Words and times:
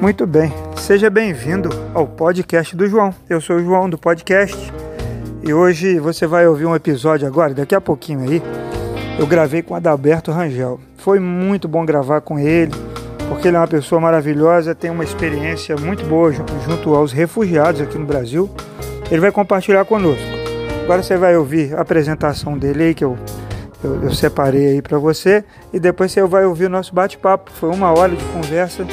Muito 0.00 0.26
bem, 0.26 0.52
seja 0.76 1.08
bem-vindo 1.08 1.70
ao 1.94 2.06
podcast 2.06 2.76
do 2.76 2.86
João. 2.86 3.14
Eu 3.30 3.40
sou 3.40 3.56
o 3.56 3.64
João 3.64 3.88
do 3.88 3.96
podcast 3.96 4.56
e 5.42 5.54
hoje 5.54 5.98
você 5.98 6.26
vai 6.26 6.46
ouvir 6.46 6.66
um 6.66 6.76
episódio 6.76 7.26
agora, 7.26 7.54
daqui 7.54 7.74
a 7.74 7.80
pouquinho 7.80 8.20
aí. 8.20 8.42
Eu 9.18 9.26
gravei 9.26 9.62
com 9.62 9.74
Adalberto 9.74 10.30
Rangel. 10.30 10.78
Foi 10.98 11.18
muito 11.18 11.66
bom 11.66 11.84
gravar 11.86 12.20
com 12.20 12.38
ele, 12.38 12.72
porque 13.28 13.48
ele 13.48 13.56
é 13.56 13.60
uma 13.60 13.66
pessoa 13.66 13.98
maravilhosa, 13.98 14.74
tem 14.74 14.90
uma 14.90 15.02
experiência 15.02 15.74
muito 15.76 16.04
boa 16.04 16.30
junto 16.30 16.94
aos 16.94 17.10
refugiados 17.10 17.80
aqui 17.80 17.96
no 17.96 18.04
Brasil. 18.04 18.50
Ele 19.10 19.20
vai 19.20 19.32
compartilhar 19.32 19.86
conosco. 19.86 20.26
Agora 20.84 21.02
você 21.02 21.16
vai 21.16 21.36
ouvir 21.36 21.74
a 21.74 21.80
apresentação 21.80 22.58
dele 22.58 22.84
aí 22.84 22.94
que 22.94 23.04
eu 23.04 23.16
eu, 23.84 24.02
eu 24.02 24.14
separei 24.14 24.68
aí 24.68 24.82
para 24.82 24.98
você 24.98 25.44
e 25.72 25.78
depois 25.78 26.10
você 26.10 26.22
vai 26.24 26.44
ouvir 26.44 26.66
o 26.66 26.70
nosso 26.70 26.94
bate-papo. 26.94 27.50
Foi 27.52 27.70
uma 27.70 27.92
hora 27.92 28.14
de 28.14 28.24
conversa 28.26 28.84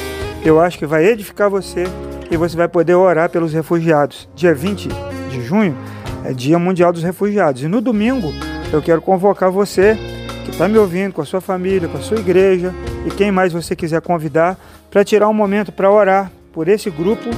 eu 0.44 0.60
acho 0.60 0.78
que 0.78 0.86
vai 0.86 1.04
edificar 1.06 1.48
você 1.48 1.84
e 2.30 2.36
você 2.36 2.56
vai 2.56 2.68
poder 2.68 2.94
orar 2.94 3.30
pelos 3.30 3.52
refugiados. 3.52 4.28
Dia 4.34 4.54
20 4.54 4.88
de 5.30 5.40
junho 5.40 5.76
é 6.24 6.32
Dia 6.32 6.58
Mundial 6.58 6.92
dos 6.92 7.02
Refugiados. 7.02 7.62
E 7.62 7.68
no 7.68 7.80
domingo 7.80 8.32
eu 8.72 8.82
quero 8.82 9.00
convocar 9.00 9.50
você 9.50 9.96
que 10.44 10.50
está 10.50 10.68
me 10.68 10.76
ouvindo, 10.76 11.14
com 11.14 11.22
a 11.22 11.24
sua 11.24 11.40
família, 11.40 11.88
com 11.88 11.96
a 11.96 12.02
sua 12.02 12.18
igreja 12.18 12.74
e 13.06 13.10
quem 13.10 13.32
mais 13.32 13.52
você 13.52 13.74
quiser 13.74 14.02
convidar 14.02 14.58
para 14.90 15.02
tirar 15.02 15.28
um 15.28 15.34
momento 15.34 15.72
para 15.72 15.90
orar 15.90 16.30
por 16.52 16.68
esse 16.68 16.90
grupo 16.90 17.30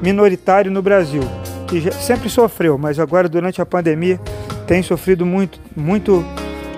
minoritário 0.00 0.70
no 0.70 0.80
Brasil, 0.80 1.22
que 1.66 1.90
sempre 1.92 2.28
sofreu, 2.28 2.78
mas 2.78 2.98
agora 2.98 3.28
durante 3.28 3.60
a 3.60 3.66
pandemia 3.66 4.20
tem 4.66 4.82
sofrido 4.82 5.26
muito, 5.26 5.58
muito 5.74 6.24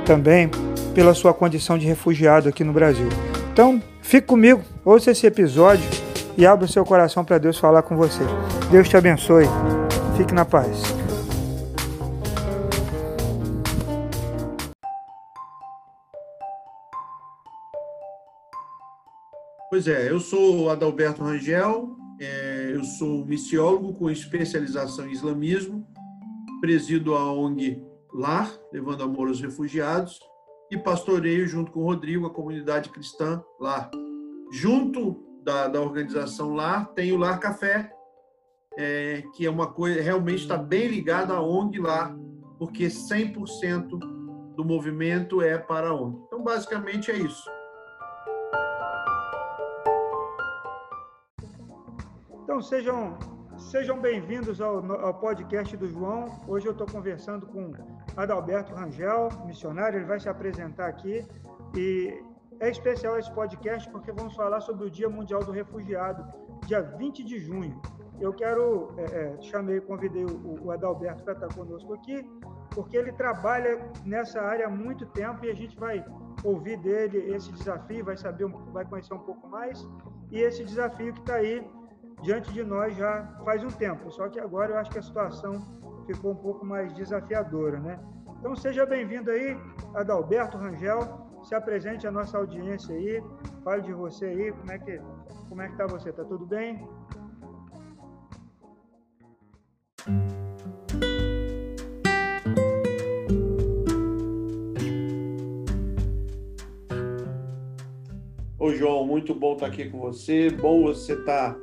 também 0.07 0.51
pela 0.95 1.15
sua 1.15 1.35
condição 1.35 1.77
de 1.77 1.87
refugiado 1.87 2.49
aqui 2.49 2.65
no 2.65 2.73
Brasil. 2.73 3.09
Então, 3.53 3.81
Fique 4.09 4.27
comigo, 4.27 4.65
ouça 4.87 5.11
esse 5.11 5.27
episódio 5.27 5.85
e 6.35 6.47
abra 6.47 6.65
o 6.65 6.69
seu 6.69 6.83
coração 6.83 7.23
para 7.23 7.37
Deus 7.37 7.59
falar 7.59 7.83
com 7.83 7.95
você. 7.95 8.23
Deus 8.71 8.89
te 8.89 8.97
abençoe. 8.97 9.45
Fique 10.17 10.33
na 10.33 10.47
paz. 10.47 10.81
Pois 19.69 19.87
é, 19.87 20.11
eu 20.11 20.19
sou 20.21 20.71
Adalberto 20.71 21.23
Rangel, 21.23 21.95
é, 22.19 22.71
eu 22.73 22.85
sou 22.85 23.27
missiólogo 23.27 23.93
com 23.93 24.09
especialização 24.09 25.07
em 25.07 25.13
islamismo, 25.13 25.87
presido 26.63 27.15
a 27.15 27.31
ONG 27.31 27.85
LAR, 28.15 28.51
levando 28.73 29.03
amor 29.03 29.29
aos 29.29 29.43
refugiados, 29.43 30.19
e 30.71 30.77
pastoreio 30.77 31.47
junto 31.47 31.73
com 31.73 31.81
o 31.81 31.85
Rodrigo 31.85 32.27
a 32.27 32.31
comunidade 32.31 32.91
cristã 32.91 33.43
lá. 33.59 33.91
Junto 34.53 35.25
da, 35.43 35.69
da 35.69 35.81
organização 35.81 36.55
lá 36.55 36.85
tem 36.85 37.13
o 37.13 37.17
Lar 37.17 37.39
Café, 37.41 37.93
é, 38.77 39.23
que 39.35 39.47
é 39.47 39.51
uma 39.51 39.73
coisa 39.73 40.01
realmente 40.01 40.43
está 40.43 40.57
bem 40.57 40.89
ligada 40.89 41.35
à 41.35 41.41
ONG 41.41 41.79
lá, 41.79 42.17
porque 42.59 42.87
100% 42.87 43.99
do 44.55 44.65
movimento 44.65 45.41
é 45.41 45.57
para 45.57 45.89
a 45.89 45.95
ONG. 45.95 46.19
Então, 46.27 46.43
basicamente 46.43 47.11
é 47.11 47.17
isso. 47.17 47.51
Então, 52.43 52.61
sejam 52.61 53.17
Sejam 53.59 54.01
bem-vindos 54.01 54.61
ao, 54.61 54.79
ao, 55.05 55.13
podcast 55.15 55.77
do 55.77 55.89
João. 55.89 56.41
Hoje 56.47 56.67
eu 56.67 56.73
estou 56.73 56.87
conversando 56.87 57.45
com 57.45 57.73
Adalberto 58.19 58.75
Rangel, 58.75 59.29
missionário. 59.47 59.99
Ele 59.99 60.05
vai 60.07 60.19
se 60.19 60.29
apresentar 60.29 60.89
aqui. 60.89 61.25
E 61.77 62.21
é 62.61 62.69
especial 62.69 63.17
esse 63.19 63.33
podcast 63.33 63.89
porque 63.91 64.11
vamos 64.11 64.35
falar 64.35 64.61
sobre 64.61 64.87
o 64.87 64.91
Dia 64.91 65.09
Mundial 65.09 65.45
do 65.45 65.53
Refugiado, 65.53 66.27
dia 66.67 66.83
20 66.83 67.23
de 67.23 67.39
junho. 67.39 67.81
Eu 68.21 68.33
quero, 68.33 68.93
é, 68.97 69.05
é, 69.05 69.43
chamei, 69.43 69.81
convidei 69.81 70.25
o, 70.25 70.65
o 70.65 70.73
Adalberto 70.73 71.23
para 71.23 71.35
estar 71.35 71.55
conosco 71.55 71.95
aqui, 71.95 72.29
porque 72.75 72.97
ele 72.97 73.13
trabalha 73.13 73.81
nessa 74.05 74.41
área 74.41 74.67
há 74.67 74.71
muito 74.71 75.07
tempo 75.07 75.45
e 75.45 75.51
a 75.51 75.55
gente 75.55 75.79
vai 75.79 76.05
ouvir 76.43 76.77
dele 76.79 77.33
esse 77.33 77.53
desafio, 77.53 78.05
vai 78.05 78.17
saber, 78.17 78.49
vai 78.73 78.85
conhecer 78.85 79.15
um 79.15 79.21
pouco 79.21 79.47
mais 79.49 79.87
e 80.33 80.41
esse 80.41 80.65
desafio 80.65 81.13
que 81.13 81.21
está 81.21 81.35
aí 81.35 81.65
diante 82.23 82.53
de 82.53 82.65
nós 82.65 82.97
já 82.97 83.25
faz 83.45 83.63
um 83.63 83.69
tempo, 83.69 84.11
só 84.11 84.29
que 84.29 84.41
agora 84.41 84.73
eu 84.73 84.79
acho 84.79 84.91
que 84.91 84.99
a 84.99 85.03
situação 85.03 85.65
ficou 86.15 86.33
um 86.33 86.37
pouco 86.37 86.65
mais 86.65 86.93
desafiadora, 86.95 87.79
né? 87.81 88.01
Então 88.39 88.57
seja 88.57 88.87
bem-vindo 88.87 89.31
aí, 89.31 89.59
Adalberto 89.95 90.57
Rangel, 90.57 91.01
se 91.43 91.55
apresente 91.55 92.07
à 92.07 92.11
nossa 92.11 92.39
audiência 92.39 92.95
aí, 92.95 93.23
fale 93.63 93.83
de 93.83 93.93
você 93.93 94.27
aí, 94.27 94.53
como 94.53 94.73
é 94.73 94.79
que 94.79 95.01
como 95.49 95.63
é 95.63 95.69
que 95.69 95.77
tá 95.77 95.87
você? 95.87 96.13
Tá 96.13 96.25
tudo 96.25 96.47
bem? 96.47 96.87
Ô 108.59 108.73
João, 108.73 109.07
muito 109.07 109.35
bom 109.35 109.55
estar 109.55 109.67
aqui 109.67 109.89
com 109.89 109.99
você. 109.99 110.51
Bom 110.51 110.83
você 110.83 111.15
estar 111.15 111.57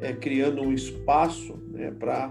é, 0.00 0.12
criando 0.12 0.60
um 0.62 0.72
espaço 0.72 1.56
né, 1.72 1.90
para 1.90 2.30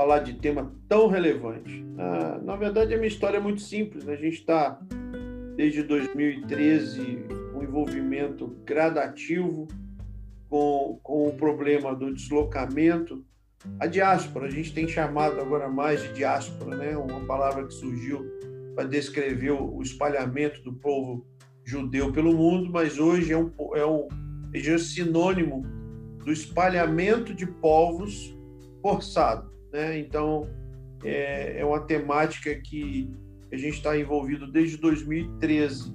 falar 0.00 0.20
de 0.20 0.32
tema 0.32 0.72
tão 0.88 1.08
relevante. 1.08 1.84
Ah, 1.98 2.40
na 2.42 2.56
verdade, 2.56 2.94
a 2.94 2.96
minha 2.96 3.06
história 3.06 3.36
é 3.36 3.40
muito 3.40 3.60
simples. 3.60 4.02
Né? 4.02 4.14
A 4.14 4.16
gente 4.16 4.38
está, 4.38 4.80
desde 5.56 5.82
2013, 5.82 7.26
um 7.54 7.62
envolvimento 7.62 8.46
gradativo 8.64 9.68
com, 10.48 10.98
com 11.02 11.26
o 11.26 11.34
problema 11.34 11.94
do 11.94 12.14
deslocamento. 12.14 13.22
A 13.78 13.86
diáspora, 13.86 14.46
a 14.46 14.50
gente 14.50 14.72
tem 14.72 14.88
chamado 14.88 15.38
agora 15.38 15.68
mais 15.68 16.02
de 16.02 16.14
diáspora, 16.14 16.74
né? 16.78 16.96
uma 16.96 17.20
palavra 17.26 17.66
que 17.66 17.74
surgiu 17.74 18.24
para 18.74 18.88
descrever 18.88 19.50
o 19.50 19.82
espalhamento 19.82 20.62
do 20.62 20.72
povo 20.72 21.26
judeu 21.62 22.10
pelo 22.10 22.32
mundo, 22.32 22.70
mas 22.72 22.98
hoje 22.98 23.34
é 23.34 23.36
um, 23.36 23.52
é 23.74 23.84
um, 23.84 24.08
é 24.54 24.74
um 24.74 24.78
sinônimo 24.78 25.62
do 26.24 26.32
espalhamento 26.32 27.34
de 27.34 27.44
povos 27.44 28.34
forçado. 28.80 29.49
Né? 29.72 29.98
Então, 29.98 30.48
é, 31.04 31.60
é 31.60 31.64
uma 31.64 31.80
temática 31.80 32.54
que 32.54 33.10
a 33.52 33.56
gente 33.56 33.76
está 33.76 33.96
envolvido 33.96 34.50
desde 34.50 34.76
2013 34.76 35.92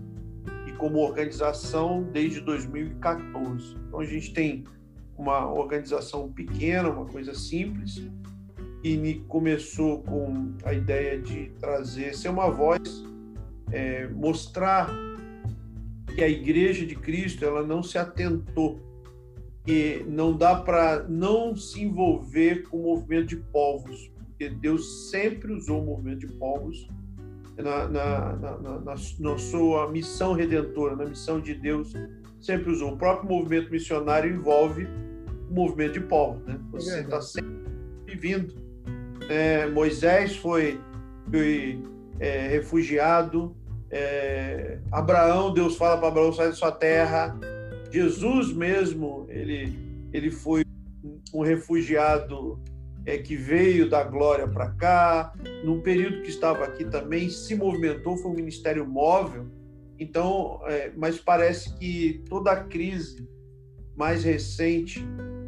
e 0.67 0.71
como 0.73 0.99
organização 0.99 2.03
desde 2.11 2.41
2014. 2.41 3.75
Então, 3.87 3.99
a 3.99 4.05
gente 4.05 4.33
tem 4.33 4.63
uma 5.17 5.51
organização 5.51 6.31
pequena, 6.31 6.89
uma 6.89 7.05
coisa 7.05 7.33
simples, 7.33 8.09
e 8.83 9.23
começou 9.27 10.03
com 10.03 10.53
a 10.63 10.73
ideia 10.73 11.19
de 11.19 11.49
trazer, 11.59 12.13
ser 12.13 12.29
uma 12.29 12.51
voz, 12.51 13.03
é, 13.71 14.07
mostrar 14.09 14.89
que 16.13 16.23
a 16.23 16.29
Igreja 16.29 16.85
de 16.85 16.95
Cristo 16.95 17.43
ela 17.43 17.63
não 17.63 17.81
se 17.81 17.97
atentou 17.97 18.79
que 19.65 20.05
não 20.07 20.37
dá 20.37 20.55
para 20.55 21.03
não 21.09 21.55
se 21.55 21.83
envolver 21.83 22.63
com 22.69 22.77
o 22.77 22.83
movimento 22.83 23.29
de 23.29 23.37
povos, 23.37 24.11
porque 24.29 24.49
Deus 24.49 25.09
sempre 25.09 25.51
usou 25.51 25.81
o 25.81 25.85
movimento 25.85 26.19
de 26.19 26.33
povos 26.33 26.87
na, 27.57 27.87
na, 27.87 28.35
na, 28.35 28.57
na, 28.57 28.95
na 29.19 29.37
sua 29.37 29.89
missão 29.89 30.33
redentora, 30.33 30.95
na 30.95 31.05
missão 31.05 31.39
de 31.39 31.55
Deus, 31.55 31.93
sempre 32.39 32.71
usou. 32.71 32.93
O 32.93 32.97
próprio 32.97 33.29
movimento 33.29 33.71
missionário 33.71 34.33
envolve 34.33 34.87
o 35.49 35.53
movimento 35.53 35.93
de 35.93 36.01
povos, 36.01 36.45
né? 36.45 36.59
Você 36.71 36.99
está 36.99 37.21
sempre 37.21 37.55
vivendo. 38.05 38.53
É, 39.29 39.67
Moisés 39.67 40.35
foi, 40.35 40.79
foi 41.31 41.81
é, 42.19 42.47
refugiado, 42.49 43.55
é, 43.89 44.79
Abraão, 44.91 45.53
Deus 45.53 45.77
fala 45.77 45.97
para 45.97 46.09
Abraão, 46.09 46.33
sai 46.33 46.47
da 46.47 46.53
sua 46.53 46.71
terra, 46.71 47.37
Jesus 47.95 48.51
mesmo, 48.51 49.25
ele, 49.29 49.73
ele 50.11 50.29
foi 50.29 50.65
um 51.33 51.41
refugiado 51.41 52.59
é, 53.05 53.17
que 53.17 53.37
veio 53.37 53.89
da 53.89 54.03
glória 54.03 54.45
para 54.45 54.71
cá, 54.71 55.33
num 55.63 55.79
período 55.79 56.21
que 56.21 56.29
estava 56.29 56.65
aqui 56.65 56.83
também, 56.83 57.29
se 57.29 57.55
movimentou, 57.55 58.17
foi 58.17 58.31
um 58.31 58.35
ministério 58.35 58.85
móvel. 58.85 59.45
Então, 59.97 60.59
é, 60.65 60.91
mas 60.93 61.19
parece 61.19 61.73
que 61.77 62.21
toda 62.27 62.51
a 62.51 62.65
crise 62.65 63.25
mais 63.95 64.25
recente 64.25 64.99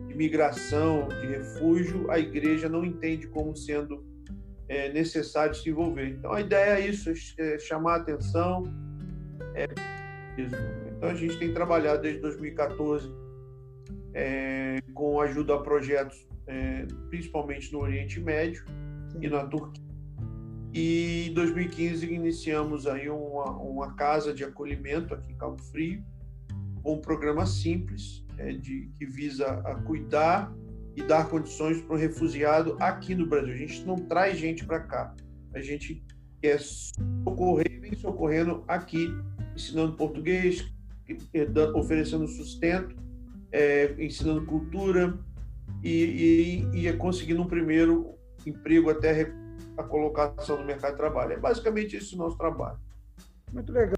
de 0.08 0.16
migração, 0.16 1.10
de 1.10 1.28
refúgio, 1.28 2.10
a 2.10 2.18
igreja 2.18 2.70
não 2.70 2.86
entende 2.86 3.28
como 3.28 3.58
sendo 3.58 4.06
é, 4.70 4.94
necessário 4.94 5.54
se 5.54 5.70
envolver. 5.70 6.12
Então, 6.12 6.32
a 6.32 6.40
ideia 6.40 6.80
é 6.80 6.88
isso, 6.88 7.12
é 7.40 7.60
chamar 7.60 7.96
a 7.96 7.98
atenção, 7.98 8.64
é, 9.54 9.68
então 10.98 11.10
a 11.10 11.14
gente 11.14 11.38
tem 11.38 11.54
trabalhado 11.54 12.02
desde 12.02 12.22
2014 12.22 13.10
é, 14.14 14.82
com 14.94 15.22
ajuda 15.22 15.56
a 15.56 15.60
projetos, 15.60 16.28
é, 16.48 16.88
principalmente 17.10 17.72
no 17.72 17.80
Oriente 17.80 18.20
Médio 18.20 18.66
Sim. 19.12 19.20
e 19.22 19.30
na 19.30 19.46
Turquia. 19.46 19.86
E 20.74 21.28
em 21.30 21.34
2015 21.34 22.12
iniciamos 22.12 22.88
aí 22.88 23.10
uma, 23.10 23.52
uma 23.52 23.94
casa 23.94 24.34
de 24.34 24.44
acolhimento 24.44 25.14
aqui 25.14 25.32
em 25.32 25.38
Cabo 25.38 25.62
Frio, 25.72 26.04
com 26.84 26.96
um 26.96 27.02
programa 27.02 27.46
simples 27.46 28.26
é, 28.38 28.54
de, 28.54 28.90
que 28.98 29.06
visa 29.06 29.46
a 29.46 29.76
cuidar 29.76 30.54
e 30.96 31.04
dar 31.04 31.30
condições 31.30 31.80
para 31.82 31.96
o 31.96 31.98
refugiado 31.98 32.76
aqui 32.80 33.14
no 33.14 33.28
Brasil. 33.28 33.54
A 33.54 33.58
gente 33.58 33.86
não 33.86 33.98
traz 33.98 34.38
gente 34.38 34.66
para 34.66 34.80
cá, 34.80 35.16
a 35.54 35.62
gente 35.62 36.04
quer 36.42 36.60
socorrer 36.60 37.68
vem 37.88 37.98
socorrendo 37.98 38.64
aqui, 38.68 39.08
ensinando 39.56 39.94
português, 39.94 40.68
oferecendo 41.76 42.28
sustento, 42.28 42.96
é, 43.52 43.96
ensinando 44.00 44.46
cultura 44.46 45.18
e, 45.84 46.66
e, 46.74 46.88
e 46.88 46.94
conseguindo 46.94 47.42
um 47.42 47.48
primeiro 47.48 48.16
emprego 48.46 48.90
até 48.90 49.32
a 49.78 49.84
colocação 49.84 50.58
no 50.58 50.66
mercado 50.66 50.92
de 50.92 50.98
trabalho. 50.98 51.34
É 51.34 51.38
basicamente 51.38 51.96
esse 51.96 52.16
o 52.16 52.18
nosso 52.18 52.38
trabalho. 52.38 52.78
Muito 53.54 53.72
legal. 53.72 53.96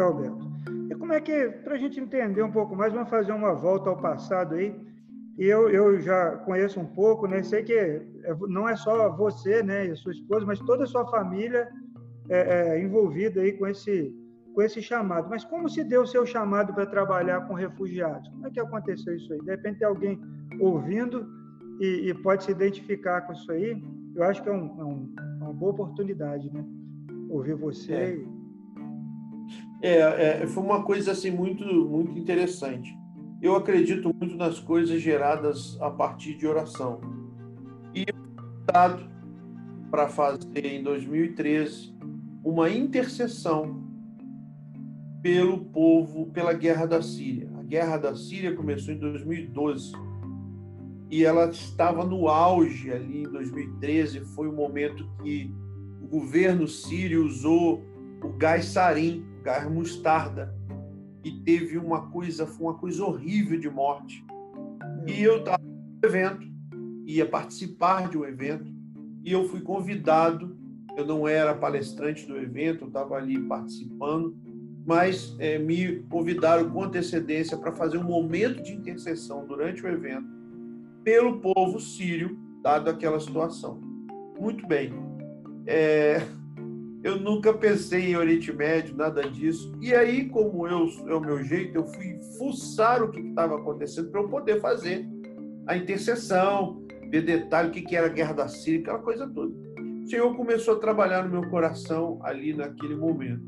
Alberto. 0.00 0.50
E 0.90 0.94
como 0.94 1.12
é 1.12 1.20
que, 1.20 1.48
para 1.64 1.74
a 1.74 1.78
gente 1.78 2.00
entender 2.00 2.42
um 2.42 2.50
pouco 2.50 2.74
mais, 2.74 2.92
vamos 2.92 3.10
fazer 3.10 3.32
uma 3.32 3.54
volta 3.54 3.90
ao 3.90 3.96
passado 3.96 4.54
aí. 4.54 4.74
E 5.40 5.46
eu, 5.46 5.70
eu 5.70 5.98
já 6.02 6.36
conheço 6.44 6.78
um 6.78 6.84
pouco, 6.84 7.26
né? 7.26 7.42
Sei 7.42 7.62
que 7.62 7.72
é, 7.72 8.04
não 8.46 8.68
é 8.68 8.76
só 8.76 9.08
você, 9.16 9.62
né, 9.62 9.86
e 9.86 9.90
a 9.92 9.96
sua 9.96 10.12
esposa, 10.12 10.44
mas 10.44 10.60
toda 10.60 10.84
a 10.84 10.86
sua 10.86 11.10
família 11.10 11.66
é, 12.28 12.74
é, 12.74 12.84
envolvida 12.84 13.40
aí 13.40 13.54
com 13.54 13.66
esse 13.66 14.14
com 14.54 14.60
esse 14.60 14.82
chamado. 14.82 15.30
Mas 15.30 15.42
como 15.42 15.66
se 15.70 15.82
deu 15.82 16.02
o 16.02 16.06
seu 16.06 16.26
chamado 16.26 16.74
para 16.74 16.84
trabalhar 16.84 17.46
com 17.46 17.54
refugiados? 17.54 18.28
Como 18.28 18.48
é 18.48 18.50
que 18.50 18.60
aconteceu 18.60 19.16
isso 19.16 19.32
aí? 19.32 19.40
De 19.40 19.50
repente 19.50 19.78
tem 19.78 19.88
alguém 19.88 20.20
ouvindo 20.60 21.26
e, 21.80 22.10
e 22.10 22.14
pode 22.14 22.44
se 22.44 22.50
identificar 22.50 23.22
com 23.22 23.32
isso 23.32 23.50
aí. 23.50 23.82
Eu 24.14 24.24
acho 24.24 24.42
que 24.42 24.48
é, 24.50 24.52
um, 24.52 24.78
é 24.78 24.84
um, 24.84 25.14
é 25.16 25.44
uma 25.44 25.54
boa 25.54 25.72
oportunidade, 25.72 26.52
né? 26.52 26.62
Ouvir 27.30 27.54
você. 27.54 28.26
É. 29.82 29.98
É, 30.00 30.42
é, 30.42 30.46
foi 30.46 30.62
uma 30.62 30.84
coisa 30.84 31.12
assim 31.12 31.30
muito, 31.30 31.64
muito 31.64 32.18
interessante. 32.18 32.99
Eu 33.42 33.56
acredito 33.56 34.14
muito 34.14 34.36
nas 34.36 34.58
coisas 34.58 35.00
geradas 35.00 35.78
a 35.80 35.90
partir 35.90 36.34
de 36.36 36.46
oração. 36.46 37.00
E 37.94 38.06
dado 38.70 39.08
para 39.90 40.08
fazer 40.08 40.64
em 40.64 40.82
2013 40.82 41.94
uma 42.44 42.68
intercessão 42.68 43.82
pelo 45.22 45.64
povo, 45.64 46.26
pela 46.26 46.52
guerra 46.52 46.86
da 46.86 47.02
Síria. 47.02 47.50
A 47.58 47.62
guerra 47.62 47.96
da 47.96 48.14
Síria 48.14 48.54
começou 48.54 48.92
em 48.94 48.98
2012 48.98 49.92
e 51.10 51.24
ela 51.24 51.50
estava 51.50 52.04
no 52.04 52.28
auge 52.28 52.92
ali 52.92 53.22
em 53.22 53.30
2013. 53.30 54.20
Foi 54.20 54.48
o 54.48 54.52
momento 54.52 55.08
que 55.22 55.52
o 56.00 56.06
governo 56.06 56.68
sírio 56.68 57.24
usou 57.24 57.82
o 58.22 58.28
gás 58.28 58.66
sarin, 58.66 59.24
gás 59.42 59.70
mostarda, 59.70 60.54
e 61.24 61.30
teve 61.30 61.78
uma 61.78 62.10
coisa, 62.10 62.46
foi 62.46 62.66
uma 62.66 62.78
coisa 62.78 63.04
horrível 63.04 63.58
de 63.58 63.68
morte. 63.68 64.24
E 65.06 65.22
eu 65.22 65.38
estava 65.38 65.62
no 65.62 66.08
evento, 66.08 66.46
ia 67.06 67.26
participar 67.26 68.08
de 68.08 68.18
um 68.18 68.24
evento, 68.24 68.72
e 69.22 69.32
eu 69.32 69.48
fui 69.48 69.60
convidado. 69.60 70.58
Eu 70.96 71.06
não 71.06 71.26
era 71.26 71.54
palestrante 71.54 72.26
do 72.26 72.36
evento, 72.36 72.84
eu 72.84 72.88
estava 72.88 73.16
ali 73.16 73.38
participando 73.38 74.36
mas 74.86 75.36
é, 75.38 75.58
me 75.58 76.00
convidaram 76.08 76.68
com 76.70 76.82
antecedência 76.82 77.56
para 77.56 77.70
fazer 77.70 77.98
um 77.98 78.02
momento 78.02 78.62
de 78.62 78.72
intercessão 78.72 79.46
durante 79.46 79.84
o 79.84 79.88
evento 79.88 80.26
pelo 81.04 81.40
povo 81.40 81.80
sírio, 81.80 82.38
dado 82.62 82.90
aquela 82.90 83.18
situação. 83.20 83.80
Muito 84.38 84.66
bem. 84.66 84.92
É, 85.66 86.20
eu 87.02 87.18
nunca 87.18 87.52
pensei 87.52 88.10
em 88.10 88.16
Oriente 88.16 88.52
Médio, 88.52 88.94
nada 88.94 89.22
disso. 89.22 89.72
E 89.80 89.94
aí, 89.94 90.28
como 90.28 90.66
eu 90.66 90.86
é 91.06 91.14
o 91.14 91.20
meu 91.20 91.42
jeito, 91.42 91.76
eu 91.76 91.86
fui 91.86 92.18
fuçar 92.36 93.02
o 93.02 93.10
que 93.10 93.20
estava 93.20 93.56
acontecendo 93.56 94.10
para 94.10 94.20
eu 94.20 94.28
poder 94.28 94.60
fazer 94.60 95.08
a 95.66 95.76
intercessão, 95.76 96.82
ver 97.10 97.22
detalhe 97.22 97.68
o 97.68 97.72
que, 97.72 97.82
que 97.82 97.96
era 97.96 98.06
a 98.06 98.10
guerra 98.10 98.34
da 98.34 98.48
Síria, 98.48 98.80
aquela 98.80 98.98
coisa 98.98 99.26
toda. 99.26 99.54
O 100.02 100.06
Senhor 100.06 100.36
começou 100.36 100.74
a 100.74 100.78
trabalhar 100.78 101.24
no 101.24 101.40
meu 101.40 101.50
coração 101.50 102.18
ali 102.22 102.52
naquele 102.52 102.96
momento. 102.96 103.46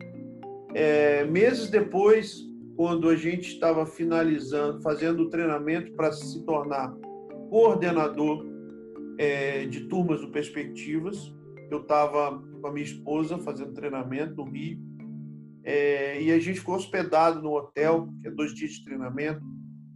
É, 0.75 1.25
meses 1.25 1.69
depois, 1.69 2.49
quando 2.77 3.09
a 3.09 3.17
gente 3.17 3.49
estava 3.49 3.85
finalizando, 3.85 4.81
fazendo 4.81 5.25
o 5.25 5.31
treinamento 5.31 5.93
para 5.93 6.11
se 6.13 6.43
tornar 6.45 6.95
coordenador 7.51 8.47
é, 9.19 9.67
de 9.67 9.89
turmas 9.89 10.23
do 10.23 10.29
Perspectivas, 10.29 11.35
eu 11.71 11.83
estava 11.83 12.43
com 12.63 12.69
a 12.69 12.73
minha 12.73 12.87
esposa 12.87 13.37
fazendo 13.39 13.75
treinamento 13.75 14.37
no 14.37 14.45
Rio, 14.45 14.81
é, 15.65 16.23
e 16.23 16.33
a 16.33 16.39
gente 16.39 16.61
ficou 16.61 16.77
hospedado 16.77 17.43
no 17.43 17.53
hotel, 17.53 18.09
que 18.23 18.29
é 18.29 18.31
dois 18.31 18.55
dias 18.55 18.73
de 18.73 18.85
treinamento, 18.85 19.43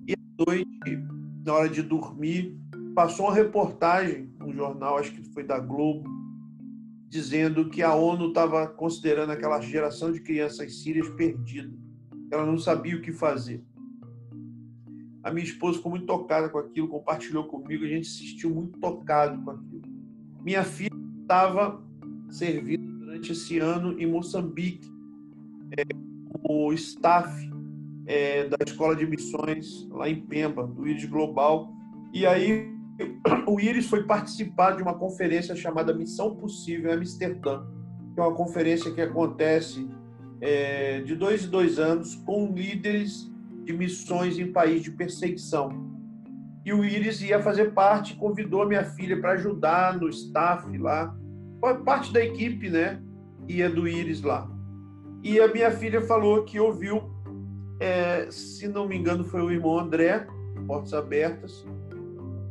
e 0.06 0.12
à 0.12 0.44
noite, 0.46 1.02
na 1.44 1.54
hora 1.54 1.68
de 1.68 1.82
dormir, 1.82 2.56
passou 2.94 3.26
uma 3.26 3.34
reportagem, 3.34 4.30
um 4.40 4.52
jornal, 4.52 4.98
acho 4.98 5.12
que 5.12 5.22
foi 5.32 5.44
da 5.44 5.58
Globo, 5.58 6.08
dizendo 7.08 7.68
que 7.68 7.82
a 7.82 7.94
ONU 7.94 8.28
estava 8.28 8.66
considerando 8.66 9.30
aquela 9.30 9.60
geração 9.60 10.12
de 10.12 10.20
crianças 10.20 10.82
sírias 10.82 11.08
perdida. 11.10 11.72
Ela 12.30 12.44
não 12.44 12.58
sabia 12.58 12.96
o 12.96 13.00
que 13.00 13.12
fazer. 13.12 13.64
A 15.22 15.30
minha 15.30 15.44
esposa 15.44 15.78
ficou 15.78 15.90
muito 15.90 16.06
tocada 16.06 16.48
com 16.48 16.58
aquilo, 16.58 16.88
compartilhou 16.88 17.44
comigo, 17.44 17.84
a 17.84 17.88
gente 17.88 18.06
se 18.06 18.28
sentiu 18.28 18.50
muito 18.50 18.78
tocado 18.78 19.42
com 19.42 19.50
aquilo. 19.50 19.82
Minha 20.42 20.62
filha 20.62 20.90
estava 21.22 21.85
servindo 22.36 22.98
durante 22.98 23.32
esse 23.32 23.58
ano 23.58 23.98
em 23.98 24.06
Moçambique, 24.06 24.90
é, 25.76 25.84
como 26.30 26.72
staff 26.74 27.28
é, 28.06 28.46
da 28.46 28.58
Escola 28.64 28.94
de 28.94 29.06
Missões 29.06 29.88
lá 29.90 30.08
em 30.08 30.20
Pemba, 30.20 30.66
do 30.66 30.86
IRIS 30.86 31.06
Global. 31.06 31.72
E 32.12 32.26
aí 32.26 32.70
o 33.46 33.58
Iris 33.58 33.88
foi 33.88 34.04
participar 34.04 34.72
de 34.72 34.82
uma 34.82 34.94
conferência 34.94 35.56
chamada 35.56 35.94
Missão 35.94 36.36
Possível 36.36 36.90
em 36.90 36.94
Amsterdã, 36.94 37.64
que 38.14 38.20
é 38.20 38.22
uma 38.22 38.34
conferência 38.34 38.92
que 38.92 39.00
acontece 39.00 39.88
é, 40.40 41.00
de 41.00 41.14
dois 41.14 41.44
em 41.44 41.48
dois 41.48 41.78
anos 41.78 42.14
com 42.16 42.52
líderes 42.52 43.32
de 43.64 43.72
missões 43.72 44.38
em 44.38 44.52
país 44.52 44.82
de 44.82 44.90
perseguição. 44.90 45.86
E 46.64 46.72
o 46.72 46.84
Iris 46.84 47.22
ia 47.22 47.40
fazer 47.40 47.72
parte, 47.72 48.14
convidou 48.16 48.66
minha 48.66 48.84
filha 48.84 49.18
para 49.20 49.32
ajudar 49.32 49.98
no 49.98 50.08
staff 50.08 50.76
lá, 50.76 51.16
parte 51.84 52.12
da 52.12 52.24
equipe, 52.24 52.70
né? 52.70 53.00
Ia 53.48 53.70
do 53.70 53.86
Iris 53.86 54.22
lá. 54.22 54.50
E 55.22 55.40
a 55.40 55.48
minha 55.48 55.70
filha 55.70 56.00
falou 56.02 56.44
que 56.44 56.60
ouviu, 56.60 57.02
é, 57.80 58.28
se 58.30 58.68
não 58.68 58.86
me 58.86 58.96
engano, 58.96 59.24
foi 59.24 59.42
o 59.42 59.50
irmão 59.50 59.78
André, 59.78 60.26
Portas 60.66 60.94
Abertas, 60.94 61.64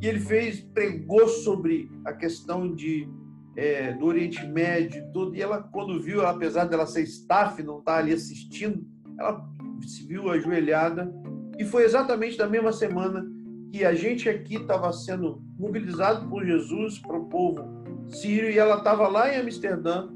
e 0.01 0.07
ele 0.07 0.19
fez, 0.19 0.59
pregou 0.59 1.27
sobre 1.27 1.89
a 2.03 2.13
questão 2.13 2.73
de, 2.73 3.07
é, 3.55 3.93
do 3.93 4.05
Oriente 4.05 4.45
Médio 4.45 5.01
e 5.01 5.11
tudo. 5.13 5.35
E 5.35 5.41
ela, 5.41 5.63
quando 5.63 6.01
viu, 6.01 6.19
ela, 6.19 6.31
apesar 6.31 6.65
dela 6.65 6.85
ser 6.85 7.03
staff, 7.03 7.61
não 7.63 7.79
estar 7.79 7.93
tá 7.93 7.97
ali 7.99 8.13
assistindo, 8.13 8.85
ela 9.17 9.47
se 9.81 10.05
viu 10.05 10.29
ajoelhada. 10.29 11.13
E 11.57 11.63
foi 11.63 11.83
exatamente 11.83 12.37
na 12.37 12.47
mesma 12.47 12.73
semana 12.73 13.25
que 13.71 13.85
a 13.85 13.93
gente 13.93 14.29
aqui 14.29 14.55
estava 14.55 14.91
sendo 14.91 15.41
mobilizado 15.57 16.27
por 16.27 16.45
Jesus 16.45 16.99
para 16.99 17.17
o 17.17 17.25
povo 17.25 17.74
sírio 18.07 18.49
e 18.49 18.57
ela 18.57 18.77
estava 18.77 19.07
lá 19.07 19.33
em 19.33 19.39
Amsterdã 19.39 20.09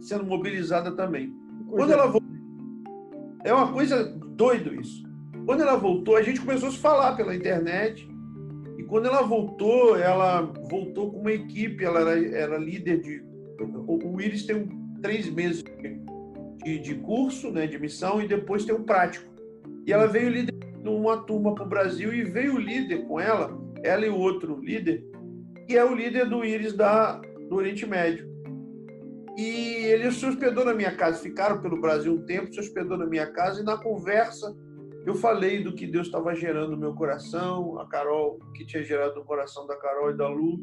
sendo 0.00 0.24
mobilizada 0.24 0.92
também. 0.92 1.32
Quando 1.68 1.92
ela 1.92 2.06
voltou, 2.06 2.36
é 3.44 3.52
uma 3.52 3.72
coisa 3.72 4.04
doido 4.04 4.74
isso. 4.80 5.04
Quando 5.44 5.62
ela 5.62 5.76
voltou, 5.76 6.16
a 6.16 6.22
gente 6.22 6.40
começou 6.40 6.68
a 6.68 6.72
se 6.72 6.78
falar 6.78 7.16
pela 7.16 7.34
internet 7.34 8.08
quando 8.86 9.06
ela 9.06 9.22
voltou, 9.22 9.96
ela 9.96 10.42
voltou 10.70 11.10
com 11.10 11.20
uma 11.20 11.32
equipe, 11.32 11.84
ela 11.84 12.00
era, 12.00 12.36
era 12.36 12.58
líder 12.58 13.00
de. 13.00 13.22
O, 13.86 14.20
Iris 14.20 14.44
tem 14.44 14.56
um, 14.56 14.98
três 15.02 15.28
meses 15.30 15.64
de, 16.62 16.78
de 16.78 16.94
curso, 16.96 17.50
né, 17.50 17.66
de 17.66 17.78
missão, 17.78 18.20
e 18.20 18.28
depois 18.28 18.64
tem 18.64 18.74
o 18.74 18.78
um 18.78 18.84
prático. 18.84 19.26
E 19.86 19.92
ela 19.92 20.06
veio 20.06 20.30
líder 20.30 20.54
numa 20.82 21.18
turma 21.18 21.54
para 21.54 21.64
o 21.64 21.68
Brasil 21.68 22.12
e 22.12 22.22
veio 22.22 22.54
o 22.54 22.58
líder 22.58 23.06
com 23.06 23.18
ela, 23.18 23.58
ela 23.82 24.06
e 24.06 24.08
o 24.08 24.18
outro 24.18 24.60
líder, 24.60 25.04
que 25.66 25.76
é 25.76 25.84
o 25.84 25.94
líder 25.94 26.28
do 26.28 26.44
Iris 26.44 26.72
da, 26.72 27.20
do 27.48 27.56
Oriente 27.56 27.84
Médio. 27.86 28.26
E 29.36 29.84
ele 29.84 30.10
se 30.12 30.24
hospedou 30.24 30.64
na 30.64 30.72
minha 30.72 30.94
casa, 30.94 31.22
ficaram 31.22 31.60
pelo 31.60 31.80
Brasil 31.80 32.14
um 32.14 32.24
tempo, 32.24 32.52
se 32.52 32.60
hospedou 32.60 32.96
na 32.96 33.06
minha 33.06 33.26
casa, 33.32 33.60
e 33.60 33.64
na 33.64 33.76
conversa 33.76 34.54
eu 35.06 35.14
falei 35.14 35.62
do 35.62 35.74
que 35.74 35.86
Deus 35.86 36.06
estava 36.06 36.34
gerando 36.34 36.72
no 36.72 36.76
meu 36.76 36.94
coração, 36.94 37.78
a 37.78 37.86
Carol, 37.86 38.40
que 38.54 38.66
tinha 38.66 38.82
gerado 38.82 39.14
no 39.14 39.24
coração 39.24 39.66
da 39.66 39.76
Carol 39.76 40.10
e 40.10 40.16
da 40.16 40.28
Lu. 40.28 40.58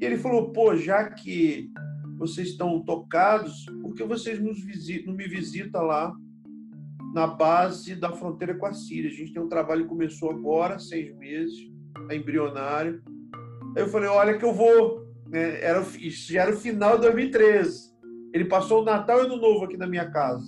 E 0.00 0.04
ele 0.04 0.18
falou: 0.18 0.52
pô, 0.52 0.76
já 0.76 1.08
que 1.08 1.70
vocês 2.18 2.48
estão 2.48 2.82
tocados, 2.84 3.64
por 3.80 3.94
que 3.94 4.04
vocês 4.04 4.38
nos 4.38 4.62
visitam, 4.62 5.12
não 5.12 5.16
me 5.16 5.26
visitam 5.26 5.82
lá 5.82 6.14
na 7.14 7.26
base 7.26 7.94
da 7.94 8.12
fronteira 8.12 8.54
com 8.54 8.66
a 8.66 8.74
Síria? 8.74 9.10
A 9.10 9.14
gente 9.14 9.32
tem 9.32 9.42
um 9.42 9.48
trabalho 9.48 9.84
que 9.84 9.88
começou 9.88 10.30
agora, 10.30 10.78
seis 10.78 11.16
meses, 11.16 11.56
é 12.10 12.16
embrionário. 12.16 13.02
Aí 13.76 13.82
eu 13.82 13.88
falei: 13.88 14.08
olha, 14.08 14.36
que 14.36 14.44
eu 14.44 14.52
vou. 14.52 15.06
Né? 15.26 15.62
Era, 15.62 15.80
isso 15.98 16.32
já 16.32 16.42
era 16.42 16.52
o 16.52 16.56
final 16.56 16.96
de 16.96 17.02
2013. 17.02 17.90
Ele 18.32 18.44
passou 18.44 18.82
o 18.82 18.84
Natal 18.84 19.18
e 19.18 19.22
o 19.22 19.24
Ano 19.24 19.36
Novo 19.36 19.64
aqui 19.64 19.76
na 19.76 19.86
minha 19.86 20.10
casa. 20.10 20.44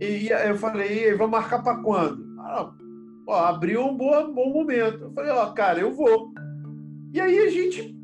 E 0.00 0.28
eu 0.28 0.56
falei, 0.56 1.12
vamos 1.14 1.32
marcar 1.32 1.62
para 1.62 1.82
quando? 1.82 2.24
Ah, 2.38 2.72
ó, 3.26 3.44
abriu 3.46 3.84
um 3.84 3.96
bom, 3.96 4.32
bom 4.32 4.52
momento. 4.52 5.04
Eu 5.04 5.12
falei, 5.12 5.30
ó, 5.30 5.46
cara, 5.52 5.80
eu 5.80 5.92
vou. 5.92 6.32
E 7.12 7.20
aí 7.20 7.38
a 7.38 7.50
gente 7.50 7.96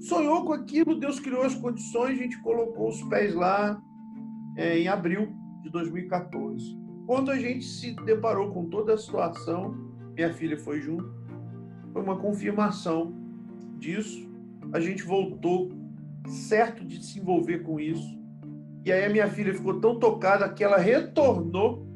sonhou 0.00 0.44
com 0.44 0.52
aquilo, 0.52 0.98
Deus 0.98 1.18
criou 1.18 1.42
as 1.42 1.54
condições, 1.54 2.18
a 2.18 2.22
gente 2.22 2.40
colocou 2.42 2.88
os 2.88 3.02
pés 3.04 3.34
lá 3.34 3.80
é, 4.56 4.78
em 4.78 4.88
abril 4.88 5.32
de 5.62 5.70
2014. 5.70 6.78
Quando 7.06 7.30
a 7.30 7.36
gente 7.36 7.64
se 7.64 7.92
deparou 8.04 8.50
com 8.52 8.68
toda 8.68 8.94
a 8.94 8.98
situação, 8.98 9.74
minha 10.14 10.32
filha 10.32 10.58
foi 10.58 10.80
junto, 10.80 11.10
foi 11.92 12.02
uma 12.02 12.18
confirmação 12.18 13.14
disso. 13.80 14.30
A 14.72 14.78
gente 14.78 15.02
voltou 15.02 15.72
certo 16.28 16.84
de 16.84 17.04
se 17.04 17.18
envolver 17.18 17.60
com 17.60 17.80
isso. 17.80 18.20
E 18.84 18.92
aí 18.92 19.04
a 19.04 19.10
minha 19.10 19.28
filha 19.28 19.52
ficou 19.52 19.80
tão 19.80 19.98
tocada 19.98 20.48
que 20.48 20.62
ela 20.62 20.78
retornou 20.78 21.86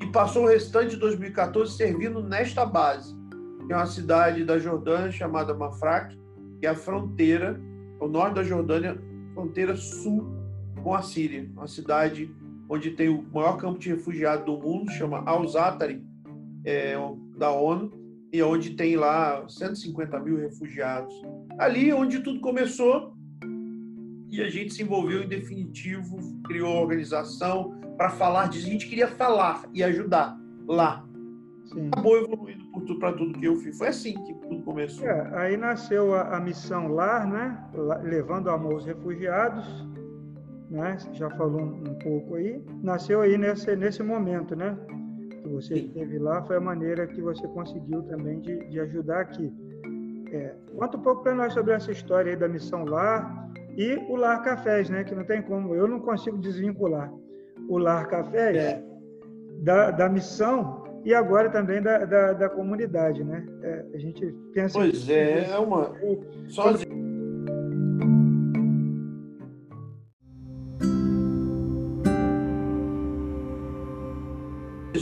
e 0.00 0.06
passou 0.06 0.44
o 0.44 0.48
restante 0.48 0.90
de 0.90 0.96
2014 0.96 1.76
servindo 1.76 2.22
nesta 2.22 2.64
base, 2.64 3.14
que 3.66 3.72
é 3.72 3.76
uma 3.76 3.86
cidade 3.86 4.44
da 4.44 4.58
Jordânia 4.58 5.10
chamada 5.10 5.54
Mafraq, 5.54 6.16
que 6.58 6.66
é 6.66 6.70
a 6.70 6.74
fronteira, 6.74 7.60
o 8.00 8.08
norte 8.08 8.34
da 8.34 8.42
Jordânia, 8.42 8.98
fronteira 9.34 9.76
sul 9.76 10.26
com 10.82 10.94
a 10.94 11.02
Síria, 11.02 11.48
uma 11.54 11.66
cidade 11.66 12.34
onde 12.68 12.90
tem 12.90 13.08
o 13.08 13.22
maior 13.32 13.56
campo 13.56 13.78
de 13.78 13.90
refugiados 13.90 14.44
do 14.44 14.58
mundo, 14.58 14.90
chama 14.90 15.22
Al-Zatari, 15.24 16.04
é, 16.64 16.94
da 17.36 17.50
ONU, 17.52 17.92
e 18.36 18.42
onde 18.42 18.70
tem 18.74 18.96
lá 18.96 19.48
150 19.48 20.20
mil 20.20 20.36
refugiados. 20.36 21.14
Ali 21.58 21.92
onde 21.92 22.20
tudo 22.20 22.40
começou, 22.40 23.14
e 24.28 24.42
a 24.42 24.48
gente 24.50 24.74
se 24.74 24.82
envolveu 24.82 25.22
em 25.22 25.28
definitivo, 25.28 26.18
criou 26.44 26.76
a 26.76 26.80
organização 26.82 27.80
para 27.96 28.10
falar 28.10 28.48
disso. 28.48 28.66
A 28.66 28.70
gente 28.70 28.88
queria 28.88 29.08
falar 29.08 29.64
e 29.72 29.82
ajudar 29.82 30.38
lá. 30.68 31.06
Sim. 31.72 31.88
Acabou 31.92 32.18
evoluindo 32.18 32.66
para 32.98 33.12
tudo 33.14 33.38
que 33.38 33.46
eu 33.46 33.56
fiz. 33.56 33.78
Foi 33.78 33.88
assim 33.88 34.12
que 34.24 34.34
tudo 34.34 34.62
começou. 34.62 35.06
É, 35.06 35.38
aí 35.38 35.56
nasceu 35.56 36.14
a, 36.14 36.36
a 36.36 36.40
missão 36.40 36.88
LAR, 36.88 37.26
né? 37.26 37.58
levando 38.02 38.50
amor 38.50 38.74
aos 38.74 38.84
refugiados 38.84 39.66
né? 40.70 40.96
Você 40.98 41.14
já 41.14 41.30
falou 41.30 41.60
um, 41.60 41.90
um, 41.90 41.94
pouco 41.94 42.34
aí. 42.34 42.62
Nasceu 42.82 43.20
aí 43.20 43.38
nesse, 43.38 43.74
nesse 43.76 44.02
momento, 44.02 44.54
né? 44.54 44.76
Que 45.46 45.52
você 45.52 45.74
esteve 45.74 46.18
lá, 46.18 46.42
foi 46.42 46.56
a 46.56 46.60
maneira 46.60 47.06
que 47.06 47.20
você 47.20 47.46
conseguiu 47.48 48.02
também 48.02 48.40
de, 48.40 48.68
de 48.68 48.80
ajudar 48.80 49.20
aqui. 49.20 49.52
É, 50.32 50.54
conta 50.76 50.96
um 50.96 51.02
pouco 51.02 51.22
para 51.22 51.34
nós 51.34 51.52
sobre 51.52 51.72
essa 51.72 51.92
história 51.92 52.32
aí 52.32 52.36
da 52.36 52.48
Missão 52.48 52.84
Lar 52.84 53.48
e 53.76 53.94
o 54.08 54.16
Lar 54.16 54.42
Cafés, 54.42 54.90
né? 54.90 55.04
Que 55.04 55.14
não 55.14 55.24
tem 55.24 55.40
como, 55.42 55.74
eu 55.74 55.86
não 55.86 56.00
consigo 56.00 56.36
desvincular 56.38 57.12
o 57.68 57.78
Lar 57.78 58.08
Cafés 58.08 58.56
é. 58.56 58.82
da, 59.62 59.90
da 59.92 60.08
missão 60.08 60.84
e 61.04 61.14
agora 61.14 61.48
também 61.48 61.80
da, 61.80 62.04
da, 62.04 62.32
da 62.32 62.48
comunidade, 62.48 63.22
né? 63.22 63.46
É, 63.62 63.84
a 63.94 63.98
gente 63.98 64.26
pensa... 64.52 64.78
Pois 64.78 65.08
é, 65.08 65.48
é 65.50 65.58
uma... 65.58 65.92
Só... 66.48 66.72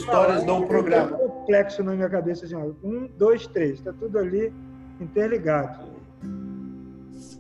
histórias 0.05 0.45
um 0.45 0.67
programa. 0.67 1.17
É 1.17 1.29
complexo 1.29 1.83
na 1.83 1.95
minha 1.95 2.09
cabeça, 2.09 2.45
assim, 2.45 2.57
um, 2.83 3.09
dois, 3.17 3.47
três, 3.47 3.79
está 3.79 3.93
tudo 3.93 4.19
ali 4.19 4.53
interligado. 5.01 5.95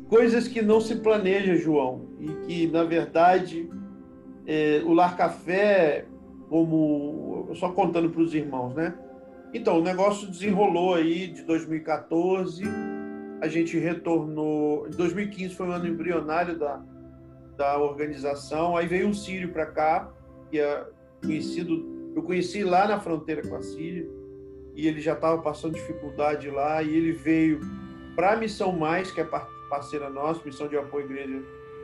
Coisas 0.09 0.49
que 0.49 0.63
não 0.63 0.81
se 0.81 0.97
planeja, 0.97 1.57
João, 1.57 2.09
e 2.19 2.29
que, 2.47 2.67
na 2.69 2.85
verdade, 2.85 3.71
é, 4.47 4.83
o 4.85 4.93
Lar 4.93 5.17
Café, 5.17 6.07
como. 6.49 7.51
Só 7.55 7.71
contando 7.71 8.11
para 8.11 8.21
os 8.21 8.35
irmãos, 8.35 8.75
né? 8.75 8.95
Então, 9.53 9.79
o 9.79 9.83
negócio 9.83 10.29
desenrolou 10.29 10.95
aí 10.95 11.29
de 11.29 11.43
2014, 11.43 12.65
a 13.41 13.49
gente 13.49 13.79
retornou. 13.79 14.89
2015 14.91 15.55
foi 15.55 15.69
o 15.69 15.73
ano 15.73 15.87
embrionário 15.87 16.59
da, 16.59 16.83
da 17.57 17.79
organização, 17.79 18.77
aí 18.77 18.87
veio 18.87 19.07
um 19.07 19.15
sírio 19.15 19.53
para 19.53 19.67
cá, 19.67 20.11
que 20.51 20.59
é 20.59 20.85
conhecido 21.23 21.94
eu 22.15 22.23
conheci 22.23 22.63
lá 22.63 22.87
na 22.87 23.01
fronteira 23.01 23.43
com 23.47 23.57
a 23.57 23.63
Síria 23.63 24.09
e 24.75 24.87
ele 24.87 25.01
já 25.01 25.15
estava 25.15 25.41
passando 25.43 25.75
dificuldade 25.75 26.49
lá 26.51 26.83
e 26.83 26.97
ele 26.97 27.13
veio 27.13 27.61
para 28.15 28.33
a 28.33 28.37
Missão 28.37 28.73
Mais, 28.73 29.11
que 29.11 29.21
é 29.21 29.29
parceira 29.69 30.09
nossa, 30.09 30.41
Missão 30.45 30.69
de 30.69 30.77
Apoio 30.77 31.05
à 31.05 31.11
Igreja 31.11 31.43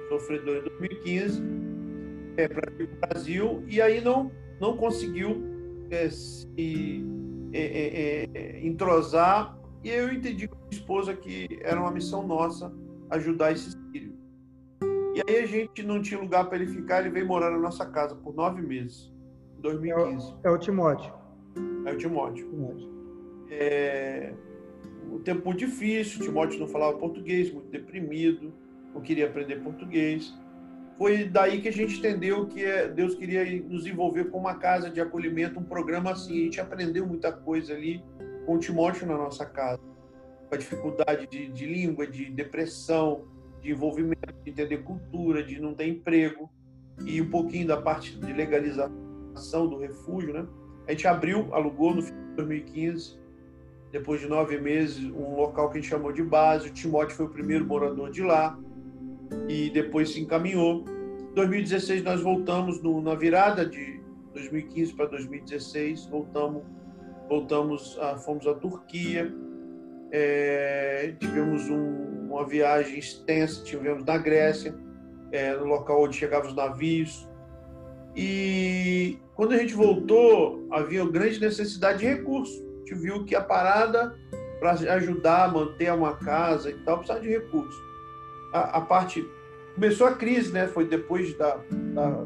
Sofredora 0.08 0.58
em 0.58 0.62
2015, 0.62 1.42
é, 2.36 2.48
para 2.48 2.72
o 2.72 3.08
Brasil 3.08 3.64
e 3.66 3.80
aí 3.80 4.00
não, 4.00 4.30
não 4.60 4.76
conseguiu 4.76 5.42
é, 5.90 6.08
se 6.08 7.04
é, 7.52 7.60
é, 7.60 8.28
é, 8.34 8.66
entrosar 8.66 9.58
e 9.82 9.90
eu 9.90 10.12
entendi 10.12 10.46
com 10.46 10.56
a 10.56 10.68
esposa 10.70 11.14
que 11.14 11.58
era 11.62 11.80
uma 11.80 11.90
missão 11.90 12.26
nossa 12.26 12.72
ajudar 13.10 13.52
esse 13.52 13.70
sírio. 13.70 14.14
E 15.14 15.22
aí 15.26 15.42
a 15.42 15.46
gente 15.46 15.82
não 15.82 16.00
tinha 16.00 16.20
lugar 16.20 16.44
para 16.48 16.58
ele 16.58 16.68
ficar, 16.68 17.00
ele 17.00 17.10
veio 17.10 17.26
morar 17.26 17.50
na 17.50 17.58
nossa 17.58 17.84
casa 17.84 18.14
por 18.14 18.34
nove 18.34 18.62
meses. 18.62 19.12
2015. 19.60 20.34
É 20.42 20.48
o, 20.48 20.52
é 20.52 20.54
o 20.54 20.58
Timóteo. 20.58 21.12
É 21.86 21.92
o 21.92 21.96
Timóteo. 21.96 22.48
Timóteo. 22.50 22.90
É, 23.50 24.32
um 25.10 25.18
tempo 25.18 25.44
muito 25.46 25.58
difícil, 25.58 26.22
Timóteo 26.22 26.60
não 26.60 26.68
falava 26.68 26.96
português, 26.96 27.52
muito 27.52 27.68
deprimido, 27.68 28.52
não 28.94 29.00
queria 29.00 29.26
aprender 29.26 29.56
português. 29.56 30.32
Foi 30.96 31.24
daí 31.24 31.60
que 31.60 31.68
a 31.68 31.72
gente 31.72 31.98
entendeu 31.98 32.46
que 32.46 32.62
é, 32.62 32.86
Deus 32.86 33.14
queria 33.14 33.44
nos 33.62 33.86
envolver 33.86 34.24
com 34.24 34.38
uma 34.38 34.56
casa 34.56 34.90
de 34.90 35.00
acolhimento, 35.00 35.58
um 35.58 35.64
programa 35.64 36.12
assim. 36.12 36.40
A 36.40 36.44
gente 36.44 36.60
aprendeu 36.60 37.06
muita 37.06 37.32
coisa 37.32 37.72
ali 37.72 38.04
com 38.44 38.56
o 38.56 38.58
Timóteo 38.58 39.06
na 39.06 39.16
nossa 39.16 39.46
casa. 39.46 39.80
Com 40.48 40.54
a 40.54 40.58
dificuldade 40.58 41.26
de, 41.26 41.48
de 41.48 41.64
língua, 41.64 42.06
de 42.06 42.30
depressão, 42.30 43.24
de 43.62 43.70
envolvimento, 43.70 44.34
de 44.44 44.50
entender 44.50 44.78
cultura, 44.78 45.42
de 45.42 45.58
não 45.58 45.74
ter 45.74 45.88
emprego. 45.88 46.50
E 47.06 47.20
um 47.22 47.30
pouquinho 47.30 47.66
da 47.66 47.80
parte 47.80 48.18
de 48.18 48.32
legalização 48.32 48.99
do 49.68 49.78
refúgio, 49.78 50.32
né? 50.32 50.46
A 50.86 50.92
gente 50.92 51.06
abriu, 51.06 51.54
alugou 51.54 51.94
no 51.94 52.02
fim 52.02 52.12
de 52.12 52.36
2015, 52.36 53.18
depois 53.92 54.20
de 54.20 54.28
nove 54.28 54.58
meses, 54.58 55.04
um 55.04 55.36
local 55.36 55.70
que 55.70 55.78
a 55.78 55.80
gente 55.80 55.90
chamou 55.90 56.12
de 56.12 56.22
base. 56.22 56.68
O 56.68 56.72
Timóteo 56.72 57.16
foi 57.16 57.26
o 57.26 57.30
primeiro 57.30 57.64
morador 57.64 58.10
de 58.10 58.22
lá 58.22 58.58
e 59.48 59.70
depois 59.70 60.10
se 60.10 60.20
encaminhou. 60.20 60.84
Em 61.30 61.34
2016 61.34 62.02
nós 62.02 62.20
voltamos 62.20 62.82
no, 62.82 63.00
na 63.00 63.14
virada 63.14 63.64
de 63.64 64.00
2015 64.34 64.94
para 64.94 65.06
2016, 65.06 66.06
voltamos, 66.06 66.62
voltamos, 67.28 67.98
a, 68.00 68.16
fomos 68.16 68.46
à 68.46 68.54
Turquia, 68.54 69.32
é, 70.12 71.14
tivemos 71.18 71.68
um, 71.68 72.28
uma 72.30 72.46
viagem 72.46 72.98
extensa, 72.98 73.62
tivemos 73.62 74.04
na 74.04 74.18
Grécia, 74.18 74.74
é, 75.32 75.54
no 75.56 75.64
local 75.64 76.02
onde 76.02 76.16
chegavam 76.16 76.48
os 76.48 76.56
navios, 76.56 77.28
e 78.16 79.18
quando 79.34 79.52
a 79.52 79.58
gente 79.58 79.74
voltou, 79.74 80.66
havia 80.70 81.04
grande 81.06 81.40
necessidade 81.40 82.00
de 82.00 82.06
recursos. 82.06 82.56
A 82.56 82.78
gente 82.78 82.94
viu 82.94 83.24
que 83.24 83.34
a 83.34 83.40
parada 83.40 84.14
para 84.58 84.72
ajudar 84.72 85.44
a 85.44 85.48
manter 85.48 85.92
uma 85.92 86.16
casa 86.16 86.70
e 86.70 86.74
tal 86.74 86.98
precisava 86.98 87.24
de 87.24 87.30
recursos. 87.30 87.80
A, 88.52 88.78
a, 88.78 88.80
parte 88.82 89.26
começou 89.74 90.06
a 90.06 90.14
crise, 90.14 90.52
né? 90.52 90.66
Foi 90.66 90.86
depois 90.86 91.36
da, 91.38 91.58
da, 91.94 92.24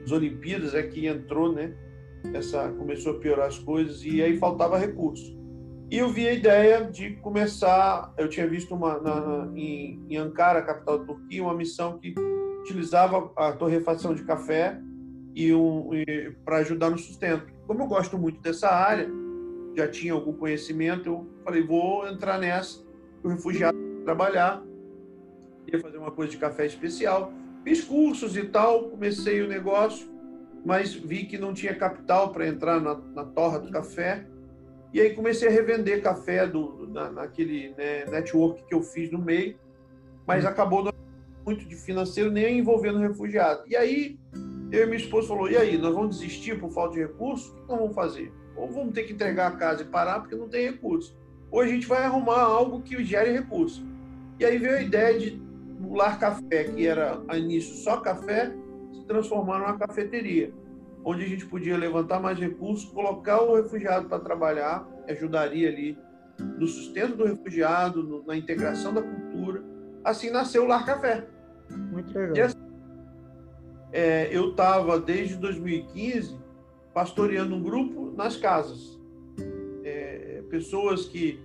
das 0.00 0.10
Olimpíadas 0.10 0.74
é 0.74 0.82
que 0.82 1.06
entrou, 1.06 1.52
né? 1.52 1.74
Essa 2.32 2.68
começou 2.70 3.16
a 3.16 3.18
piorar 3.18 3.48
as 3.48 3.58
coisas 3.58 4.02
e 4.04 4.22
aí 4.22 4.38
faltava 4.38 4.78
recurso. 4.78 5.36
E 5.90 5.98
eu 5.98 6.08
vi 6.08 6.26
a 6.26 6.32
ideia 6.32 6.84
de 6.84 7.16
começar. 7.16 8.14
Eu 8.16 8.28
tinha 8.28 8.46
visto 8.46 8.74
uma 8.74 8.98
na, 8.98 9.52
em, 9.54 10.02
em 10.08 10.16
Ankara, 10.16 10.62
capital 10.62 11.00
da 11.00 11.04
Turquia, 11.04 11.42
uma 11.42 11.54
missão 11.54 11.98
que 11.98 12.14
utilizava 12.62 13.30
a 13.36 13.52
torrefação 13.52 14.14
de 14.14 14.22
café 14.22 14.80
e, 15.34 15.52
um, 15.52 15.90
para 16.44 16.58
ajudar 16.58 16.90
no 16.90 16.98
sustento. 16.98 17.46
Como 17.66 17.82
eu 17.82 17.86
gosto 17.86 18.18
muito 18.18 18.40
dessa 18.40 18.68
área, 18.68 19.08
já 19.76 19.88
tinha 19.88 20.12
algum 20.12 20.32
conhecimento, 20.32 21.08
eu 21.08 21.26
falei, 21.44 21.62
vou 21.62 22.06
entrar 22.06 22.38
nessa, 22.38 22.82
o 23.22 23.28
refugiado 23.28 23.76
trabalhar, 24.04 24.62
ia 25.66 25.80
fazer 25.80 25.96
uma 25.96 26.10
coisa 26.10 26.30
de 26.30 26.38
café 26.38 26.66
especial. 26.66 27.32
Fiz 27.64 27.82
cursos 27.82 28.36
e 28.36 28.44
tal, 28.44 28.90
comecei 28.90 29.40
o 29.40 29.48
negócio, 29.48 30.08
mas 30.64 30.92
vi 30.92 31.24
que 31.24 31.38
não 31.38 31.54
tinha 31.54 31.74
capital 31.74 32.32
para 32.32 32.46
entrar 32.46 32.80
na, 32.80 32.94
na, 32.94 33.24
torra 33.24 33.58
do 33.60 33.70
café. 33.70 34.26
E 34.92 35.00
aí 35.00 35.14
comecei 35.14 35.48
a 35.48 35.50
revender 35.50 36.02
café 36.02 36.46
do, 36.46 36.88
na, 36.88 37.10
naquele 37.10 37.70
né, 37.78 38.04
network 38.06 38.64
que 38.66 38.74
eu 38.74 38.82
fiz 38.82 39.10
no 39.10 39.18
meio, 39.18 39.56
mas 40.26 40.44
acabou 40.44 40.84
não 40.84 40.92
muito 41.44 41.64
de 41.64 41.76
financeiro 41.76 42.30
nem 42.30 42.58
envolvendo 42.58 42.98
refugiado. 42.98 43.62
E 43.66 43.76
aí 43.76 44.18
eu 44.72 44.84
e 44.84 44.86
minha 44.86 44.98
esposa 44.98 45.28
falou: 45.28 45.50
e 45.50 45.56
aí, 45.56 45.76
nós 45.76 45.94
vamos 45.94 46.18
desistir 46.18 46.58
por 46.58 46.70
falta 46.70 46.94
de 46.94 47.00
recursos? 47.00 47.50
O 47.50 47.54
que 47.54 47.68
nós 47.68 47.78
vamos 47.78 47.94
fazer? 47.94 48.32
Ou 48.56 48.68
vamos 48.68 48.94
ter 48.94 49.04
que 49.04 49.12
entregar 49.12 49.48
a 49.48 49.56
casa 49.56 49.82
e 49.82 49.84
parar 49.84 50.20
porque 50.20 50.34
não 50.34 50.48
tem 50.48 50.70
recursos. 50.70 51.14
Ou 51.50 51.60
a 51.60 51.66
gente 51.66 51.86
vai 51.86 52.02
arrumar 52.02 52.40
algo 52.40 52.80
que 52.80 53.04
gere 53.04 53.30
recursos. 53.32 53.84
E 54.40 54.44
aí 54.44 54.56
veio 54.56 54.76
a 54.76 54.82
ideia 54.82 55.18
de 55.18 55.42
o 55.84 55.94
Lar 55.94 56.18
Café, 56.18 56.64
que 56.64 56.86
era 56.86 57.20
a 57.28 57.36
início 57.36 57.74
só 57.74 57.98
café, 57.98 58.52
se 58.92 59.04
transformar 59.04 59.58
numa 59.58 59.76
cafeteria, 59.76 60.52
onde 61.04 61.24
a 61.24 61.28
gente 61.28 61.44
podia 61.44 61.76
levantar 61.76 62.20
mais 62.20 62.38
recursos, 62.38 62.88
colocar 62.90 63.42
o 63.42 63.56
refugiado 63.56 64.08
para 64.08 64.20
trabalhar, 64.20 64.88
ajudaria 65.08 65.68
ali 65.68 65.98
no 66.38 66.66
sustento 66.66 67.16
do 67.16 67.24
refugiado, 67.24 68.02
no, 68.02 68.24
na 68.24 68.36
integração 68.36 68.94
da 68.94 69.02
cultura. 69.02 69.62
Assim 70.04 70.30
nasceu 70.30 70.64
o 70.64 70.66
Lar 70.66 70.86
Café. 70.86 71.26
Muito 71.68 72.16
legal. 72.16 72.32
É, 73.92 74.28
eu 74.34 74.50
estava, 74.50 74.98
desde 74.98 75.36
2015, 75.36 76.36
pastoreando 76.94 77.54
um 77.54 77.62
grupo 77.62 78.12
nas 78.16 78.36
casas. 78.36 78.98
É, 79.84 80.42
pessoas 80.48 81.04
que. 81.04 81.40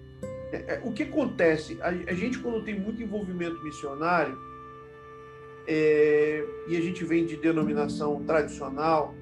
É, 0.51 0.75
é, 0.75 0.82
o 0.86 0.94
que 0.94 1.04
acontece? 1.04 1.77
A, 1.82 1.89
a, 1.89 2.13
gente, 2.13 2.39
quando 2.39 2.63
tem 2.63 2.80
muito 2.80 3.01
envolvimento 3.01 3.62
missionário, 3.63 4.38
é, 5.68 6.46
e 6.70 6.77
a 6.77 6.82
gente 6.82 7.04
vem 7.04 7.25
de 7.25 7.36
denominação 7.36 8.24
tradicional, 8.24 9.13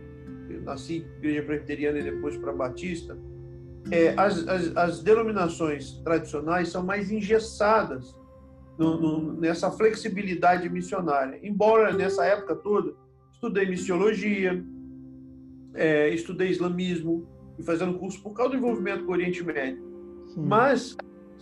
eu 0.47 0.61
nasci 0.61 0.97
em 0.97 1.17
igreja 1.17 1.41
presbiteriana 1.41 1.97
e 1.97 2.03
depois 2.03 2.37
para 2.37 2.53
batista, 2.53 3.17
é, 3.89 4.09
as, 4.17 4.47
as, 4.47 4.77
as, 4.77 5.03
denominações 5.03 5.93
tradicionais 6.03 6.69
são 6.69 6.83
mais 6.83 7.11
engessadas 7.11 8.15
no, 8.77 8.99
no, 8.99 9.33
nessa 9.33 9.71
flexibilidade 9.71 10.69
missionária. 10.69 11.39
Embora 11.41 11.91
nessa 11.91 12.25
época 12.25 12.55
toda 12.55 12.93
estudei 13.35 13.65
missiologia, 13.67 14.63
é, 15.73 16.09
estudei 16.09 16.49
islamismo 16.49 17.27
e 17.59 17.63
fazendo 17.63 17.97
curso 17.99 18.21
por 18.21 18.33
causa 18.33 18.51
do 18.51 18.57
envolvimento 18.57 19.03
com 19.05 19.11
o 19.11 19.13
Oriente 19.13 19.43
Médio. 19.43 19.83
Sim. 20.27 20.41
Mas 20.41 20.97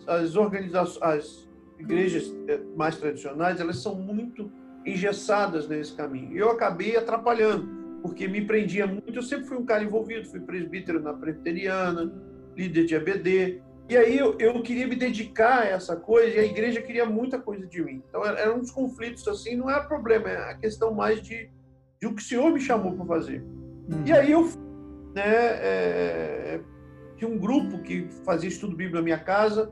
as 0.07 0.35
organizações, 0.35 1.01
as 1.01 1.49
igrejas 1.79 2.35
é, 2.47 2.59
mais 2.75 2.97
tradicionais, 2.97 3.59
elas 3.59 3.81
são 3.81 3.95
muito 3.95 4.51
engessadas 4.85 5.67
nesse 5.67 5.95
caminho. 5.95 6.35
Eu 6.35 6.51
acabei 6.51 6.97
atrapalhando, 6.97 7.99
porque 8.01 8.27
me 8.27 8.45
prendia 8.45 8.85
muito. 8.85 9.13
Eu 9.13 9.23
sempre 9.23 9.45
fui 9.45 9.57
um 9.57 9.65
cara 9.65 9.83
envolvido, 9.83 10.27
fui 10.27 10.41
presbítero 10.41 10.99
na 10.99 11.13
presbiteriana, 11.13 12.11
líder 12.55 12.85
de 12.85 12.95
ABD. 12.95 13.61
E 13.89 13.97
aí 13.97 14.17
eu, 14.17 14.37
eu 14.39 14.61
queria 14.61 14.87
me 14.87 14.95
dedicar 14.95 15.61
a 15.61 15.65
essa 15.65 15.95
coisa 15.95 16.35
e 16.35 16.39
a 16.39 16.45
igreja 16.45 16.81
queria 16.81 17.05
muita 17.05 17.39
coisa 17.39 17.65
de 17.67 17.81
mim. 17.81 18.01
Então 18.09 18.25
eram 18.25 18.59
uns 18.59 18.71
conflitos 18.71 19.27
assim, 19.27 19.55
não 19.55 19.69
é 19.69 19.79
problema, 19.81 20.29
é 20.29 20.51
a 20.51 20.55
questão 20.55 20.93
mais 20.93 21.21
de, 21.21 21.49
de 22.03 22.07
o 22.07 22.13
que 22.13 22.21
o 22.21 22.25
Senhor 22.25 22.51
me 22.51 22.59
chamou 22.59 22.91
para 22.93 23.05
fazer. 23.05 23.41
Uhum. 23.89 24.03
E 24.05 24.11
aí 24.11 24.29
eu 24.29 24.43
né, 25.15 25.23
é, 25.23 26.59
tinha 27.15 27.29
um 27.29 27.37
grupo 27.37 27.79
que 27.79 28.09
fazia 28.25 28.49
estudo 28.49 28.75
bíblico 28.75 28.97
na 28.97 29.01
minha 29.01 29.17
casa. 29.17 29.71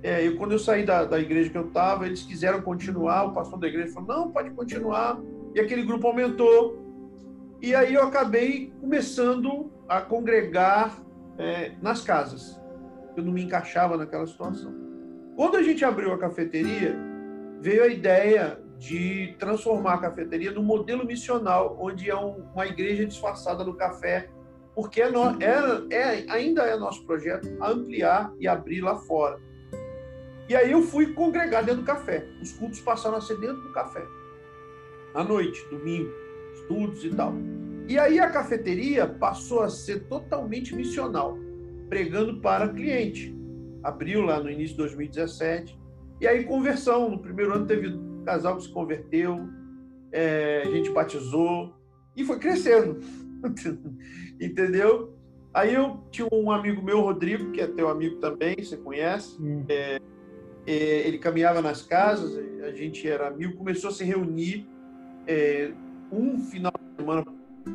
É, 0.00 0.24
eu, 0.24 0.36
quando 0.36 0.52
eu 0.52 0.58
saí 0.58 0.84
da, 0.84 1.04
da 1.04 1.18
igreja 1.18 1.50
que 1.50 1.58
eu 1.58 1.66
estava, 1.66 2.06
eles 2.06 2.22
quiseram 2.22 2.62
continuar. 2.62 3.24
O 3.24 3.32
pastor 3.32 3.58
da 3.58 3.66
igreja 3.66 3.92
falou: 3.92 4.08
não, 4.08 4.30
pode 4.30 4.50
continuar. 4.50 5.20
E 5.52 5.58
aquele 5.58 5.82
grupo 5.82 6.06
aumentou. 6.06 6.80
E 7.60 7.74
aí 7.74 7.94
eu 7.94 8.04
acabei 8.04 8.72
começando 8.80 9.72
a 9.88 10.00
congregar 10.00 10.96
é, 11.38 11.72
nas 11.82 12.02
casas. 12.02 12.60
Eu 13.16 13.24
não 13.24 13.32
me 13.32 13.42
encaixava 13.42 13.96
naquela 13.96 14.26
situação. 14.28 14.72
Quando 15.34 15.56
a 15.56 15.62
gente 15.62 15.84
abriu 15.84 16.12
a 16.12 16.18
cafeteria, 16.18 16.96
veio 17.60 17.82
a 17.82 17.88
ideia 17.88 18.63
de 18.84 19.34
transformar 19.38 19.94
a 19.94 19.98
cafeteria 19.98 20.50
num 20.50 20.62
modelo 20.62 21.06
missional, 21.06 21.74
onde 21.80 22.10
é 22.10 22.16
um, 22.16 22.44
uma 22.52 22.66
igreja 22.66 23.06
disfarçada 23.06 23.64
no 23.64 23.74
café, 23.74 24.28
porque 24.74 25.00
é, 25.00 25.10
no, 25.10 25.42
é, 25.42 25.86
é, 25.90 26.30
ainda 26.30 26.64
é 26.64 26.76
nosso 26.76 27.02
projeto 27.06 27.48
ampliar 27.62 28.30
e 28.38 28.46
abrir 28.46 28.82
lá 28.82 28.96
fora. 28.96 29.40
E 30.50 30.54
aí 30.54 30.72
eu 30.72 30.82
fui 30.82 31.14
congregar 31.14 31.64
dentro 31.64 31.80
do 31.80 31.86
café. 31.86 32.26
Os 32.42 32.52
cultos 32.52 32.78
passaram 32.80 33.16
a 33.16 33.22
ser 33.22 33.38
dentro 33.38 33.62
do 33.62 33.72
café. 33.72 34.04
À 35.14 35.24
noite, 35.24 35.66
domingo, 35.70 36.12
estudos 36.52 37.02
e 37.04 37.10
tal. 37.10 37.32
E 37.88 37.98
aí 37.98 38.20
a 38.20 38.28
cafeteria 38.28 39.06
passou 39.06 39.62
a 39.62 39.70
ser 39.70 40.00
totalmente 40.08 40.74
missional, 40.74 41.38
pregando 41.88 42.38
para 42.42 42.68
cliente. 42.68 43.34
Abriu 43.82 44.20
lá 44.20 44.40
no 44.40 44.50
início 44.50 44.72
de 44.72 44.82
2017. 44.82 45.78
E 46.20 46.26
aí 46.26 46.44
conversão. 46.44 47.08
No 47.08 47.18
primeiro 47.18 47.54
ano 47.54 47.66
teve 47.66 48.03
casal 48.24 48.56
que 48.56 48.64
se 48.64 48.72
converteu, 48.72 49.48
é, 50.12 50.62
a 50.64 50.70
gente 50.70 50.90
batizou 50.90 51.74
e 52.16 52.24
foi 52.24 52.38
crescendo. 52.38 52.98
Entendeu? 54.40 55.14
Aí 55.52 55.74
eu 55.74 56.02
tinha 56.10 56.26
um 56.32 56.50
amigo 56.50 56.82
meu, 56.82 57.00
Rodrigo, 57.00 57.52
que 57.52 57.60
é 57.60 57.66
teu 57.66 57.88
amigo 57.88 58.16
também, 58.16 58.56
você 58.56 58.76
conhece. 58.76 59.38
É, 59.68 60.00
é, 60.66 61.06
ele 61.06 61.18
caminhava 61.18 61.60
nas 61.60 61.82
casas, 61.82 62.36
a 62.62 62.72
gente 62.72 63.08
era 63.08 63.28
amigo, 63.28 63.56
começou 63.56 63.90
a 63.90 63.92
se 63.92 64.02
reunir 64.02 64.66
é, 65.26 65.72
um 66.10 66.38
final 66.38 66.72
de 66.72 66.96
semana 66.96 67.24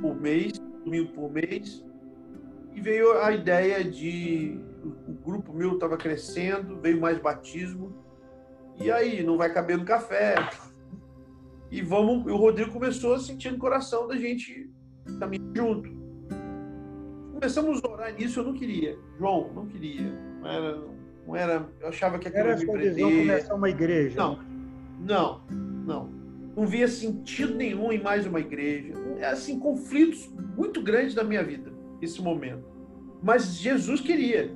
por 0.02 0.20
mês, 0.20 0.60
domingo 0.84 1.12
por 1.14 1.32
mês, 1.32 1.86
e 2.74 2.82
veio 2.82 3.18
a 3.20 3.32
ideia 3.32 3.84
de 3.84 4.60
o 5.08 5.14
grupo 5.14 5.54
meu 5.54 5.74
estava 5.74 5.98
crescendo, 5.98 6.80
veio 6.80 7.00
mais 7.00 7.20
batismo, 7.20 7.94
e 8.80 8.92
aí 8.92 9.24
não 9.24 9.38
vai 9.38 9.52
caber 9.54 9.78
no 9.78 9.86
café. 9.86 10.36
E 11.72 11.82
vamos, 11.82 12.26
e 12.26 12.32
o 12.32 12.38
Rodrigo 12.38 12.72
começou 12.72 13.13
a 13.13 13.20
sentir 13.20 13.52
no 13.52 13.58
coração 13.58 14.08
da 14.08 14.15
gente 14.15 14.70
caminhar 15.20 15.56
junto. 15.56 15.89
Começamos 17.34 17.84
a 17.84 17.88
orar 17.88 18.13
nisso, 18.13 18.39
eu 18.39 18.44
não 18.44 18.54
queria. 18.54 18.98
João, 19.18 19.52
não 19.54 19.68
queria. 19.68 20.12
Não 20.42 20.50
era, 20.50 20.78
não 21.28 21.36
era 21.36 21.70
eu 21.80 21.88
achava 21.88 22.18
que 22.18 22.28
aquilo 22.28 22.48
era 22.48 22.58
me 22.58 22.65
prender. 22.65 23.06
começar 23.06 23.54
uma 23.54 23.70
igreja. 23.70 24.15
Não, 24.18 24.39
não, 25.00 25.42
não 25.86 26.20
não 26.60 26.68
via 26.68 26.89
sentido 26.89 27.56
nenhum 27.56 27.89
em 27.89 28.02
mais 28.02 28.26
uma 28.26 28.42
igreja. 28.42 28.94
É 29.18 29.28
assim, 29.28 29.58
conflitos 29.58 30.30
muito 30.58 30.82
grandes 30.82 31.15
na 31.15 31.24
minha 31.24 31.42
vida, 31.42 31.72
esse 32.02 32.22
momento. 32.22 32.65
Mas 33.24 33.56
Jesus 33.56 34.02
queria. 34.02 34.54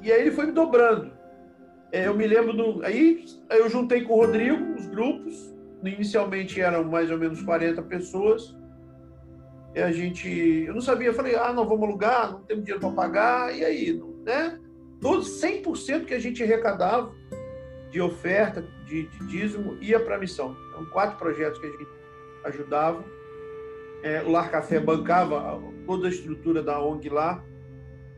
E 0.00 0.12
aí 0.12 0.20
ele 0.20 0.30
foi 0.30 0.46
me 0.46 0.52
dobrando. 0.52 1.10
É, 1.92 2.06
eu 2.06 2.14
me 2.14 2.26
lembro 2.26 2.52
do. 2.52 2.84
Aí 2.84 3.24
eu 3.50 3.68
juntei 3.68 4.02
com 4.02 4.14
o 4.14 4.16
Rodrigo 4.16 4.74
os 4.74 4.86
grupos. 4.86 5.54
Inicialmente 5.82 6.60
eram 6.60 6.84
mais 6.84 7.10
ou 7.10 7.18
menos 7.18 7.42
40 7.42 7.82
pessoas. 7.82 8.56
E 9.74 9.80
a 9.80 9.90
gente. 9.90 10.28
Eu 10.66 10.74
não 10.74 10.80
sabia, 10.80 11.08
eu 11.08 11.14
falei, 11.14 11.34
ah, 11.34 11.52
não 11.52 11.66
vamos 11.66 11.88
alugar, 11.88 12.32
não 12.32 12.42
temos 12.42 12.64
dinheiro 12.64 12.80
para 12.80 12.94
pagar. 12.94 13.56
E 13.56 13.64
aí, 13.64 14.02
né? 14.24 14.58
Todos 15.00 15.40
100% 15.40 16.04
que 16.04 16.14
a 16.14 16.18
gente 16.18 16.42
arrecadava 16.42 17.12
de 17.90 18.00
oferta, 18.00 18.62
de, 18.86 19.06
de 19.08 19.26
dízimo, 19.26 19.76
ia 19.80 19.98
para 19.98 20.16
a 20.16 20.18
missão. 20.18 20.56
Então, 20.68 20.84
quatro 20.86 21.18
projetos 21.18 21.58
que 21.58 21.66
a 21.66 21.70
gente 21.70 21.86
ajudava. 22.44 23.04
É, 24.02 24.22
o 24.22 24.30
Lar 24.30 24.50
Café 24.50 24.78
bancava 24.78 25.60
toda 25.86 26.06
a 26.06 26.10
estrutura 26.10 26.62
da 26.62 26.80
ONG 26.80 27.08
lá. 27.08 27.44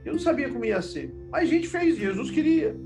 Eu 0.05 0.13
não 0.13 0.21
sabia 0.21 0.49
como 0.49 0.65
ia 0.65 0.83
ser. 0.83 1.15
Mas 1.31 1.43
a 1.43 1.47
gente 1.47 1.69
fez, 1.69 1.97
Jesus 1.97 2.31
queria. 2.31 2.77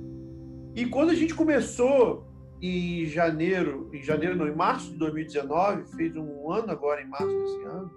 E 0.76 0.84
quando 0.84 1.08
a 1.08 1.14
gente 1.14 1.34
começou 1.34 2.26
em 2.60 3.06
janeiro, 3.06 3.88
em 3.94 4.02
janeiro 4.02 4.36
não, 4.36 4.46
em 4.46 4.54
março 4.54 4.90
de 4.90 4.98
2019, 4.98 5.86
fez 5.96 6.14
um 6.14 6.52
ano 6.52 6.70
agora 6.70 7.00
em 7.00 7.08
março 7.08 7.26
desse 7.26 7.64
ano, 7.64 7.90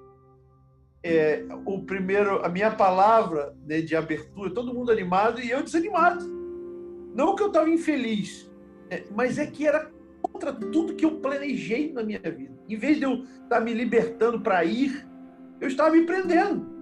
é, 1.03 1.45
o 1.65 1.83
primeiro, 1.83 2.43
a 2.43 2.47
minha 2.47 2.71
palavra 2.71 3.53
né, 3.65 3.81
de 3.81 3.97
abertura, 3.97 4.49
todo 4.53 4.73
mundo 4.73 4.93
animado 4.93 5.41
e 5.41 5.49
eu 5.49 5.61
desanimado. 5.61 6.25
Não 7.13 7.35
que 7.35 7.43
eu 7.43 7.47
estava 7.47 7.69
infeliz, 7.69 8.49
é, 8.89 9.03
mas 9.13 9.37
é 9.37 9.45
que 9.45 9.67
era 9.67 9.91
contra 10.21 10.53
tudo 10.53 10.95
que 10.95 11.03
eu 11.03 11.19
planejei 11.19 11.91
na 11.91 12.01
minha 12.01 12.19
vida. 12.19 12.57
Em 12.69 12.77
vez 12.77 12.97
de 12.97 13.03
eu 13.03 13.23
estar 13.43 13.59
me 13.59 13.73
libertando 13.73 14.39
para 14.39 14.63
ir, 14.63 15.05
eu 15.59 15.67
estava 15.67 15.91
me 15.91 16.05
prendendo. 16.05 16.78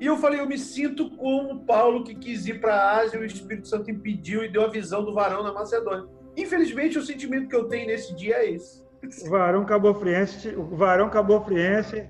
E 0.00 0.06
eu 0.06 0.16
falei, 0.18 0.40
eu 0.40 0.46
me 0.46 0.58
sinto 0.58 1.10
como 1.10 1.64
Paulo 1.64 2.04
que 2.04 2.14
quis 2.14 2.46
ir 2.46 2.60
para 2.60 2.74
a 2.74 3.00
Ásia, 3.00 3.18
o 3.18 3.24
Espírito 3.24 3.66
Santo 3.66 3.90
impediu 3.90 4.44
e 4.44 4.48
deu 4.48 4.64
a 4.64 4.68
visão 4.68 5.04
do 5.04 5.14
varão 5.14 5.42
na 5.42 5.52
Macedônia. 5.52 6.06
Infelizmente, 6.36 6.98
o 6.98 7.02
sentimento 7.02 7.48
que 7.48 7.56
eu 7.56 7.64
tenho 7.64 7.86
nesse 7.86 8.14
dia 8.14 8.36
é 8.36 8.52
esse. 8.52 8.84
O 9.24 9.30
varão 9.30 9.64
cabofriense, 9.64 10.48
o 10.48 10.64
varão 10.76 11.08
cabofriense 11.08 12.06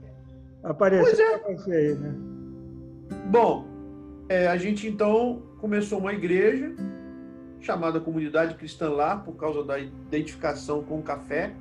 apareceu 0.62 1.26
é. 1.26 1.38
para 1.38 1.54
você 1.54 1.72
aí, 1.72 1.94
né? 1.94 2.14
Bom, 3.30 3.66
é, 4.28 4.48
a 4.48 4.56
gente 4.56 4.88
então 4.88 5.42
começou 5.60 5.98
uma 5.98 6.12
igreja 6.12 6.74
chamada 7.60 8.00
Comunidade 8.00 8.54
Cristã 8.54 8.90
Lá, 8.90 9.16
por 9.16 9.34
causa 9.36 9.62
da 9.62 9.78
identificação 9.78 10.82
com 10.82 10.98
o 10.98 11.02
café 11.02 11.52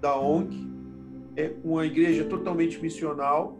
da 0.00 0.16
ONG. 0.16 0.68
É 1.36 1.52
uma 1.62 1.86
igreja 1.86 2.24
totalmente 2.24 2.80
missional. 2.80 3.56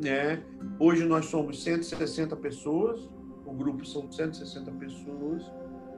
Né? 0.00 0.42
Hoje 0.78 1.04
nós 1.04 1.26
somos 1.26 1.62
160 1.62 2.36
pessoas, 2.36 3.08
o 3.44 3.52
grupo 3.52 3.84
são 3.84 4.10
160 4.10 4.70
pessoas, 4.72 5.42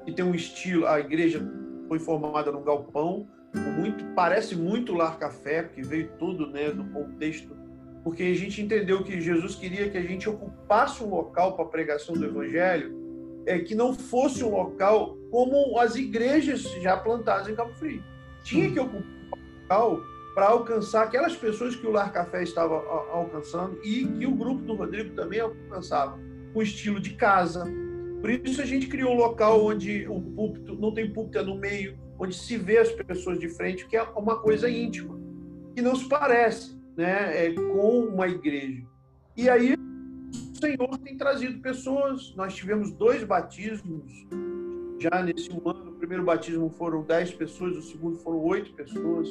e 0.06 0.12
tem 0.12 0.24
um 0.24 0.34
estilo, 0.34 0.86
a 0.86 0.98
igreja 0.98 1.46
foi 1.88 1.98
formada 1.98 2.50
no 2.50 2.62
galpão, 2.62 3.28
muito, 3.54 4.04
parece 4.14 4.56
muito 4.56 4.94
Lar 4.94 5.18
Café, 5.18 5.62
porque 5.62 5.82
veio 5.82 6.12
tudo 6.18 6.46
né, 6.46 6.70
do 6.70 6.84
contexto, 6.84 7.54
porque 8.02 8.22
a 8.22 8.34
gente 8.34 8.62
entendeu 8.62 9.02
que 9.02 9.20
Jesus 9.20 9.54
queria 9.54 9.90
que 9.90 9.98
a 9.98 10.02
gente 10.02 10.28
ocupasse 10.28 11.02
um 11.02 11.10
local 11.10 11.54
para 11.54 11.64
a 11.64 11.68
pregação 11.68 12.14
do 12.14 12.24
Evangelho 12.24 12.98
é, 13.46 13.58
que 13.58 13.74
não 13.74 13.94
fosse 13.94 14.44
um 14.44 14.50
local 14.50 15.16
como 15.30 15.78
as 15.78 15.96
igrejas 15.96 16.62
já 16.82 16.96
plantadas 16.96 17.48
em 17.48 17.54
Cabo 17.54 17.72
Frio. 17.74 18.02
Tinha 18.42 18.70
que 18.70 18.78
ocupar 18.78 19.02
um 19.02 19.62
local 19.62 20.00
para 20.40 20.48
alcançar 20.48 21.02
aquelas 21.02 21.36
pessoas 21.36 21.76
que 21.76 21.86
o 21.86 21.90
Lar 21.90 22.10
Café 22.14 22.42
estava 22.42 22.74
alcançando 23.12 23.78
e 23.84 24.06
que 24.06 24.26
o 24.26 24.34
grupo 24.34 24.62
do 24.62 24.74
Rodrigo 24.74 25.14
também 25.14 25.38
alcançava, 25.38 26.18
com 26.54 26.62
estilo 26.62 26.98
de 26.98 27.10
casa. 27.10 27.70
Por 28.22 28.30
isso 28.30 28.62
a 28.62 28.64
gente 28.64 28.86
criou 28.86 29.12
um 29.12 29.18
local 29.18 29.62
onde 29.62 30.08
o 30.08 30.18
púlpito 30.18 30.74
não 30.76 30.94
tem 30.94 31.12
púlpito 31.12 31.40
é 31.40 31.42
no 31.42 31.58
meio, 31.58 31.98
onde 32.18 32.34
se 32.34 32.56
vê 32.56 32.78
as 32.78 32.90
pessoas 32.90 33.38
de 33.38 33.50
frente, 33.50 33.86
que 33.86 33.98
é 33.98 34.02
uma 34.02 34.40
coisa 34.40 34.70
íntima, 34.70 35.14
que 35.76 35.82
não 35.82 35.94
se 35.94 36.08
parece 36.08 36.74
né, 36.96 37.48
é, 37.48 37.52
com 37.52 38.06
uma 38.06 38.26
igreja. 38.26 38.82
E 39.36 39.46
aí 39.46 39.74
o 39.74 40.58
Senhor 40.58 40.98
tem 41.04 41.18
trazido 41.18 41.60
pessoas. 41.60 42.34
Nós 42.34 42.54
tivemos 42.54 42.90
dois 42.92 43.22
batismos 43.24 44.26
já 44.98 45.22
nesse 45.22 45.50
ano. 45.50 45.90
O 45.90 45.96
primeiro 45.96 46.24
batismo 46.24 46.70
foram 46.70 47.02
dez 47.02 47.30
pessoas, 47.30 47.76
o 47.76 47.82
segundo 47.82 48.16
foram 48.20 48.42
oito 48.42 48.72
pessoas. 48.72 49.28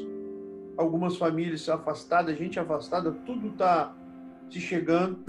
Algumas 0.80 1.18
famílias 1.18 1.68
afastadas, 1.68 2.38
gente 2.38 2.58
afastada, 2.58 3.12
tudo 3.26 3.50
está 3.50 3.94
se 4.50 4.62
chegando. 4.62 5.20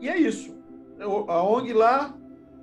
E 0.00 0.08
é 0.08 0.16
isso. 0.16 0.54
A 1.00 1.42
ONG 1.42 1.72
lá, 1.72 2.16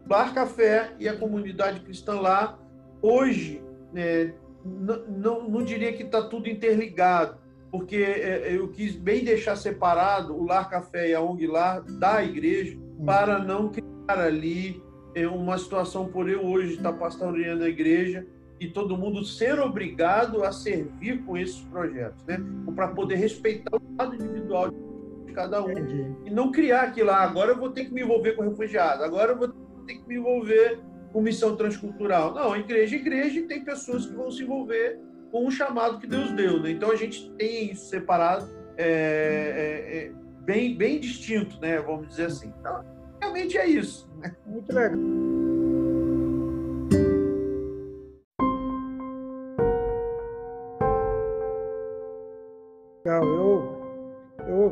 Bar 0.06 0.34
Café 0.34 0.96
e 1.00 1.10
a 1.10 1.18
comunidade 1.18 1.82
cristã 1.82 2.14
lá, 2.22 2.58
hoje, 3.02 3.62
é, 3.94 4.32
não, 4.64 5.06
não, 5.08 5.50
não 5.50 5.64
diria 5.64 5.92
que 5.92 6.04
está 6.04 6.22
tudo 6.22 6.48
interligado, 6.48 7.38
porque 7.70 7.98
é, 7.98 8.56
eu 8.56 8.70
quis 8.70 8.96
bem 8.96 9.26
deixar 9.26 9.58
separado 9.58 10.34
o 10.34 10.46
Lar 10.46 10.70
Café 10.70 11.10
e 11.10 11.14
a 11.14 11.22
ONG 11.22 11.46
Lar 11.46 11.82
da 11.82 12.24
igreja 12.24 12.78
hum. 12.78 13.04
para 13.06 13.38
não 13.38 13.68
criar 13.68 14.18
ali 14.18 14.82
é, 15.14 15.28
uma 15.28 15.58
situação 15.58 16.08
por 16.08 16.30
eu 16.30 16.46
hoje 16.46 16.76
estar 16.76 16.94
pastoreando 16.94 17.66
a 17.66 17.70
igreja 17.70 18.26
e 18.60 18.68
todo 18.68 18.98
mundo 18.98 19.24
ser 19.26 19.60
obrigado 19.60 20.44
a 20.44 20.52
servir 20.52 21.24
com 21.24 21.38
esses 21.38 21.60
projetos, 21.62 22.24
né? 22.26 22.40
Para 22.76 22.90
poder 22.90 23.16
respeitar 23.16 23.76
o 23.76 23.82
lado 23.98 24.16
individual 24.16 24.70
de 25.26 25.34
cada 25.34 25.64
um 25.64 25.72
Entendi. 25.72 26.16
e 26.26 26.30
não 26.30 26.52
criar 26.52 26.84
aquilo 26.84 27.08
lá. 27.08 27.18
Ah, 27.18 27.24
agora 27.24 27.52
eu 27.52 27.58
vou 27.58 27.72
ter 27.72 27.86
que 27.86 27.94
me 27.94 28.02
envolver 28.02 28.34
com 28.34 28.44
refugiados, 28.44 29.04
agora 29.04 29.34
eu 29.34 29.38
vou 29.38 29.50
ter 29.86 29.96
que 29.96 30.08
me 30.08 30.16
envolver 30.16 30.80
com 31.12 31.22
missão 31.22 31.56
transcultural. 31.56 32.34
Não, 32.34 32.56
igreja, 32.56 32.96
igreja, 32.96 33.40
e 33.40 33.44
tem 33.44 33.64
pessoas 33.64 34.06
que 34.06 34.14
vão 34.14 34.32
se 34.32 34.44
envolver 34.44 35.00
com 35.32 35.48
o 35.48 35.52
chamado 35.52 36.00
que 36.00 36.08
Deus 36.08 36.32
deu. 36.32 36.62
Né? 36.62 36.72
Então 36.72 36.92
a 36.92 36.96
gente 36.96 37.32
tem 37.32 37.72
isso 37.72 37.86
separado, 37.86 38.48
é, 38.78 38.86
é, 38.86 39.98
é, 39.98 40.12
bem, 40.42 40.76
bem 40.76 41.00
distinto, 41.00 41.60
né? 41.60 41.80
vamos 41.80 42.08
dizer 42.08 42.28
assim. 42.28 42.54
Então, 42.60 42.84
realmente 43.22 43.58
é 43.58 43.68
isso. 43.68 44.10
Né? 44.20 44.36
Muito. 44.46 44.74
Legal, 44.74 44.98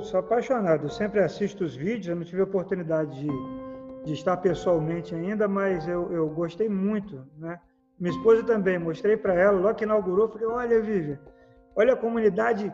eu 0.02 0.06
sou 0.06 0.20
apaixonado, 0.20 0.86
eu 0.86 0.90
sempre 0.90 1.20
assisto 1.20 1.64
os 1.64 1.76
vídeos, 1.76 2.08
eu 2.08 2.16
não 2.16 2.24
tive 2.24 2.42
a 2.42 2.44
oportunidade 2.44 3.20
de, 3.20 3.30
de 4.04 4.14
estar 4.14 4.36
pessoalmente 4.38 5.14
ainda, 5.14 5.48
mas 5.48 5.88
eu, 5.88 6.12
eu 6.12 6.28
gostei 6.30 6.68
muito, 6.68 7.24
né? 7.38 7.60
Minha 8.00 8.16
esposa 8.16 8.44
também, 8.44 8.80
mostrei 8.80 9.16
para 9.16 9.36
ela, 9.36 9.60
logo 9.60 9.76
que 9.76 9.84
inaugurou, 9.84 10.28
falei, 10.28 10.48
olha, 10.48 10.82
Vivian, 10.82 11.20
olha 11.76 11.94
a 11.94 11.96
comunidade 11.96 12.74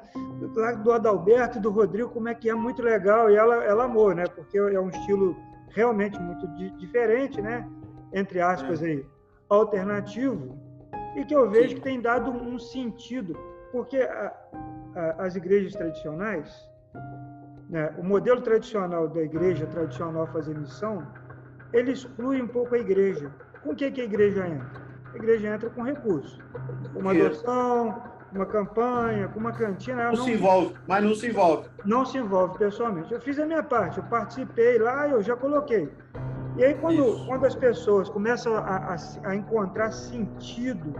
lá 0.55 0.71
do 0.71 0.93
Adalberto 0.93 1.57
e 1.57 1.61
do 1.61 1.69
Rodrigo, 1.69 2.09
como 2.09 2.29
é 2.29 2.33
que 2.33 2.49
é, 2.49 2.55
muito 2.55 2.81
legal. 2.81 3.29
E 3.29 3.35
ela, 3.35 3.55
ela 3.65 3.83
amou, 3.83 4.15
né? 4.15 4.23
Porque 4.25 4.57
é 4.57 4.79
um 4.79 4.87
estilo 4.87 5.35
realmente 5.71 6.17
muito 6.17 6.47
diferente, 6.77 7.41
né? 7.41 7.67
Entre 8.13 8.39
aspas 8.39 8.81
aí, 8.81 9.05
alternativo, 9.49 10.57
e 11.17 11.25
que 11.25 11.35
eu 11.35 11.49
vejo 11.49 11.75
que 11.75 11.81
tem 11.81 11.99
dado 11.99 12.31
um 12.31 12.57
sentido, 12.57 13.37
porque 13.69 13.97
a, 13.97 14.33
a, 14.95 15.25
as 15.25 15.35
igrejas 15.35 15.73
tradicionais, 15.73 16.67
né, 17.69 17.93
o 17.97 18.03
modelo 18.03 18.41
tradicional 18.41 19.07
da 19.07 19.21
igreja 19.21 19.65
tradicional 19.67 20.27
fazer 20.27 20.55
missão, 20.55 21.05
ele 21.73 21.91
exclui 21.91 22.41
um 22.41 22.47
pouco 22.47 22.75
a 22.75 22.79
igreja. 22.79 23.31
Com 23.63 23.71
o 23.71 23.75
que, 23.75 23.91
que 23.91 24.01
a 24.01 24.05
igreja 24.05 24.47
entra? 24.47 24.87
a 25.13 25.17
igreja 25.17 25.47
entra 25.55 25.69
com 25.69 25.81
recurso. 25.83 26.39
Uma 26.95 27.11
adoção, 27.11 28.01
uma 28.31 28.45
campanha, 28.45 29.27
com 29.29 29.39
uma 29.39 29.51
cantina. 29.51 30.05
Não, 30.05 30.11
não, 30.13 30.23
se 30.23 30.31
envolve, 30.31 30.75
mas 30.87 31.03
não 31.03 31.15
se 31.15 31.27
envolve. 31.27 31.69
Não 31.85 32.05
se 32.05 32.17
envolve 32.17 32.57
pessoalmente. 32.57 33.13
Eu 33.13 33.21
fiz 33.21 33.39
a 33.39 33.45
minha 33.45 33.63
parte, 33.63 33.97
eu 33.97 34.03
participei 34.03 34.77
lá, 34.77 35.07
eu 35.07 35.21
já 35.21 35.35
coloquei. 35.35 35.91
E 36.57 36.63
aí, 36.63 36.73
quando, 36.75 37.25
quando 37.27 37.45
as 37.45 37.55
pessoas 37.55 38.09
começam 38.09 38.55
a, 38.55 38.59
a, 38.59 38.95
a 39.23 39.35
encontrar 39.35 39.91
sentido 39.91 40.95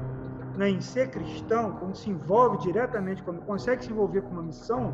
né, 0.56 0.70
em 0.70 0.82
ser 0.82 1.10
cristão, 1.10 1.78
quando 1.78 1.96
se 1.96 2.10
envolve 2.10 2.58
diretamente, 2.60 3.24
quando 3.24 3.42
consegue 3.42 3.84
se 3.84 3.92
envolver 3.92 4.22
com 4.22 4.30
uma 4.30 4.44
missão, 4.44 4.94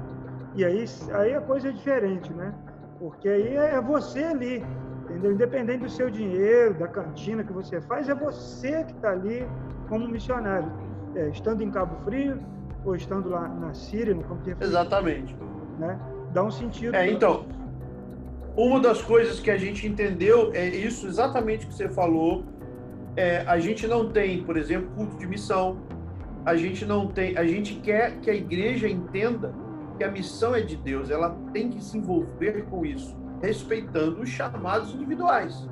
e 0.55 0.63
aí, 0.63 0.85
aí 1.13 1.35
a 1.35 1.41
coisa 1.41 1.69
é 1.69 1.71
diferente, 1.71 2.31
né? 2.33 2.53
Porque 2.99 3.27
aí 3.27 3.55
é, 3.55 3.75
é 3.75 3.81
você 3.81 4.23
ali, 4.23 4.63
entendeu? 5.03 5.31
Independente 5.31 5.79
do 5.79 5.89
seu 5.89 6.09
dinheiro, 6.09 6.75
da 6.75 6.87
cantina 6.87 7.43
que 7.43 7.51
você 7.51 7.81
faz, 7.81 8.07
é 8.07 8.15
você 8.15 8.83
que 8.83 8.93
está 8.93 9.11
ali 9.11 9.45
como 9.89 10.07
missionário, 10.07 10.71
é, 11.15 11.29
estando 11.29 11.61
em 11.61 11.71
Cabo 11.71 11.95
Frio 12.03 12.39
ou 12.85 12.95
estando 12.95 13.29
lá 13.29 13.47
na 13.47 13.73
Síria, 13.73 14.13
no 14.13 14.23
campo 14.23 14.43
de 14.43 14.49
refúgio. 14.51 14.69
Exatamente. 14.69 15.35
Né? 15.79 15.99
Dá 16.33 16.43
um 16.43 16.51
sentido. 16.51 16.95
É, 16.95 17.09
então, 17.09 17.45
uma 18.55 18.79
das 18.79 19.01
coisas 19.01 19.39
que 19.39 19.49
a 19.49 19.57
gente 19.57 19.87
entendeu 19.87 20.51
é 20.53 20.67
isso 20.67 21.07
exatamente 21.07 21.65
que 21.65 21.73
você 21.73 21.89
falou. 21.89 22.45
É, 23.15 23.43
a 23.47 23.59
gente 23.59 23.87
não 23.87 24.11
tem, 24.11 24.43
por 24.43 24.57
exemplo, 24.57 24.89
culto 24.95 25.17
de 25.17 25.25
missão. 25.25 25.77
A 26.45 26.55
gente 26.55 26.85
não 26.85 27.07
tem, 27.07 27.37
a 27.37 27.45
gente 27.45 27.75
quer 27.75 28.19
que 28.19 28.29
a 28.29 28.35
igreja 28.35 28.87
entenda 28.87 29.53
que 29.97 30.03
a 30.03 30.11
missão 30.11 30.55
é 30.55 30.61
de 30.61 30.75
Deus, 30.75 31.09
ela 31.09 31.37
tem 31.51 31.69
que 31.69 31.83
se 31.83 31.97
envolver 31.97 32.65
com 32.65 32.85
isso 32.85 33.23
respeitando 33.43 34.21
os 34.21 34.29
chamados 34.29 34.95
individuais. 34.95 35.67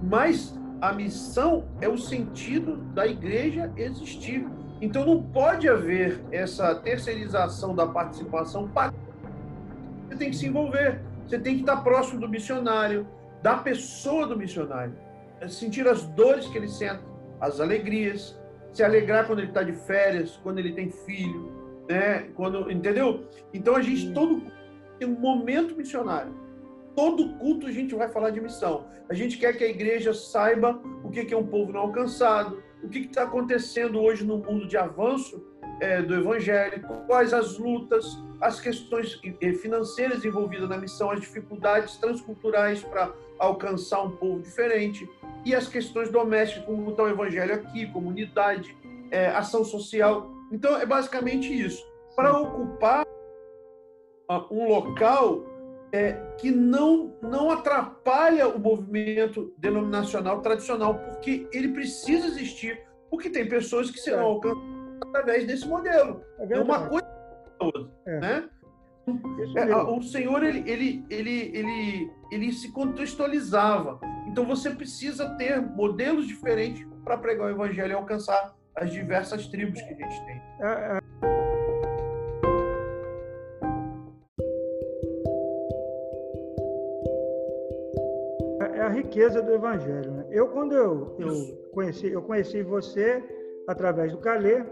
Mas 0.00 0.56
a 0.80 0.92
missão 0.92 1.64
é 1.80 1.88
o 1.88 1.98
sentido 1.98 2.76
da 2.94 3.04
igreja 3.04 3.72
existir. 3.76 4.46
Então 4.80 5.04
não 5.04 5.20
pode 5.20 5.68
haver 5.68 6.20
essa 6.30 6.72
terceirização 6.76 7.74
da 7.74 7.84
participação. 7.84 8.70
Você 10.08 10.16
tem 10.16 10.30
que 10.30 10.36
se 10.36 10.46
envolver, 10.46 11.02
você 11.26 11.38
tem 11.38 11.56
que 11.56 11.60
estar 11.62 11.78
próximo 11.78 12.20
do 12.20 12.28
missionário, 12.28 13.08
da 13.42 13.56
pessoa 13.56 14.28
do 14.28 14.36
missionário, 14.36 14.94
sentir 15.48 15.88
as 15.88 16.04
dores 16.04 16.46
que 16.46 16.56
ele 16.56 16.68
sente, 16.68 17.02
as 17.40 17.60
alegrias, 17.60 18.38
se 18.72 18.84
alegrar 18.84 19.26
quando 19.26 19.40
ele 19.40 19.48
está 19.48 19.64
de 19.64 19.72
férias, 19.72 20.38
quando 20.42 20.58
ele 20.58 20.72
tem 20.72 20.90
filho, 20.90 21.65
né? 21.88 22.28
Quando, 22.34 22.70
entendeu? 22.70 23.26
Então 23.52 23.76
a 23.76 23.82
gente 23.82 24.12
todo 24.12 24.42
tem 24.98 25.08
um 25.08 25.18
momento 25.18 25.76
missionário 25.76 26.46
todo 26.96 27.34
culto 27.34 27.66
a 27.66 27.70
gente 27.70 27.94
vai 27.94 28.08
falar 28.08 28.30
de 28.30 28.40
missão. 28.40 28.86
A 29.08 29.14
gente 29.14 29.36
quer 29.36 29.52
que 29.52 29.62
a 29.62 29.68
igreja 29.68 30.14
saiba 30.14 30.80
o 31.04 31.10
que 31.10 31.32
é 31.32 31.36
um 31.36 31.46
povo 31.46 31.70
não 31.70 31.80
alcançado, 31.80 32.60
o 32.82 32.88
que 32.88 33.00
está 33.00 33.24
acontecendo 33.24 34.00
hoje 34.00 34.24
no 34.24 34.38
mundo 34.38 34.66
de 34.66 34.76
avanço 34.78 35.44
é, 35.78 36.00
do 36.00 36.14
evangelho, 36.14 36.82
quais 37.06 37.34
as 37.34 37.58
lutas, 37.58 38.18
as 38.40 38.58
questões 38.58 39.20
eh, 39.42 39.52
financeiras 39.52 40.24
envolvidas 40.24 40.68
na 40.68 40.78
missão, 40.78 41.10
as 41.10 41.20
dificuldades 41.20 41.98
transculturais 41.98 42.82
para 42.82 43.12
alcançar 43.38 44.02
um 44.02 44.12
povo 44.12 44.40
diferente 44.40 45.08
e 45.44 45.54
as 45.54 45.68
questões 45.68 46.10
domésticas, 46.10 46.64
como 46.64 46.90
está 46.90 47.02
o 47.02 47.08
evangelho 47.08 47.54
aqui, 47.54 47.86
comunidade, 47.92 48.74
é, 49.10 49.28
ação 49.28 49.64
social. 49.64 50.30
Então, 50.52 50.76
é 50.76 50.86
basicamente 50.86 51.52
isso. 51.52 51.82
Para 52.14 52.38
ocupar 52.38 53.06
ah, 54.28 54.46
um 54.50 54.68
local 54.68 55.44
é, 55.92 56.12
que 56.38 56.50
não, 56.50 57.14
não 57.22 57.50
atrapalha 57.50 58.48
o 58.48 58.58
movimento 58.58 59.54
denominacional 59.58 60.40
tradicional, 60.40 60.98
porque 60.98 61.48
ele 61.52 61.68
precisa 61.68 62.26
existir, 62.26 62.82
porque 63.10 63.30
tem 63.30 63.48
pessoas 63.48 63.90
que 63.90 63.98
serão 63.98 64.22
é. 64.22 64.26
alcançadas 64.26 64.76
através 65.02 65.46
desse 65.46 65.66
modelo. 65.66 66.22
É, 66.38 66.52
é 66.54 66.60
uma 66.60 66.88
coisa 66.88 67.06
é. 68.06 68.20
né? 68.20 68.48
É, 69.56 69.76
o 69.76 70.02
Senhor 70.02 70.42
ele, 70.42 70.68
ele, 70.68 71.04
ele, 71.08 71.50
ele, 71.54 72.10
ele 72.32 72.52
se 72.52 72.72
contextualizava. 72.72 74.00
Então 74.26 74.44
você 74.44 74.70
precisa 74.70 75.30
ter 75.36 75.60
modelos 75.60 76.26
diferentes 76.26 76.84
para 77.04 77.16
pregar 77.16 77.46
o 77.46 77.50
evangelho 77.50 77.92
e 77.92 77.94
alcançar 77.94 78.55
as 78.76 78.92
diversas 78.92 79.46
tribos 79.46 79.80
que 79.80 79.94
a 79.94 79.96
gente 79.96 80.26
tem. 80.26 80.42
É, 80.60 80.66
é. 80.66 81.16
a 88.82 88.88
riqueza 88.88 89.42
do 89.42 89.52
Evangelho. 89.52 90.12
Né? 90.12 90.26
Eu, 90.30 90.46
quando 90.48 90.72
eu, 90.72 91.16
eu, 91.18 91.70
conheci, 91.72 92.06
eu 92.06 92.22
conheci 92.22 92.62
você 92.62 93.22
através 93.66 94.12
do 94.12 94.18
Calê, 94.18 94.64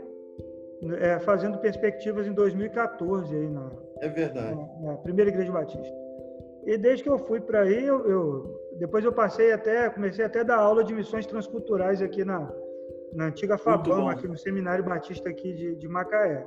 é, 1.01 1.19
fazendo 1.21 1.59
perspectivas 1.59 2.25
em 2.27 2.33
2014, 2.33 3.35
aí 3.35 3.49
na, 3.49 3.73
é 4.01 4.09
verdade. 4.09 4.55
Na, 4.55 4.93
na, 4.93 4.97
primeira 4.99 5.31
Igreja 5.31 5.51
Batista. 5.51 5.97
E 6.65 6.79
desde 6.79 7.03
que 7.03 7.11
eu 7.11 7.19
fui 7.19 7.41
para 7.41 7.63
aí, 7.63 7.85
eu, 7.85 8.07
eu, 8.09 8.61
depois 8.79 9.05
eu 9.05 9.13
passei 9.13 9.53
até, 9.53 9.91
comecei 9.91 10.25
até 10.25 10.41
a 10.41 10.45
dar 10.45 10.59
aula 10.59 10.85
de 10.85 10.95
missões 10.95 11.27
transculturais 11.27 12.01
aqui 12.01 12.25
na, 12.25 12.53
na 13.15 13.27
antiga 13.27 13.57
Fabama, 13.57 14.13
aqui 14.13 14.27
no 14.27 14.37
Seminário 14.37 14.85
Batista 14.85 15.29
aqui 15.29 15.53
de, 15.53 15.77
de 15.77 15.89
Macaé. 15.89 16.47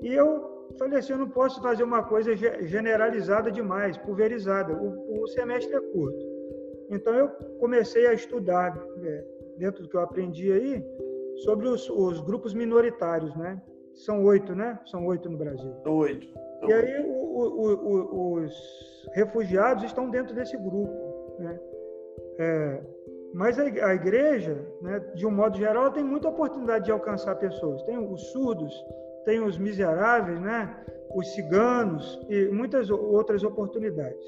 E 0.00 0.14
eu 0.14 0.68
falei 0.78 0.98
assim, 0.98 1.12
eu 1.12 1.18
não 1.18 1.28
posso 1.28 1.60
fazer 1.60 1.82
uma 1.82 2.02
coisa 2.02 2.36
generalizada 2.36 3.50
demais, 3.50 3.98
pulverizada. 3.98 4.74
O, 4.74 5.22
o 5.22 5.26
semestre 5.28 5.74
é 5.74 5.80
curto. 5.80 6.38
Então 6.90 7.14
eu 7.14 7.28
comecei 7.58 8.06
a 8.06 8.14
estudar, 8.14 8.74
né, 8.96 9.24
dentro 9.56 9.82
do 9.82 9.88
que 9.88 9.96
eu 9.96 10.00
aprendi 10.00 10.52
aí, 10.52 10.84
sobre 11.44 11.68
os, 11.68 11.88
os 11.90 12.20
grupos 12.20 12.54
minoritários, 12.54 13.34
né? 13.36 13.60
São 13.94 14.24
oito, 14.24 14.54
né? 14.54 14.78
São 14.86 15.04
oito 15.06 15.28
no 15.28 15.36
Brasil. 15.36 15.74
São 15.82 15.96
oito. 15.96 16.26
E 16.66 16.72
aí 16.72 17.04
o, 17.04 17.40
o, 17.40 18.32
os 18.34 18.52
refugiados 19.12 19.84
estão 19.84 20.10
dentro 20.10 20.34
desse 20.34 20.56
grupo, 20.56 21.36
né? 21.38 21.60
É, 22.38 22.80
mas 23.34 23.58
a, 23.58 23.94
igreja, 23.94 24.66
né, 24.80 25.00
de 25.14 25.26
um 25.26 25.30
modo 25.30 25.56
geral, 25.56 25.92
tem 25.92 26.02
muita 26.02 26.28
oportunidade 26.28 26.86
de 26.86 26.92
alcançar 26.92 27.34
pessoas. 27.36 27.82
Tem 27.82 27.98
os 27.98 28.32
surdos, 28.32 28.74
tem 29.24 29.40
os 29.40 29.58
miseráveis, 29.58 30.40
né? 30.40 30.84
os 31.14 31.34
ciganos 31.34 32.20
e 32.28 32.48
muitas 32.48 32.90
outras 32.90 33.42
oportunidades 33.42 34.24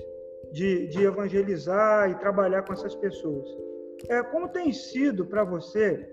de, 0.53 0.87
de 0.89 1.05
evangelizar 1.05 2.11
e 2.11 2.15
trabalhar 2.17 2.63
com 2.63 2.73
essas 2.73 2.95
pessoas. 2.95 3.47
É, 4.09 4.23
como 4.23 4.49
tem 4.49 4.73
sido 4.73 5.27
para 5.27 5.45
você 5.45 6.09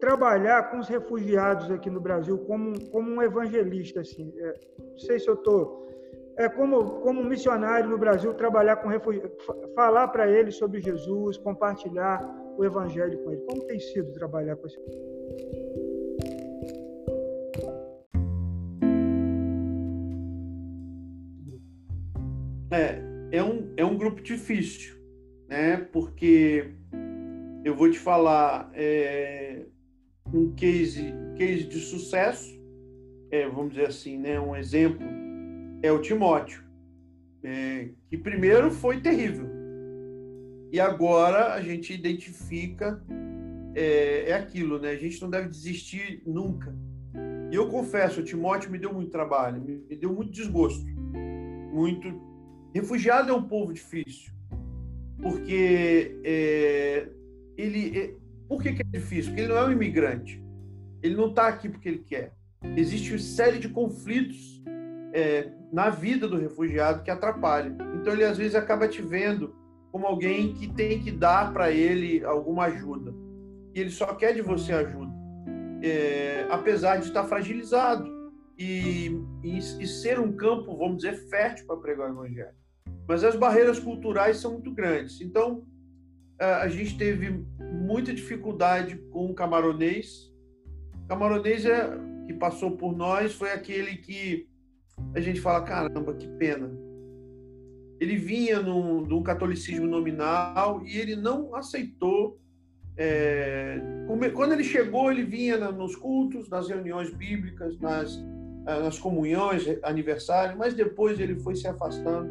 trabalhar 0.00 0.70
com 0.70 0.78
os 0.78 0.88
refugiados 0.88 1.70
aqui 1.70 1.88
no 1.88 2.00
Brasil 2.00 2.38
como, 2.38 2.78
como 2.90 3.10
um 3.10 3.22
evangelista? 3.22 4.00
Assim? 4.00 4.32
É, 4.38 4.54
não 4.78 4.98
sei 4.98 5.18
se 5.18 5.28
eu 5.28 5.34
estou. 5.34 5.88
É 6.38 6.48
como, 6.48 7.00
como 7.00 7.24
missionário 7.24 7.90
no 7.90 7.98
Brasil, 7.98 8.32
trabalhar 8.32 8.76
com 8.76 8.86
refugiados, 8.86 9.32
falar 9.74 10.06
para 10.06 10.30
eles 10.30 10.54
sobre 10.54 10.80
Jesus, 10.80 11.36
compartilhar 11.36 12.24
o 12.56 12.64
evangelho 12.64 13.18
com 13.24 13.32
eles. 13.32 13.44
Como 13.44 13.66
tem 13.66 13.80
sido 13.80 14.12
trabalhar 14.12 14.54
com 14.54 14.68
esse 14.68 14.78
É, 22.70 23.02
é 23.32 23.42
um, 23.42 23.74
é 23.76 23.84
um 23.84 23.98
grupo 23.98 24.22
difícil, 24.22 24.94
né? 25.48 25.88
Porque 25.92 26.72
eu 27.64 27.74
vou 27.74 27.90
te 27.90 27.98
falar 27.98 28.70
é, 28.74 29.64
um 30.32 30.54
case, 30.54 31.12
case 31.36 31.64
de 31.64 31.80
sucesso, 31.80 32.56
é, 33.32 33.48
vamos 33.48 33.70
dizer 33.70 33.86
assim, 33.86 34.16
né? 34.18 34.38
Um 34.38 34.54
exemplo 34.54 35.04
é 35.82 35.92
o 35.92 36.00
Timóteo, 36.00 36.62
é, 37.42 37.90
que 38.08 38.16
primeiro 38.18 38.70
foi 38.70 39.00
terrível 39.00 39.48
e 40.72 40.80
agora 40.80 41.54
a 41.54 41.62
gente 41.62 41.92
identifica 41.92 43.02
é, 43.74 44.30
é 44.30 44.34
aquilo, 44.34 44.78
né? 44.78 44.90
A 44.90 44.96
gente 44.96 45.20
não 45.22 45.30
deve 45.30 45.48
desistir 45.48 46.22
nunca. 46.26 46.74
E 47.50 47.54
eu 47.54 47.68
confesso, 47.68 48.20
o 48.20 48.24
Timóteo 48.24 48.70
me 48.70 48.78
deu 48.78 48.92
muito 48.92 49.10
trabalho, 49.10 49.62
me 49.62 49.96
deu 49.96 50.12
muito 50.12 50.30
desgosto, 50.30 50.84
muito 51.72 52.28
Refugiado 52.74 53.30
é 53.30 53.34
um 53.34 53.42
povo 53.42 53.72
difícil, 53.72 54.32
porque 55.20 56.20
é, 56.22 57.08
ele. 57.56 57.98
É, 57.98 58.14
por 58.46 58.62
que, 58.62 58.72
que, 58.72 58.82
é 58.82 58.98
difícil? 58.98 59.30
Porque 59.30 59.42
ele 59.42 59.52
não 59.52 59.58
é 59.58 59.66
um 59.66 59.72
imigrante. 59.72 60.42
Ele 61.02 61.14
não 61.14 61.30
está 61.30 61.48
aqui 61.48 61.68
porque 61.68 61.88
ele 61.88 61.98
quer. 61.98 62.32
Existe 62.76 63.10
uma 63.10 63.18
série 63.18 63.58
de 63.58 63.68
conflitos 63.68 64.62
é, 65.12 65.50
na 65.72 65.90
vida 65.90 66.26
do 66.26 66.38
refugiado 66.38 67.02
que 67.02 67.10
atrapalham. 67.10 67.76
Então 67.96 68.12
ele 68.12 68.24
às 68.24 68.38
vezes 68.38 68.54
acaba 68.54 68.88
te 68.88 69.02
vendo 69.02 69.54
como 69.92 70.06
alguém 70.06 70.54
que 70.54 70.68
tem 70.72 71.00
que 71.00 71.10
dar 71.10 71.52
para 71.52 71.70
ele 71.70 72.24
alguma 72.24 72.64
ajuda. 72.64 73.14
E 73.74 73.80
ele 73.80 73.90
só 73.90 74.06
quer 74.14 74.34
de 74.34 74.42
você 74.42 74.72
ajuda, 74.72 75.12
é, 75.82 76.46
apesar 76.50 76.96
de 76.96 77.06
estar 77.06 77.24
fragilizado 77.24 78.08
e, 78.58 79.12
e, 79.44 79.58
e 79.58 79.86
ser 79.86 80.18
um 80.18 80.32
campo, 80.32 80.76
vamos 80.76 80.98
dizer, 80.98 81.28
fértil 81.28 81.66
para 81.66 81.76
pregar 81.76 82.10
o 82.10 82.12
evangelho. 82.12 82.56
Mas 83.06 83.24
as 83.24 83.36
barreiras 83.36 83.78
culturais 83.78 84.38
são 84.38 84.52
muito 84.52 84.72
grandes. 84.72 85.20
Então, 85.20 85.64
a 86.38 86.68
gente 86.68 86.96
teve 86.96 87.44
muita 87.58 88.14
dificuldade 88.14 88.96
com 89.10 89.30
o 89.30 89.34
camaronês. 89.34 90.32
O 91.04 91.08
camaronês 91.08 91.64
é, 91.64 91.90
que 92.26 92.34
passou 92.34 92.76
por 92.76 92.96
nós 92.96 93.34
foi 93.34 93.50
aquele 93.50 93.96
que 93.96 94.47
a 95.14 95.20
gente 95.20 95.40
fala, 95.40 95.62
caramba, 95.62 96.14
que 96.14 96.26
pena. 96.38 96.70
Ele 98.00 98.16
vinha 98.16 98.60
num, 98.60 99.00
num 99.00 99.22
catolicismo 99.22 99.86
nominal 99.86 100.82
e 100.84 100.96
ele 100.98 101.16
não 101.16 101.54
aceitou. 101.54 102.38
É, 102.96 103.80
quando 104.34 104.52
ele 104.52 104.64
chegou, 104.64 105.10
ele 105.10 105.24
vinha 105.24 105.56
nos 105.72 105.96
cultos, 105.96 106.48
nas 106.48 106.68
reuniões 106.68 107.12
bíblicas, 107.12 107.78
nas 107.78 108.20
ah, 108.68 108.80
nas 108.80 108.98
comunhões, 108.98 109.64
aniversários, 109.82 110.54
mas 110.54 110.74
depois 110.74 111.18
ele 111.18 111.40
foi 111.40 111.56
se 111.56 111.66
afastando 111.66 112.28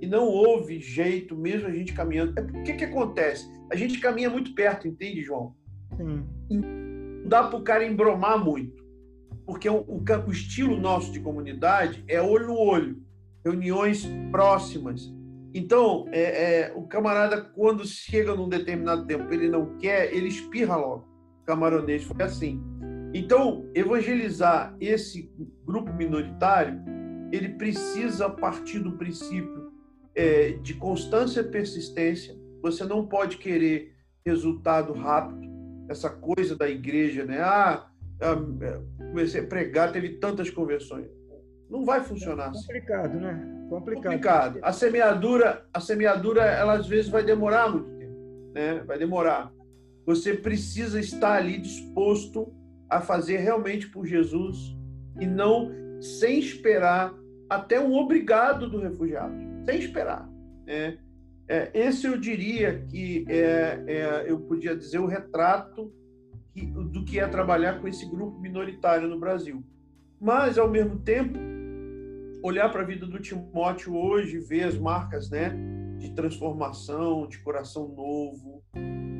e 0.00 0.06
não 0.06 0.26
houve 0.28 0.80
jeito, 0.80 1.36
mesmo 1.36 1.68
a 1.68 1.70
gente 1.70 1.92
caminhando. 1.92 2.32
É, 2.38 2.42
o 2.42 2.62
que, 2.62 2.72
que 2.72 2.84
acontece? 2.86 3.46
A 3.70 3.76
gente 3.76 4.00
caminha 4.00 4.30
muito 4.30 4.54
perto, 4.54 4.88
entende, 4.88 5.20
João? 5.20 5.54
Sim. 5.94 6.24
Não 6.48 7.28
dá 7.28 7.42
para 7.42 7.58
o 7.58 7.62
cara 7.62 7.84
embromar 7.84 8.42
muito, 8.42 8.75
porque 9.46 9.68
o, 9.68 9.76
o, 9.76 10.02
o, 10.26 10.32
estilo 10.32 10.76
nosso 10.76 11.12
de 11.12 11.20
comunidade 11.20 12.04
é 12.08 12.20
olho 12.20 12.48
no 12.48 12.58
olho, 12.58 13.00
reuniões 13.44 14.04
próximas. 14.32 15.14
Então, 15.54 16.06
é, 16.10 16.64
é, 16.64 16.72
o 16.74 16.82
camarada, 16.82 17.40
quando 17.40 17.86
chega 17.86 18.34
num 18.34 18.48
determinado 18.48 19.06
tempo, 19.06 19.32
ele 19.32 19.48
não 19.48 19.78
quer, 19.78 20.12
ele 20.12 20.26
espirra 20.26 20.76
logo. 20.76 21.08
O 21.42 21.46
camaronês 21.46 22.02
foi 22.02 22.24
assim. 22.24 22.60
Então, 23.14 23.70
evangelizar 23.72 24.76
esse 24.80 25.32
grupo 25.64 25.92
minoritário, 25.92 26.82
ele 27.32 27.50
precisa 27.50 28.28
partir 28.28 28.80
do 28.80 28.92
princípio 28.92 29.72
é, 30.14 30.52
de 30.60 30.74
constância 30.74 31.40
e 31.40 31.44
persistência. 31.44 32.36
Você 32.62 32.84
não 32.84 33.06
pode 33.06 33.38
querer 33.38 33.94
resultado 34.26 34.92
rápido. 34.92 35.46
Essa 35.88 36.10
coisa 36.10 36.56
da 36.56 36.68
igreja, 36.68 37.24
né? 37.24 37.40
Ah, 37.40 37.86
comecei 38.98 39.40
a 39.40 39.46
pregar, 39.46 39.92
teve 39.92 40.18
tantas 40.18 40.50
conversões. 40.50 41.06
Não 41.68 41.84
vai 41.84 42.02
funcionar 42.02 42.50
assim. 42.50 42.66
Complicado, 42.66 43.18
né? 43.18 43.66
Complicado. 43.68 44.02
Complicado. 44.04 44.58
A 44.62 44.72
semeadura, 44.72 45.66
a 45.72 45.80
semeadura, 45.80 46.42
ela 46.44 46.74
às 46.74 46.86
vezes 46.86 47.10
vai 47.10 47.24
demorar 47.24 47.70
muito 47.70 47.90
tempo, 47.98 48.52
né? 48.54 48.82
Vai 48.86 48.98
demorar. 48.98 49.52
Você 50.06 50.34
precisa 50.34 51.00
estar 51.00 51.32
ali 51.32 51.58
disposto 51.58 52.54
a 52.88 53.00
fazer 53.00 53.38
realmente 53.38 53.88
por 53.88 54.06
Jesus 54.06 54.76
e 55.18 55.26
não 55.26 55.72
sem 56.00 56.38
esperar 56.38 57.12
até 57.50 57.80
um 57.80 57.94
obrigado 57.94 58.68
do 58.68 58.78
refugiado, 58.78 59.34
sem 59.64 59.78
esperar. 59.78 60.28
Né? 60.64 60.98
É, 61.48 61.70
esse 61.74 62.06
eu 62.06 62.18
diria 62.18 62.84
que 62.88 63.24
é, 63.28 63.84
é, 63.86 64.24
eu 64.26 64.40
podia 64.40 64.76
dizer 64.76 64.98
o 64.98 65.06
retrato 65.06 65.92
do 66.64 67.04
que 67.04 67.18
é 67.18 67.26
trabalhar 67.26 67.80
com 67.80 67.88
esse 67.88 68.08
grupo 68.08 68.38
minoritário 68.38 69.08
no 69.08 69.18
Brasil. 69.18 69.62
Mas, 70.20 70.56
ao 70.56 70.70
mesmo 70.70 70.98
tempo, 71.00 71.38
olhar 72.42 72.70
para 72.70 72.82
a 72.82 72.86
vida 72.86 73.06
do 73.06 73.18
Timóteo 73.18 73.94
hoje, 73.94 74.38
ver 74.38 74.64
as 74.64 74.78
marcas 74.78 75.28
né, 75.30 75.54
de 75.98 76.14
transformação, 76.14 77.26
de 77.26 77.38
coração 77.38 77.88
novo, 77.88 78.62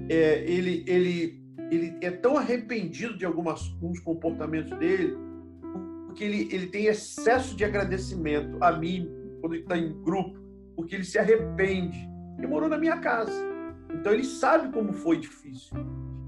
é, 0.08 0.42
ele, 0.50 0.84
ele 0.86 1.46
ele 1.70 1.96
é 2.00 2.10
tão 2.10 2.36
arrependido 2.36 3.16
de 3.16 3.24
algumas, 3.24 3.70
alguns 3.72 3.98
comportamentos 4.00 4.76
dele, 4.78 5.16
porque 6.06 6.24
ele, 6.24 6.48
ele 6.52 6.66
tem 6.68 6.86
excesso 6.86 7.56
de 7.56 7.64
agradecimento 7.64 8.56
a 8.62 8.72
mim, 8.72 9.08
quando 9.40 9.54
ele 9.54 9.62
está 9.62 9.76
em 9.76 9.92
grupo, 10.02 10.38
porque 10.76 10.94
ele 10.94 11.04
se 11.04 11.18
arrepende. 11.18 12.08
Ele 12.38 12.46
morou 12.46 12.68
na 12.68 12.78
minha 12.78 12.98
casa. 12.98 13.32
Então 13.92 14.12
ele 14.12 14.24
sabe 14.24 14.72
como 14.72 14.92
foi 14.92 15.18
difícil. 15.18 15.76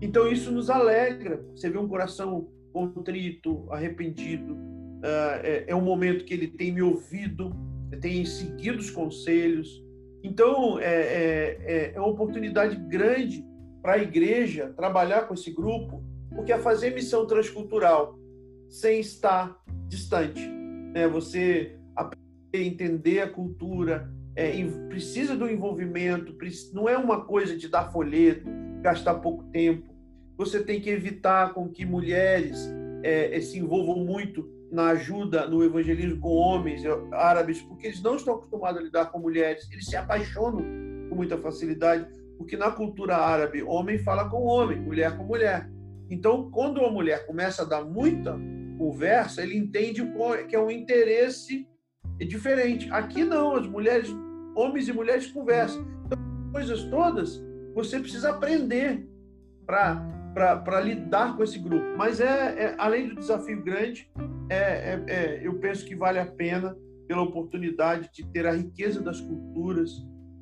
Então 0.00 0.30
isso 0.30 0.50
nos 0.50 0.70
alegra. 0.70 1.44
Você 1.54 1.68
vê 1.68 1.78
um 1.78 1.88
coração 1.88 2.48
contrito, 2.72 3.66
arrependido. 3.70 4.54
Uh, 4.54 5.40
é, 5.42 5.64
é 5.68 5.74
um 5.74 5.80
momento 5.80 6.24
que 6.24 6.34
ele 6.34 6.48
tem 6.48 6.72
me 6.72 6.82
ouvido, 6.82 7.54
tem 8.00 8.24
seguido 8.24 8.78
os 8.78 8.90
conselhos. 8.90 9.82
Então 10.22 10.78
é, 10.78 10.84
é, 10.84 11.58
é, 11.64 11.92
é 11.94 12.00
uma 12.00 12.10
oportunidade 12.10 12.76
grande 12.76 13.44
para 13.82 13.94
a 13.94 13.98
igreja 13.98 14.72
trabalhar 14.76 15.22
com 15.22 15.34
esse 15.34 15.52
grupo, 15.52 16.02
porque 16.34 16.52
é 16.52 16.58
fazer 16.58 16.94
missão 16.94 17.26
transcultural 17.26 18.18
sem 18.68 19.00
estar 19.00 19.56
distante. 19.88 20.46
Né? 20.92 21.08
Você 21.08 21.78
entender 22.52 23.20
a 23.20 23.28
cultura, 23.28 24.10
é, 24.34 24.52
precisa 24.88 25.36
do 25.36 25.48
envolvimento, 25.48 26.34
não 26.72 26.88
é 26.88 26.96
uma 26.96 27.24
coisa 27.24 27.56
de 27.56 27.68
dar 27.68 27.92
folheto, 27.92 28.48
gastar 28.80 29.14
pouco 29.16 29.44
tempo. 29.44 29.94
Você 30.36 30.62
tem 30.62 30.80
que 30.80 30.90
evitar 30.90 31.52
com 31.52 31.68
que 31.68 31.84
mulheres 31.84 32.68
é, 33.02 33.36
é 33.36 33.40
se 33.40 33.58
envolvam 33.58 34.04
muito 34.04 34.48
na 34.70 34.88
ajuda 34.88 35.46
no 35.46 35.64
evangelismo 35.64 36.20
com 36.20 36.28
homens 36.28 36.82
árabes, 37.12 37.60
porque 37.62 37.86
eles 37.86 38.02
não 38.02 38.16
estão 38.16 38.34
acostumados 38.34 38.80
a 38.80 38.84
lidar 38.84 39.06
com 39.06 39.18
mulheres, 39.18 39.68
eles 39.72 39.86
se 39.86 39.96
apaixonam 39.96 40.62
com 41.08 41.16
muita 41.16 41.38
facilidade, 41.38 42.06
porque 42.36 42.56
na 42.56 42.70
cultura 42.70 43.16
árabe, 43.16 43.62
homem 43.62 43.98
fala 43.98 44.28
com 44.28 44.44
homem, 44.44 44.78
mulher 44.78 45.16
com 45.16 45.24
mulher. 45.24 45.68
Então, 46.10 46.50
quando 46.50 46.78
uma 46.78 46.90
mulher 46.90 47.26
começa 47.26 47.62
a 47.62 47.64
dar 47.64 47.84
muita 47.84 48.38
conversa, 48.78 49.42
ele 49.42 49.56
entende 49.56 50.02
que 50.48 50.54
é 50.54 50.60
um 50.60 50.70
interesse 50.70 51.66
diferente. 52.26 52.88
Aqui 52.92 53.24
não, 53.24 53.56
as 53.56 53.66
mulheres, 53.66 54.08
homens 54.54 54.88
e 54.88 54.92
mulheres 54.92 55.26
conversam. 55.26 55.86
Então, 56.06 56.18
coisas 56.52 56.84
todas, 56.84 57.42
você 57.78 58.00
precisa 58.00 58.30
aprender 58.30 59.08
para 59.64 60.80
lidar 60.80 61.36
com 61.36 61.44
esse 61.44 61.60
grupo. 61.60 61.96
Mas 61.96 62.20
é, 62.20 62.24
é, 62.24 62.74
além 62.76 63.08
do 63.08 63.14
desafio 63.14 63.62
grande, 63.62 64.10
é, 64.50 64.56
é, 64.56 65.04
é, 65.06 65.46
eu 65.46 65.60
penso 65.60 65.86
que 65.86 65.94
vale 65.94 66.18
a 66.18 66.26
pena 66.26 66.76
pela 67.06 67.22
oportunidade 67.22 68.10
de 68.12 68.26
ter 68.32 68.48
a 68.48 68.52
riqueza 68.52 69.00
das 69.00 69.20
culturas, 69.20 69.92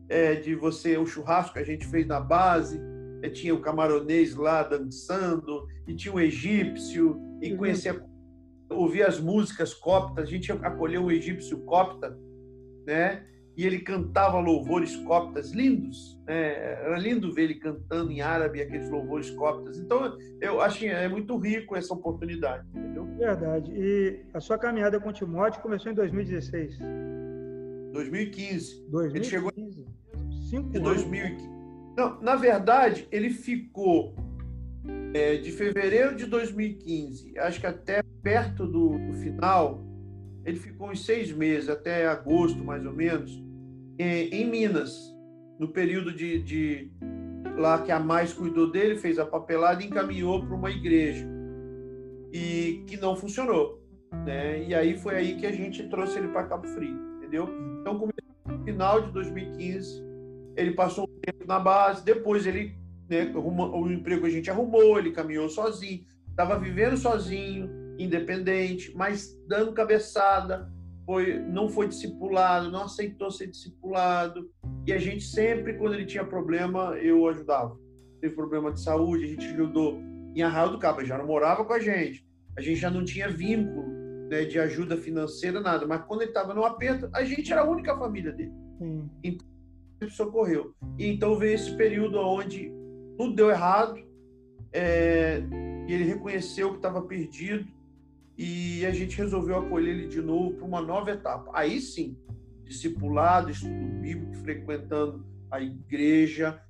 é, 0.08 0.36
de 0.36 0.54
você 0.54 0.96
o 0.96 1.04
churrasco 1.04 1.52
que 1.52 1.58
a 1.58 1.64
gente 1.64 1.86
fez 1.86 2.06
na 2.06 2.20
base, 2.20 2.80
é, 3.22 3.28
tinha 3.28 3.54
o 3.54 3.60
camaronês 3.60 4.34
lá 4.34 4.62
dançando 4.62 5.66
e 5.86 5.94
tinha 5.94 6.14
o 6.14 6.20
egípcio 6.20 7.20
e 7.42 7.52
uhum. 7.52 7.58
conhecer 7.58 8.02
ouvir 8.70 9.02
as 9.02 9.20
músicas 9.20 9.74
coptas, 9.74 10.24
a 10.24 10.26
gente 10.26 10.50
acolheu 10.50 11.04
o 11.04 11.12
egípcio 11.12 11.58
copta, 11.64 12.18
né? 12.86 13.24
E 13.56 13.64
ele 13.64 13.78
cantava 13.80 14.38
louvores 14.38 14.94
coptas 14.96 15.52
lindos. 15.52 16.20
Né? 16.26 16.52
Era 16.82 16.98
lindo 16.98 17.32
ver 17.32 17.44
ele 17.44 17.54
cantando 17.54 18.12
em 18.12 18.20
árabe 18.20 18.60
aqueles 18.60 18.90
louvores 18.90 19.30
coptas. 19.30 19.78
Então, 19.78 20.16
eu 20.40 20.60
acho 20.60 20.80
que 20.80 20.86
é 20.86 21.08
muito 21.08 21.36
rico 21.38 21.74
essa 21.74 21.94
oportunidade, 21.94 22.66
entendeu? 22.68 23.06
Verdade. 23.16 23.72
E 23.74 24.20
a 24.34 24.40
sua 24.40 24.58
caminhada 24.58 25.00
com 25.00 25.08
o 25.08 25.12
Timóteo 25.12 25.62
começou 25.62 25.90
em 25.90 25.94
2016? 25.94 26.78
2015. 27.92 28.86
2015. 28.90 29.16
Ele 29.16 29.24
chegou 29.24 29.52
Cinco 30.50 30.76
em 30.76 30.80
2015. 30.80 31.56
Não, 31.96 32.20
na 32.20 32.36
verdade, 32.36 33.08
ele 33.10 33.30
ficou 33.30 34.14
é, 35.14 35.36
de 35.36 35.50
fevereiro 35.50 36.14
de 36.14 36.26
2015, 36.26 37.38
acho 37.38 37.58
que 37.58 37.66
até 37.66 38.02
perto 38.22 38.66
do, 38.66 38.98
do 38.98 39.14
final, 39.14 39.82
ele 40.44 40.58
ficou 40.58 40.90
uns 40.90 41.04
seis 41.04 41.32
meses, 41.32 41.68
até 41.68 42.06
agosto 42.06 42.62
mais 42.62 42.84
ou 42.84 42.92
menos, 42.92 43.42
em 44.04 44.48
Minas, 44.48 45.14
no 45.58 45.68
período 45.68 46.12
de, 46.12 46.42
de 46.42 46.90
lá 47.56 47.80
que 47.82 47.90
a 47.90 47.98
mais 47.98 48.32
cuidou 48.32 48.70
dele, 48.70 48.96
fez 48.96 49.18
a 49.18 49.26
papelada 49.26 49.82
e 49.82 49.86
encaminhou 49.86 50.44
para 50.44 50.54
uma 50.54 50.70
igreja 50.70 51.26
e 52.32 52.84
que 52.86 52.96
não 52.96 53.16
funcionou, 53.16 53.82
né? 54.24 54.62
E 54.64 54.74
aí 54.74 54.98
foi 54.98 55.16
aí 55.16 55.36
que 55.36 55.46
a 55.46 55.52
gente 55.52 55.88
trouxe 55.88 56.18
ele 56.18 56.28
para 56.28 56.44
Cabo 56.44 56.66
Frio, 56.68 56.98
entendeu? 57.16 57.48
Então 57.80 57.94
no 58.46 58.64
final 58.64 59.00
de 59.00 59.12
2015 59.12 60.04
ele 60.56 60.72
passou 60.72 61.04
um 61.04 61.20
tempo 61.20 61.46
na 61.46 61.58
base, 61.58 62.04
depois 62.04 62.46
ele 62.46 62.76
né, 63.08 63.32
o 63.34 63.90
emprego 63.90 64.26
a 64.26 64.30
gente 64.30 64.50
arrumou, 64.50 64.98
ele 64.98 65.12
caminhou 65.12 65.48
sozinho, 65.48 66.04
estava 66.28 66.58
vivendo 66.58 66.96
sozinho, 66.96 67.70
independente, 67.98 68.92
mas 68.96 69.38
dando 69.46 69.72
cabeçada, 69.72 70.70
foi, 71.06 71.38
não 71.38 71.68
foi 71.68 71.86
discipulado, 71.86 72.70
não 72.70 72.82
aceitou 72.82 73.30
ser 73.30 73.46
discipulado. 73.46 74.50
E 74.84 74.92
a 74.92 74.98
gente 74.98 75.24
sempre, 75.24 75.74
quando 75.74 75.94
ele 75.94 76.04
tinha 76.04 76.24
problema, 76.24 76.96
eu 76.98 77.26
ajudava. 77.28 77.78
Teve 78.20 78.34
problema 78.34 78.72
de 78.72 78.80
saúde, 78.80 79.24
a 79.24 79.28
gente 79.28 79.46
ajudou 79.46 80.00
em 80.34 80.42
Arraial 80.42 80.70
do 80.70 80.78
Cabo, 80.78 81.00
ele 81.00 81.08
já 81.08 81.16
não 81.16 81.26
morava 81.26 81.64
com 81.64 81.72
a 81.72 81.78
gente, 81.78 82.26
a 82.58 82.60
gente 82.60 82.76
já 82.76 82.90
não 82.90 83.04
tinha 83.04 83.28
vínculo 83.28 83.86
né, 84.28 84.44
de 84.44 84.58
ajuda 84.58 84.96
financeira, 84.96 85.60
nada. 85.60 85.86
Mas 85.86 86.04
quando 86.04 86.22
ele 86.22 86.30
estava 86.30 86.52
no 86.52 86.64
aperto, 86.64 87.08
a 87.12 87.24
gente 87.24 87.52
era 87.52 87.62
a 87.62 87.70
única 87.70 87.96
família 87.96 88.32
dele. 88.32 88.52
Hum. 88.80 89.08
Então, 89.22 89.46
ele 90.00 90.10
socorreu. 90.10 90.74
E 90.98 91.06
então 91.06 91.38
veio 91.38 91.54
esse 91.54 91.74
período 91.76 92.18
onde 92.18 92.70
tudo 93.16 93.34
deu 93.34 93.48
errado, 93.48 93.96
é, 94.72 95.42
e 95.88 95.92
ele 95.92 96.04
reconheceu 96.04 96.70
que 96.70 96.76
estava 96.76 97.00
perdido, 97.00 97.66
e 98.36 98.84
a 98.84 98.90
gente 98.90 99.16
resolveu 99.16 99.58
acolher 99.58 99.90
ele 99.90 100.08
de 100.08 100.20
novo 100.20 100.54
para 100.54 100.64
uma 100.64 100.80
nova 100.80 101.10
etapa. 101.10 101.50
Aí 101.54 101.80
sim, 101.80 102.16
discipulado, 102.64 103.50
estudo 103.50 103.86
bíblico, 104.00 104.34
frequentando 104.36 105.24
a 105.50 105.60
igreja, 105.60 106.60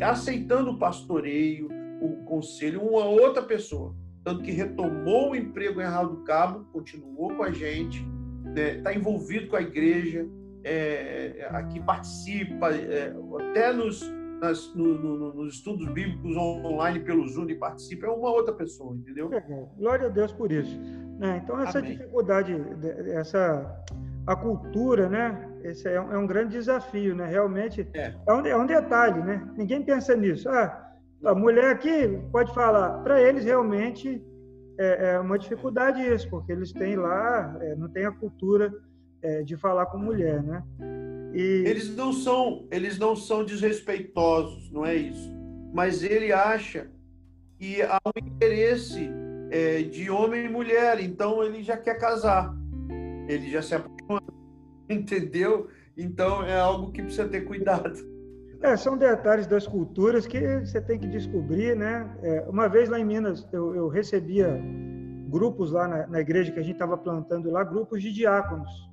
aceitando 0.00 0.70
o 0.70 0.78
pastoreio, 0.78 1.68
o 2.00 2.24
conselho, 2.24 2.82
uma 2.82 3.04
outra 3.04 3.42
pessoa. 3.42 3.94
Tanto 4.24 4.42
que 4.42 4.52
retomou 4.52 5.32
o 5.32 5.36
emprego 5.36 5.80
em 5.80 5.84
Arraial 5.84 6.08
do 6.08 6.22
Cabo, 6.24 6.64
continuou 6.72 7.34
com 7.34 7.42
a 7.42 7.50
gente, 7.50 8.06
está 8.46 8.50
né, 8.50 8.82
tá 8.82 8.94
envolvido 8.94 9.48
com 9.48 9.56
a 9.56 9.62
igreja, 9.62 10.28
é, 10.64 11.48
aqui 11.50 11.80
participa, 11.80 12.70
é, 12.70 13.12
até 13.50 13.72
nos, 13.72 14.00
nas, 14.42 14.74
no, 14.74 14.98
no, 14.98 15.34
nos 15.34 15.54
estudos 15.54 15.86
bíblicos 15.86 16.36
online 16.36 16.98
pelo 16.98 17.26
Zoom 17.28 17.48
e 17.48 17.54
participa, 17.54 18.06
é 18.06 18.10
uma 18.10 18.30
outra 18.30 18.52
pessoa, 18.52 18.94
entendeu? 18.96 19.30
Glória 19.78 20.06
a 20.06 20.10
Deus 20.10 20.32
por 20.32 20.50
isso. 20.50 20.76
Né? 21.18 21.40
Então, 21.42 21.60
essa 21.62 21.78
Amém. 21.78 21.92
dificuldade, 21.92 22.52
essa 23.12 23.84
a 24.26 24.36
cultura, 24.36 25.08
né? 25.08 25.48
Esse 25.62 25.88
é 25.88 26.00
um, 26.00 26.12
é 26.12 26.18
um 26.18 26.26
grande 26.26 26.52
desafio, 26.52 27.14
né? 27.14 27.26
Realmente 27.26 27.88
é. 27.94 28.14
É, 28.26 28.32
um, 28.32 28.46
é 28.46 28.56
um 28.56 28.66
detalhe, 28.66 29.20
né? 29.22 29.48
Ninguém 29.56 29.82
pensa 29.82 30.16
nisso. 30.16 30.48
Ah, 30.48 30.90
a 31.24 31.34
mulher 31.34 31.70
aqui 31.72 32.20
pode 32.30 32.52
falar. 32.54 33.02
Para 33.02 33.20
eles, 33.20 33.44
realmente, 33.44 34.24
é, 34.78 35.14
é, 35.14 35.18
uma 35.20 35.38
dificuldade 35.38 36.00
isso, 36.00 36.28
porque 36.30 36.52
eles 36.52 36.72
têm 36.72 36.96
lá, 36.96 37.56
é, 37.60 37.74
não 37.74 37.88
tem 37.88 38.04
a 38.04 38.12
cultura 38.12 38.72
é, 39.22 39.42
de 39.42 39.56
falar 39.56 39.86
com 39.86 39.98
mulher, 39.98 40.42
né? 40.42 40.62
E... 41.32 41.64
Eles 41.66 41.94
não 41.94 42.12
são, 42.12 42.66
eles 42.70 42.98
não 42.98 43.16
são 43.16 43.44
desrespeitosos, 43.44 44.70
não 44.70 44.84
é 44.84 44.94
isso. 44.94 45.32
Mas 45.72 46.02
ele 46.02 46.32
acha 46.32 46.90
que 47.58 47.80
há 47.82 47.98
um 48.04 48.26
interesse 48.26 49.10
é, 49.50 49.82
de 49.82 50.10
homem 50.10 50.44
e 50.44 50.48
mulher, 50.48 51.00
então 51.00 51.42
ele 51.42 51.62
já 51.62 51.76
quer 51.76 51.98
casar, 51.98 52.54
ele 53.28 53.50
já 53.50 53.62
se 53.62 53.74
apaixona, 53.74 54.22
entendeu? 54.88 55.68
Então 55.96 56.44
é 56.44 56.58
algo 56.58 56.92
que 56.92 57.02
precisa 57.02 57.28
ter 57.28 57.42
cuidado. 57.42 58.12
É, 58.60 58.76
são 58.76 58.96
detalhes 58.96 59.46
das 59.46 59.66
culturas 59.66 60.26
que 60.26 60.40
você 60.60 60.80
tem 60.80 60.98
que 60.98 61.06
descobrir, 61.08 61.74
né? 61.74 62.08
É, 62.22 62.46
uma 62.48 62.68
vez 62.68 62.88
lá 62.88 62.98
em 63.00 63.04
Minas, 63.04 63.46
eu, 63.52 63.74
eu 63.74 63.88
recebia 63.88 64.60
grupos 65.28 65.72
lá 65.72 65.88
na, 65.88 66.06
na 66.06 66.20
igreja 66.20 66.52
que 66.52 66.60
a 66.60 66.62
gente 66.62 66.74
estava 66.74 66.96
plantando 66.96 67.50
lá, 67.50 67.64
grupos 67.64 68.02
de 68.02 68.12
diáconos 68.12 68.91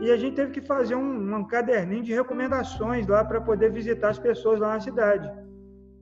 e 0.00 0.10
a 0.10 0.16
gente 0.16 0.34
teve 0.34 0.52
que 0.52 0.60
fazer 0.60 0.94
um, 0.94 1.36
um 1.36 1.44
caderninho 1.44 2.02
de 2.02 2.12
recomendações 2.12 3.06
lá 3.06 3.24
para 3.24 3.40
poder 3.40 3.70
visitar 3.70 4.10
as 4.10 4.18
pessoas 4.18 4.58
lá 4.58 4.74
na 4.74 4.80
cidade. 4.80 5.30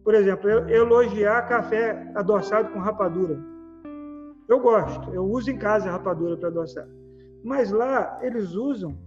Por 0.02 0.14
exemplo, 0.14 0.48
eu, 0.48 0.68
elogiar 0.68 1.42
café 1.48 2.10
adoçado 2.14 2.70
com 2.70 2.78
rapadura. 2.78 3.38
Eu 4.48 4.58
gosto, 4.60 5.12
eu 5.14 5.24
uso 5.24 5.50
em 5.50 5.58
casa 5.58 5.90
rapadura 5.90 6.36
para 6.36 6.48
adoçar. 6.48 6.86
Mas 7.44 7.70
lá 7.70 8.18
eles 8.22 8.54
usam 8.54 8.98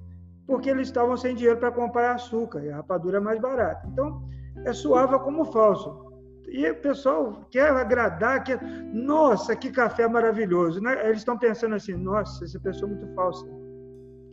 porque 0.46 0.69
eles 0.69 0.88
estavam 0.88 1.15
sem 1.17 1.36
dinheiro 1.36 1.60
para 1.60 1.72
comprar 1.72 2.13
açúcar 2.13 2.63
e 2.63 2.69
a 2.69 2.78
rapadura 2.78 3.17
é 3.17 3.22
mais 3.22 3.39
barata. 3.39 3.88
Então, 3.91 4.22
é 4.65 4.74
suava 4.74 5.19
como 5.19 5.46
falso. 5.46 6.12
E 6.48 6.69
o 6.69 6.76
pessoal 6.76 7.48
quer 7.50 7.72
agradar, 7.72 8.43
quer, 8.43 8.62
nossa, 8.93 9.56
que 9.56 9.72
café 9.72 10.08
maravilhoso. 10.08 10.82
Né? 10.82 11.08
Eles 11.08 11.19
estão 11.19 11.38
pensando 11.38 11.76
assim, 11.76 11.93
nossa, 11.93 12.43
essa 12.43 12.60
pessoa 12.60 12.91
é 12.91 12.96
muito 12.96 13.15
falsa. 13.15 13.46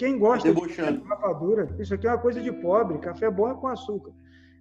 Quem 0.01 0.19
gosta 0.19 0.51
de 0.51 1.03
rapadura, 1.07 1.69
isso 1.79 1.93
aqui 1.93 2.07
é 2.07 2.11
uma 2.11 2.17
coisa 2.17 2.41
de 2.41 2.51
pobre, 2.51 2.97
café 3.01 3.31
bom 3.31 3.51
é 3.51 3.55
com 3.55 3.67
açúcar. 3.67 4.11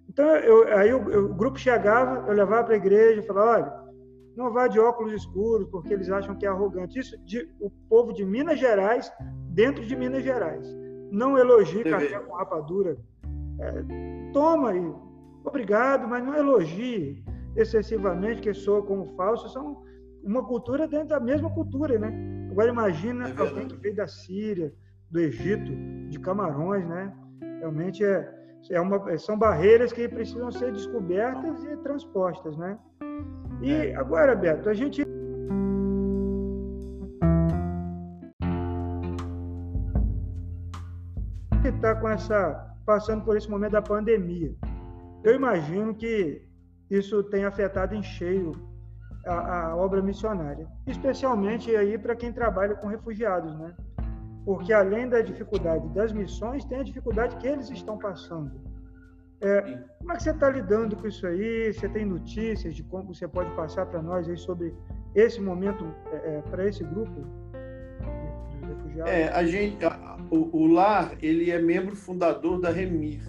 Então, 0.06 0.26
eu, 0.36 0.76
aí 0.76 0.92
o, 0.92 0.98
o, 0.98 1.34
grupo 1.34 1.58
chegava, 1.58 2.28
eu 2.28 2.34
levava 2.34 2.64
para 2.64 2.74
a 2.74 2.76
igreja, 2.76 3.22
falava, 3.22 3.50
olha, 3.50 3.72
não 4.36 4.52
vá 4.52 4.68
de 4.68 4.78
óculos 4.78 5.14
escuros, 5.14 5.66
porque 5.70 5.94
eles 5.94 6.10
acham 6.10 6.36
que 6.36 6.44
é 6.44 6.48
arrogante. 6.50 6.98
Isso 6.98 7.16
de, 7.24 7.50
o 7.58 7.70
povo 7.88 8.12
de 8.12 8.22
Minas 8.22 8.58
Gerais, 8.60 9.10
dentro 9.48 9.82
de 9.86 9.96
Minas 9.96 10.22
Gerais. 10.22 10.66
Não 11.10 11.38
elogie 11.38 11.84
Você 11.84 11.90
café 11.90 12.18
vê. 12.18 12.20
com 12.20 12.34
rapadura. 12.34 12.98
É, 13.60 14.32
toma 14.34 14.72
aí, 14.72 14.92
obrigado, 15.42 16.06
mas 16.06 16.22
não 16.22 16.36
elogie 16.36 17.24
excessivamente, 17.56 18.42
que 18.42 18.52
soa 18.52 18.82
como 18.82 19.16
falso. 19.16 19.48
São 19.48 19.82
uma 20.22 20.44
cultura 20.44 20.86
dentro 20.86 21.08
da 21.08 21.18
mesma 21.18 21.48
cultura, 21.48 21.98
né? 21.98 22.12
Agora 22.50 22.68
imagina 22.68 23.26
é 23.26 23.40
alguém 23.40 23.66
que 23.66 23.76
veio 23.76 23.96
da 23.96 24.06
Síria, 24.06 24.70
do 25.10 25.18
Egito, 25.18 25.72
de 26.08 26.18
Camarões, 26.20 26.86
né? 26.86 27.12
Realmente 27.58 28.04
é, 28.04 28.32
é 28.70 28.80
uma, 28.80 29.18
são 29.18 29.36
barreiras 29.38 29.92
que 29.92 30.08
precisam 30.08 30.50
ser 30.52 30.72
descobertas 30.72 31.64
e 31.64 31.76
transpostas, 31.78 32.56
né? 32.56 32.78
E 33.60 33.72
é. 33.72 33.96
agora, 33.96 34.34
Beto, 34.34 34.68
a 34.68 34.74
gente 34.74 35.02
está 41.64 41.94
com 41.94 42.08
essa 42.08 42.66
passando 42.86 43.24
por 43.24 43.36
esse 43.36 43.48
momento 43.48 43.72
da 43.72 43.82
pandemia. 43.82 44.54
Eu 45.22 45.34
imagino 45.34 45.94
que 45.94 46.42
isso 46.90 47.22
tenha 47.24 47.48
afetado 47.48 47.94
em 47.94 48.02
cheio 48.02 48.52
a, 49.26 49.68
a 49.68 49.76
obra 49.76 50.02
missionária, 50.02 50.66
especialmente 50.86 51.74
aí 51.76 51.96
para 51.98 52.16
quem 52.16 52.32
trabalha 52.32 52.74
com 52.74 52.88
refugiados, 52.88 53.54
né? 53.58 53.74
Porque 54.44 54.72
além 54.72 55.08
da 55.08 55.20
dificuldade 55.20 55.86
das 55.88 56.12
missões, 56.12 56.64
tem 56.64 56.80
a 56.80 56.82
dificuldade 56.82 57.36
que 57.36 57.46
eles 57.46 57.70
estão 57.70 57.98
passando. 57.98 58.50
É, 59.40 59.78
como 59.98 60.12
é 60.12 60.16
que 60.16 60.22
você 60.22 60.30
está 60.30 60.50
lidando 60.50 60.96
com 60.96 61.06
isso 61.06 61.26
aí? 61.26 61.72
Você 61.72 61.88
tem 61.88 62.04
notícias 62.04 62.74
de 62.74 62.82
como 62.82 63.14
você 63.14 63.26
pode 63.26 63.50
passar 63.52 63.86
para 63.86 64.02
nós 64.02 64.28
aí 64.28 64.36
sobre 64.36 64.74
esse 65.14 65.40
momento 65.40 65.94
é, 66.12 66.16
é, 66.16 66.42
para 66.42 66.66
esse 66.66 66.84
grupo 66.84 67.22
de, 68.50 68.66
refugiados? 68.66 69.10
É, 69.10 69.28
a 69.28 69.42
gente, 69.44 69.82
a, 69.84 70.18
o, 70.30 70.64
o, 70.64 70.66
LAR 70.66 71.14
ele 71.22 71.50
é 71.50 71.58
membro 71.58 71.96
fundador 71.96 72.60
da 72.60 72.70
Remir, 72.70 73.22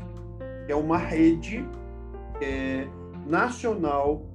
que 0.66 0.72
é 0.72 0.76
uma 0.76 0.98
rede 0.98 1.66
é, 2.42 2.88
nacional 3.26 4.26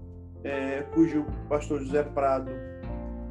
é, 0.42 0.82
cujo 0.94 1.26
pastor 1.48 1.80
José 1.80 2.02
Prado 2.02 2.50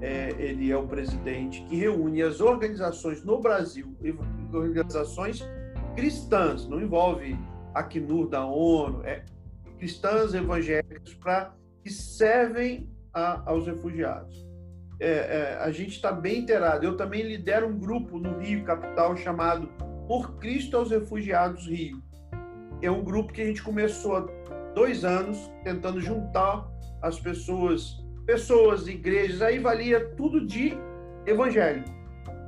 é, 0.05 0.35
ele 0.37 0.71
é 0.71 0.77
o 0.77 0.87
presidente, 0.87 1.63
que 1.63 1.75
reúne 1.75 2.21
as 2.21 2.39
organizações 2.39 3.23
no 3.25 3.41
Brasil, 3.41 3.97
organizações 4.53 5.43
cristãs, 5.95 6.67
não 6.67 6.79
envolve 6.79 7.35
Acnur 7.73 8.29
da 8.29 8.45
ONU, 8.45 9.03
é 9.03 9.25
cristãs 9.79 10.35
evangélicas 10.35 11.13
para 11.15 11.55
que 11.83 11.89
servem 11.89 12.87
a, 13.11 13.49
aos 13.49 13.65
refugiados. 13.65 14.45
É, 14.99 15.09
é, 15.09 15.57
a 15.59 15.71
gente 15.71 15.91
está 15.91 16.11
bem 16.11 16.39
inteirado. 16.39 16.85
Eu 16.85 16.95
também 16.95 17.23
lidero 17.23 17.67
um 17.67 17.77
grupo 17.77 18.19
no 18.19 18.37
Rio 18.37 18.63
Capital 18.63 19.17
chamado 19.17 19.67
Por 20.07 20.37
Cristo 20.37 20.77
aos 20.77 20.91
Refugiados 20.91 21.67
Rio. 21.67 22.01
É 22.81 22.89
um 22.89 23.03
grupo 23.03 23.33
que 23.33 23.41
a 23.41 23.45
gente 23.45 23.61
começou 23.61 24.15
há 24.15 24.27
dois 24.73 25.03
anos 25.03 25.51
tentando 25.63 25.99
juntar 25.99 26.69
as 27.01 27.19
pessoas, 27.19 28.04
pessoas, 28.25 28.87
igrejas, 28.87 29.41
aí 29.41 29.59
valia 29.59 30.03
tudo 30.15 30.45
de 30.45 30.73
evangélico 31.25 31.89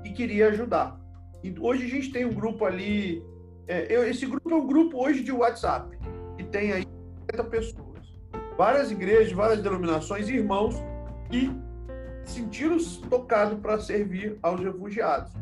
e 0.03 0.11
queria 0.11 0.47
ajudar. 0.47 0.99
E 1.43 1.53
hoje 1.59 1.85
a 1.85 1.89
gente 1.89 2.11
tem 2.11 2.25
um 2.25 2.33
grupo 2.33 2.65
ali 2.65 3.23
é, 3.67 3.85
eu, 3.93 4.07
esse 4.09 4.25
grupo 4.25 4.49
é 4.49 4.55
um 4.55 4.65
grupo 4.65 5.03
hoje 5.03 5.21
de 5.21 5.31
WhatsApp, 5.31 5.97
que 6.37 6.43
tem 6.45 6.71
aí 6.71 6.83
50 7.31 7.43
pessoas. 7.49 8.17
Várias 8.57 8.89
igrejas, 8.89 9.33
várias 9.33 9.61
denominações, 9.61 10.29
irmãos 10.29 10.75
que 11.29 11.51
sentiram-se 12.25 13.01
tocados 13.01 13.59
para 13.59 13.77
servir 13.79 14.39
aos 14.41 14.61
refugiados. 14.61 15.33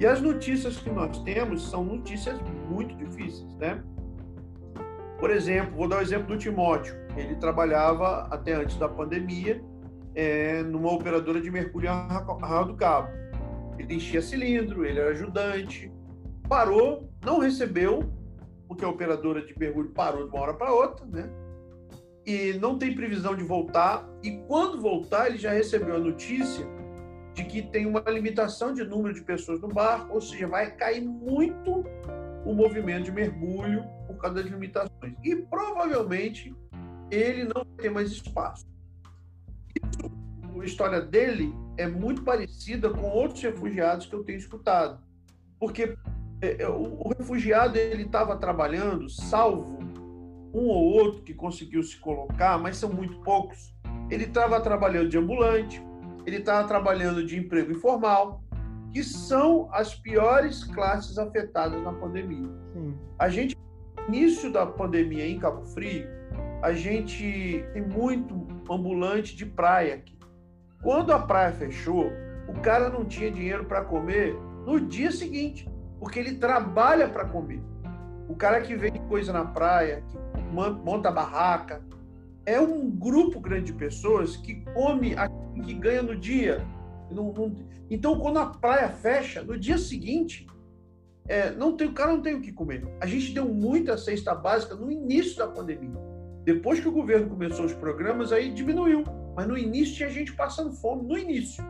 E 0.00 0.06
as 0.06 0.20
notícias 0.20 0.76
que 0.78 0.90
nós 0.90 1.22
temos 1.22 1.70
são 1.70 1.84
notícias 1.84 2.36
muito 2.68 2.96
difíceis, 2.96 3.54
né? 3.56 3.80
Por 5.22 5.30
exemplo, 5.30 5.76
vou 5.76 5.86
dar 5.86 5.98
o 5.98 6.02
exemplo 6.02 6.26
do 6.26 6.36
Timóteo. 6.36 6.96
Ele 7.16 7.36
trabalhava 7.36 8.26
até 8.28 8.54
antes 8.54 8.76
da 8.76 8.88
pandemia 8.88 9.62
é, 10.16 10.64
numa 10.64 10.92
operadora 10.92 11.40
de 11.40 11.48
em 11.48 11.86
Arraial 11.86 12.64
do 12.64 12.74
Cabo. 12.74 13.08
Ele 13.78 13.94
enchia 13.94 14.20
cilindro, 14.20 14.84
ele 14.84 14.98
era 14.98 15.10
ajudante, 15.10 15.92
parou, 16.48 17.08
não 17.24 17.38
recebeu, 17.38 18.12
porque 18.66 18.84
a 18.84 18.88
operadora 18.88 19.46
de 19.46 19.56
mergulho 19.56 19.90
parou 19.90 20.24
de 20.24 20.34
uma 20.34 20.42
hora 20.42 20.54
para 20.54 20.74
outra, 20.74 21.06
né? 21.06 21.30
E 22.26 22.54
não 22.54 22.76
tem 22.76 22.92
previsão 22.92 23.36
de 23.36 23.44
voltar. 23.44 24.04
E 24.24 24.38
quando 24.48 24.80
voltar, 24.80 25.28
ele 25.28 25.38
já 25.38 25.52
recebeu 25.52 25.94
a 25.94 26.00
notícia 26.00 26.66
de 27.32 27.44
que 27.44 27.62
tem 27.62 27.86
uma 27.86 28.00
limitação 28.08 28.74
de 28.74 28.82
número 28.82 29.14
de 29.14 29.22
pessoas 29.22 29.60
no 29.60 29.68
barco, 29.68 30.14
ou 30.14 30.20
seja, 30.20 30.48
vai 30.48 30.74
cair 30.74 31.00
muito 31.00 31.84
o 32.44 32.52
movimento 32.52 33.04
de 33.04 33.12
mergulho 33.12 33.84
causa 34.22 34.42
das 34.42 34.50
limitações. 34.50 35.14
E 35.22 35.36
provavelmente 35.36 36.54
ele 37.10 37.44
não 37.44 37.64
vai 37.64 37.76
ter 37.76 37.90
mais 37.90 38.10
espaço. 38.10 38.66
Isso, 39.74 40.60
a 40.60 40.64
história 40.64 41.00
dele 41.00 41.54
é 41.76 41.86
muito 41.86 42.22
parecida 42.22 42.90
com 42.90 43.08
outros 43.08 43.42
refugiados 43.42 44.06
que 44.06 44.14
eu 44.14 44.24
tenho 44.24 44.38
escutado. 44.38 45.02
Porque 45.58 45.96
é, 46.40 46.62
é, 46.62 46.68
o, 46.68 47.08
refugiado 47.16 47.78
ele 47.78 48.02
estava 48.02 48.36
trabalhando, 48.36 49.08
salvo 49.08 49.78
um 50.54 50.66
ou 50.66 50.84
outro 50.92 51.22
que 51.22 51.32
conseguiu 51.32 51.82
se 51.82 51.98
colocar, 51.98 52.58
mas 52.58 52.76
são 52.76 52.92
muito 52.92 53.18
poucos. 53.20 53.74
Ele 54.10 54.24
estava 54.24 54.60
trabalhando 54.60 55.08
de 55.08 55.16
ambulante, 55.16 55.82
ele 56.26 56.36
estava 56.36 56.68
trabalhando 56.68 57.24
de 57.24 57.38
emprego 57.38 57.72
informal, 57.72 58.42
que 58.92 59.02
são 59.02 59.68
as 59.72 59.94
piores 59.94 60.64
classes 60.64 61.16
afetadas 61.16 61.82
na 61.82 61.92
pandemia. 61.92 62.48
Sim. 62.74 62.94
A 63.18 63.28
gente, 63.30 63.56
início 64.08 64.50
da 64.52 64.66
pandemia 64.66 65.26
em 65.26 65.38
Cabo 65.38 65.64
Frio, 65.64 66.06
a 66.62 66.72
gente 66.72 67.64
tem 67.72 67.82
muito 67.82 68.46
ambulante 68.70 69.34
de 69.36 69.44
praia 69.44 69.94
aqui. 69.94 70.16
Quando 70.82 71.12
a 71.12 71.18
praia 71.18 71.52
fechou, 71.52 72.10
o 72.48 72.60
cara 72.60 72.88
não 72.88 73.04
tinha 73.04 73.30
dinheiro 73.30 73.64
para 73.64 73.84
comer 73.84 74.34
no 74.66 74.80
dia 74.80 75.10
seguinte 75.10 75.68
porque 75.98 76.18
ele 76.18 76.34
trabalha 76.34 77.08
para 77.08 77.24
comer. 77.26 77.62
O 78.28 78.34
cara 78.34 78.60
que 78.60 78.74
vende 78.74 78.98
coisa 79.08 79.32
na 79.32 79.44
praia, 79.44 80.02
que 80.08 80.42
monta 80.52 81.10
barraca, 81.10 81.82
é 82.44 82.60
um 82.60 82.90
grupo 82.90 83.38
grande 83.38 83.66
de 83.66 83.74
pessoas 83.74 84.36
que 84.36 84.64
come 84.74 85.14
aquilo 85.14 85.64
que 85.64 85.74
ganha 85.74 86.02
no 86.02 86.16
dia. 86.16 86.64
Então, 87.88 88.18
quando 88.18 88.38
a 88.38 88.46
praia 88.46 88.88
fecha, 88.88 89.42
no 89.42 89.56
dia 89.56 89.78
seguinte, 89.78 90.46
é, 91.28 91.50
não 91.50 91.76
tem, 91.76 91.88
o 91.88 91.92
cara 91.92 92.12
não 92.12 92.22
tem 92.22 92.34
o 92.34 92.40
que 92.40 92.52
comer. 92.52 92.86
A 93.00 93.06
gente 93.06 93.32
deu 93.32 93.48
muita 93.48 93.96
cesta 93.96 94.34
básica 94.34 94.74
no 94.74 94.90
início 94.90 95.36
da 95.36 95.46
pandemia. 95.46 95.98
Depois 96.44 96.80
que 96.80 96.88
o 96.88 96.92
governo 96.92 97.28
começou 97.28 97.64
os 97.64 97.72
programas, 97.72 98.32
aí 98.32 98.52
diminuiu. 98.52 99.04
Mas 99.36 99.46
no 99.46 99.56
início 99.56 99.94
tinha 99.94 100.10
gente 100.10 100.34
passando 100.34 100.72
fome, 100.72 101.06
no 101.06 101.16
início. 101.16 101.64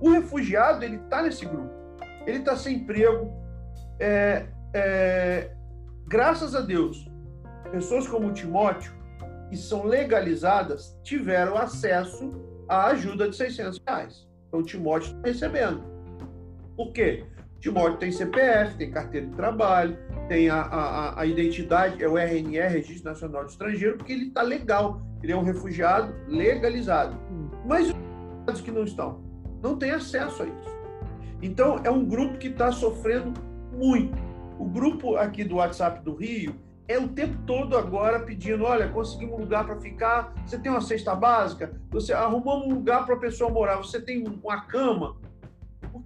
O 0.00 0.10
refugiado, 0.10 0.84
ele 0.84 0.96
está 0.96 1.22
nesse 1.22 1.46
grupo. 1.46 1.70
Ele 2.26 2.38
está 2.38 2.56
sem 2.56 2.76
emprego, 2.76 3.32
é, 3.98 4.46
é, 4.74 5.50
graças 6.06 6.54
a 6.54 6.60
Deus, 6.60 7.08
pessoas 7.70 8.06
como 8.06 8.28
o 8.28 8.32
Timóteo, 8.32 8.92
que 9.48 9.56
são 9.56 9.84
legalizadas, 9.84 10.98
tiveram 11.02 11.56
acesso 11.56 12.30
à 12.68 12.86
ajuda 12.86 13.28
de 13.28 13.36
600 13.36 13.80
reais. 13.86 14.28
Então, 14.48 14.60
o 14.60 14.62
Timóteo 14.62 15.16
está 15.16 15.28
recebendo. 15.28 15.82
Por 16.76 16.92
quê? 16.92 17.24
Timóteo 17.60 17.98
tem 17.98 18.10
CPF, 18.10 18.76
tem 18.76 18.90
carteira 18.90 19.26
de 19.26 19.36
trabalho, 19.36 19.98
tem 20.28 20.48
a, 20.48 20.62
a, 20.62 21.20
a 21.20 21.26
identidade, 21.26 22.02
é 22.02 22.08
o 22.08 22.16
RNR, 22.16 22.72
Registro 22.72 23.10
Nacional 23.10 23.44
de 23.44 23.50
Estrangeiro, 23.52 23.98
porque 23.98 24.12
ele 24.12 24.28
está 24.28 24.42
legal. 24.42 25.02
Ele 25.22 25.32
é 25.32 25.36
um 25.36 25.42
refugiado 25.42 26.14
legalizado. 26.26 27.16
Mas 27.66 27.94
os 28.50 28.60
que 28.60 28.70
não 28.70 28.84
estão, 28.84 29.22
não 29.62 29.76
têm 29.76 29.90
acesso 29.90 30.42
a 30.42 30.46
isso. 30.46 30.80
Então, 31.42 31.80
é 31.84 31.90
um 31.90 32.04
grupo 32.04 32.38
que 32.38 32.48
está 32.48 32.72
sofrendo 32.72 33.34
muito. 33.72 34.16
O 34.58 34.64
grupo 34.64 35.16
aqui 35.16 35.44
do 35.44 35.56
WhatsApp 35.56 36.02
do 36.02 36.14
Rio 36.14 36.54
é 36.88 36.98
o 36.98 37.08
tempo 37.08 37.36
todo 37.46 37.76
agora 37.76 38.20
pedindo: 38.20 38.64
olha, 38.64 38.88
conseguimos 38.88 39.38
um 39.38 39.42
lugar 39.42 39.64
para 39.64 39.76
ficar, 39.76 40.34
você 40.44 40.58
tem 40.58 40.70
uma 40.70 40.80
cesta 40.80 41.14
básica, 41.14 41.72
você 41.90 42.12
arrumamos 42.12 42.66
um 42.66 42.74
lugar 42.74 43.06
para 43.06 43.14
a 43.14 43.18
pessoa 43.18 43.50
morar, 43.50 43.76
você 43.76 44.00
tem 44.00 44.26
uma 44.26 44.62
cama. 44.62 45.16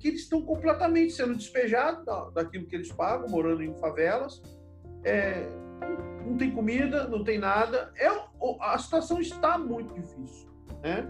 Porque 0.04 0.08
eles 0.10 0.20
estão 0.20 0.42
completamente 0.42 1.14
sendo 1.14 1.34
despejados 1.34 2.04
daquilo 2.34 2.66
que 2.66 2.76
eles 2.76 2.92
pagam, 2.92 3.26
morando 3.26 3.62
em 3.62 3.72
favelas. 3.78 4.42
É, 5.02 5.48
não 6.26 6.36
tem 6.36 6.50
comida, 6.50 7.08
não 7.08 7.24
tem 7.24 7.38
nada. 7.38 7.90
É, 7.96 8.06
a 8.60 8.76
situação 8.76 9.18
está 9.18 9.56
muito 9.56 9.94
difícil. 9.94 10.50
Né? 10.82 11.06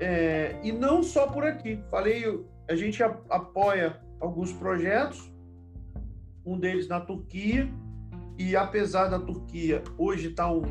É, 0.00 0.58
e 0.62 0.72
não 0.72 1.02
só 1.02 1.26
por 1.26 1.44
aqui. 1.44 1.78
Falei, 1.90 2.24
a 2.70 2.74
gente 2.74 3.02
apoia 3.02 4.00
alguns 4.18 4.50
projetos 4.54 5.30
um 6.42 6.58
deles 6.58 6.88
na 6.88 7.00
Turquia, 7.00 7.70
e 8.38 8.56
apesar 8.56 9.08
da 9.08 9.18
Turquia 9.18 9.84
hoje 9.98 10.30
tá 10.30 10.50
um, 10.50 10.62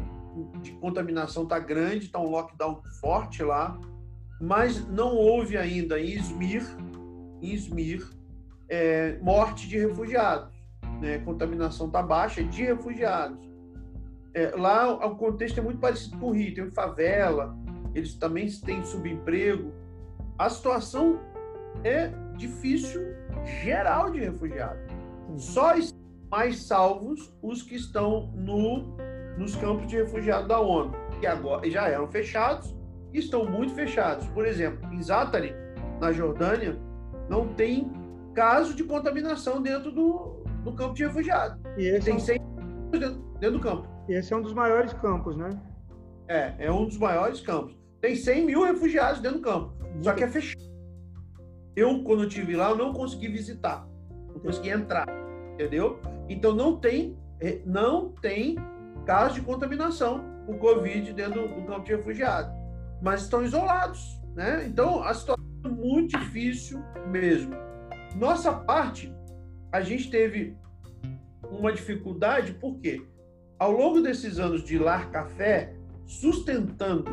de 0.63 0.71
contaminação 0.71 1.45
tá 1.45 1.59
grande, 1.59 2.05
está 2.05 2.19
um 2.19 2.31
lockdown 2.31 2.81
forte 2.99 3.43
lá, 3.43 3.79
mas 4.41 4.83
não 4.87 5.15
houve 5.15 5.57
ainda 5.57 5.99
em 5.99 6.15
Izmir, 6.15 6.65
em 7.41 7.53
Izmir 7.53 8.07
é, 8.69 9.17
morte 9.21 9.67
de 9.67 9.77
refugiados. 9.77 10.53
Né? 11.01 11.19
Contaminação 11.19 11.87
está 11.87 12.01
baixa 12.01 12.43
de 12.43 12.63
refugiados. 12.63 13.39
É, 14.33 14.53
lá 14.55 15.05
o 15.05 15.15
contexto 15.17 15.59
é 15.59 15.61
muito 15.61 15.79
parecido 15.79 16.17
com 16.17 16.27
o 16.27 16.31
Rio, 16.31 16.55
tem 16.55 16.71
favela, 16.71 17.53
eles 17.93 18.13
também 18.13 18.49
têm 18.49 18.83
subemprego. 18.83 19.73
A 20.39 20.49
situação 20.49 21.19
é 21.83 22.11
difícil 22.37 23.01
geral 23.63 24.09
de 24.09 24.19
refugiados. 24.19 24.81
Só 25.37 25.75
estão 25.75 25.99
mais 26.29 26.63
salvos 26.63 27.33
os 27.41 27.61
que 27.61 27.75
estão 27.75 28.31
no, 28.33 28.95
nos 29.37 29.53
campos 29.57 29.87
de 29.87 29.97
refugiados 29.97 30.47
da 30.47 30.59
ONU, 30.59 30.93
que 31.19 31.27
agora 31.27 31.69
já 31.69 31.89
eram 31.89 32.07
fechados 32.07 32.73
e 33.13 33.19
estão 33.19 33.45
muito 33.45 33.73
fechados. 33.73 34.25
Por 34.27 34.45
exemplo, 34.45 34.91
em 34.93 35.01
Zatari, 35.01 35.53
na 35.99 36.13
Jordânia, 36.13 36.79
não 37.31 37.47
tem 37.47 37.89
caso 38.33 38.75
de 38.75 38.83
contaminação 38.83 39.61
dentro 39.61 39.89
do, 39.89 40.43
do 40.65 40.73
campo 40.73 40.93
de 40.93 41.05
refugiados. 41.05 41.57
tem 42.03 42.19
100 42.19 42.37
dentro, 42.91 43.21
dentro 43.39 43.57
do 43.57 43.59
campo. 43.61 43.87
Esse 44.09 44.33
é 44.33 44.37
um 44.37 44.41
dos 44.41 44.53
maiores 44.53 44.91
campos, 44.91 45.37
né? 45.37 45.49
É, 46.27 46.53
é 46.59 46.71
um 46.71 46.85
dos 46.85 46.97
maiores 46.97 47.39
campos. 47.39 47.73
tem 48.01 48.15
100 48.15 48.45
mil 48.45 48.65
refugiados 48.65 49.21
dentro 49.21 49.39
do 49.39 49.43
campo, 49.43 49.73
só 50.01 50.13
que 50.13 50.25
é 50.25 50.27
fechado. 50.27 50.61
Eu, 51.73 52.03
quando 52.03 52.25
estive 52.25 52.53
lá, 52.57 52.71
eu 52.71 52.75
não 52.75 52.91
consegui 52.91 53.29
visitar, 53.29 53.87
não 54.33 54.41
consegui 54.41 54.69
entrar, 54.69 55.07
entendeu? 55.53 56.01
Então 56.27 56.53
não 56.53 56.75
tem, 56.77 57.17
é, 57.39 57.61
não 57.65 58.09
tem 58.09 58.57
caso 59.05 59.35
de 59.35 59.41
contaminação 59.41 60.21
por 60.45 60.57
Covid 60.57 61.13
dentro 61.13 61.47
do 61.47 61.65
campo 61.65 61.85
de 61.85 61.95
refugiados, 61.95 62.51
mas 63.01 63.21
estão 63.21 63.41
isolados, 63.41 64.19
né? 64.35 64.65
Então 64.67 65.01
a 65.01 65.13
situação 65.13 65.45
é 65.45 65.50
muito 65.69 66.17
difícil 66.17 66.81
mesmo. 67.07 67.53
Nossa 68.15 68.51
parte, 68.51 69.13
a 69.71 69.81
gente 69.81 70.09
teve 70.09 70.55
uma 71.49 71.71
dificuldade, 71.71 72.53
por 72.53 72.79
quê? 72.79 73.01
Ao 73.57 73.71
longo 73.71 74.01
desses 74.01 74.39
anos 74.39 74.63
de 74.63 74.77
Lar 74.77 75.11
Café, 75.11 75.73
sustentando 76.05 77.11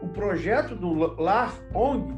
o 0.00 0.08
projeto 0.08 0.74
do 0.74 0.92
Lar 1.20 1.54
ONG, 1.74 2.14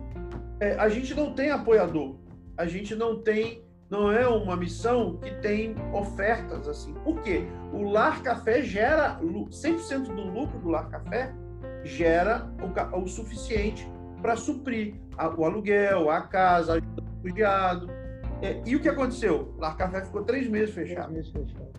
é, 0.61 0.75
a 0.75 0.89
gente 0.89 1.15
não 1.15 1.35
tem 1.35 1.51
apoiador, 1.51 2.17
a 2.57 2.67
gente 2.67 2.95
não 2.95 3.21
tem, 3.21 3.63
não 3.91 4.11
é 4.11 4.27
uma 4.27 4.57
missão 4.57 5.19
que 5.19 5.31
tem 5.37 5.75
ofertas 5.93 6.69
assim. 6.69 6.95
Por 7.05 7.21
quê? 7.21 7.45
O 7.73 7.83
Lar 7.83 8.23
Café 8.23 8.63
gera 8.63 9.19
100% 9.21 10.15
do 10.15 10.23
lucro 10.23 10.59
do 10.61 10.69
Lar 10.71 10.89
Café 10.89 11.35
gera 11.83 12.51
o, 12.63 13.03
o 13.03 13.07
suficiente 13.07 13.87
para 14.23 14.37
suprir 14.37 14.95
o 15.37 15.45
aluguel, 15.45 16.11
a 16.11 16.23
casa, 16.23 16.75
ajuda 16.75 17.03
do 17.03 17.05
refugiado. 17.23 17.89
É, 18.43 18.63
e 18.67 18.77
o 18.77 18.81
que 18.81 18.89
aconteceu? 18.89 19.55
O 19.57 19.61
Lar 19.61 19.77
Café 19.77 20.05
ficou 20.05 20.23
três 20.23 20.49
meses 20.49 20.75
fechado. 20.75 21.13
Três 21.13 21.33
meses 21.33 21.51
fechado. 21.53 21.73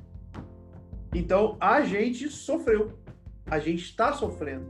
Então 1.14 1.58
a 1.60 1.82
gente 1.82 2.30
sofreu, 2.30 3.00
a 3.50 3.58
gente 3.60 3.84
está 3.84 4.12
sofrendo 4.14 4.66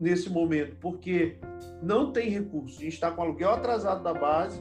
nesse 0.00 0.30
momento, 0.30 0.76
porque 0.76 1.38
não 1.82 2.12
tem 2.12 2.30
recurso. 2.30 2.78
A 2.78 2.82
gente 2.82 2.94
está 2.94 3.10
com 3.10 3.22
aluguel 3.22 3.50
atrasado 3.50 4.02
da 4.02 4.12
base, 4.12 4.60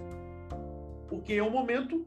porque 1.07 1.33
é 1.33 1.43
um 1.43 1.49
momento 1.49 2.05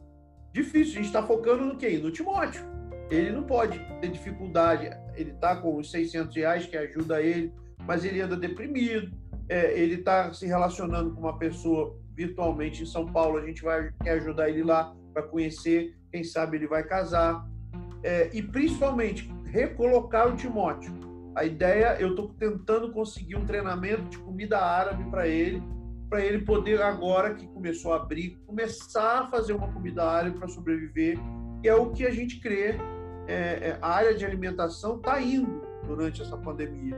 difícil. 0.53 0.93
A 0.93 0.97
gente 0.97 1.07
está 1.07 1.23
focando 1.23 1.65
no 1.65 1.77
quê? 1.77 1.99
No 1.99 2.11
Timóteo. 2.11 2.63
Ele 3.11 3.33
não 3.33 3.43
pode 3.43 3.79
ter 4.01 4.11
dificuldade. 4.11 4.89
Ele 5.17 5.33
está 5.33 5.57
com 5.57 5.77
os 5.77 5.91
600 5.91 6.35
reais 6.37 6.67
que 6.67 6.77
ajuda 6.77 7.21
ele, 7.21 7.53
mas 7.85 8.05
ele 8.05 8.21
anda 8.21 8.37
deprimido. 8.37 9.11
É, 9.51 9.79
ele 9.79 9.97
está 9.97 10.33
se 10.33 10.47
relacionando 10.47 11.11
com 11.11 11.21
uma 11.21 11.37
pessoa 11.37 11.99
virtualmente 12.15 12.85
em 12.85 12.87
São 12.87 13.05
Paulo. 13.05 13.37
A 13.37 13.45
gente 13.45 13.63
vai 13.63 13.93
quer 14.03 14.13
ajudar 14.13 14.49
ele 14.49 14.63
lá 14.63 14.95
para 15.13 15.25
conhecer. 15.25 15.95
Quem 16.13 16.23
sabe 16.23 16.57
ele 16.57 16.69
vai 16.69 16.85
casar. 16.85 17.45
É, 18.03 18.31
e 18.33 18.41
principalmente 18.41 19.31
recolocar 19.45 20.33
o 20.33 20.37
Timóteo 20.37 21.11
a 21.35 21.45
ideia, 21.45 21.97
eu 22.01 22.11
estou 22.11 22.29
tentando 22.39 22.93
conseguir 22.93 23.37
um 23.37 23.45
treinamento 23.45 24.03
de 24.05 24.19
comida 24.19 24.59
árabe 24.59 25.05
para 25.11 25.29
ele, 25.29 25.63
para 26.09 26.25
ele 26.25 26.45
poder, 26.45 26.83
agora 26.83 27.35
que 27.35 27.47
começou 27.47 27.93
a 27.93 27.97
abrir, 27.97 28.37
começar 28.47 29.21
a 29.21 29.31
fazer 29.31 29.53
uma 29.53 29.73
comida 29.73 30.05
árabe 30.05 30.39
para 30.39 30.49
sobreviver, 30.49 31.19
que 31.63 31.69
é 31.69 31.75
o 31.75 31.91
que 31.91 32.05
a 32.05 32.11
gente 32.11 32.41
crê. 32.41 32.75
É, 33.29 33.69
é, 33.69 33.79
a 33.81 33.89
área 33.89 34.15
de 34.15 34.25
alimentação 34.25 34.97
está 34.97 35.21
indo 35.23 35.63
durante 35.87 36.21
essa 36.21 36.37
pandemia, 36.37 36.97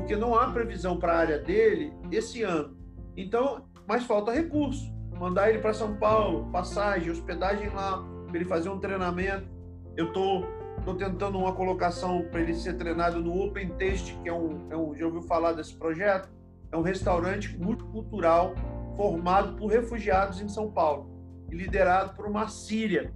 porque 0.00 0.16
não 0.16 0.34
há 0.34 0.50
previsão 0.50 0.98
para 0.98 1.12
a 1.12 1.18
área 1.18 1.38
dele 1.38 1.92
esse 2.10 2.42
ano. 2.42 2.76
Então, 3.16 3.66
mas 3.86 4.04
falta 4.04 4.32
recurso. 4.32 4.92
Mandar 5.18 5.50
ele 5.50 5.58
para 5.58 5.74
São 5.74 5.96
Paulo, 5.96 6.50
passagem, 6.52 7.10
hospedagem 7.10 7.68
lá, 7.70 8.04
para 8.26 8.36
ele 8.36 8.44
fazer 8.44 8.68
um 8.68 8.78
treinamento. 8.78 9.48
Eu 9.96 10.08
estou 10.08 10.46
Estou 10.78 10.94
tentando 10.94 11.36
uma 11.38 11.52
colocação 11.52 12.24
para 12.30 12.40
ele 12.40 12.54
ser 12.54 12.74
treinado 12.74 13.20
no 13.20 13.42
Open 13.42 13.68
Taste, 13.70 14.16
que 14.22 14.28
é 14.28 14.32
um, 14.32 14.66
é 14.70 14.76
um, 14.76 14.96
já 14.96 15.04
ouviu 15.04 15.20
falar 15.22 15.52
desse 15.52 15.74
projeto? 15.74 16.30
É 16.72 16.76
um 16.76 16.82
restaurante 16.82 17.58
multicultural 17.58 18.54
formado 18.96 19.54
por 19.56 19.66
refugiados 19.66 20.40
em 20.40 20.48
São 20.48 20.70
Paulo 20.70 21.10
e 21.50 21.56
liderado 21.56 22.14
por 22.14 22.26
uma 22.26 22.48
síria. 22.48 23.12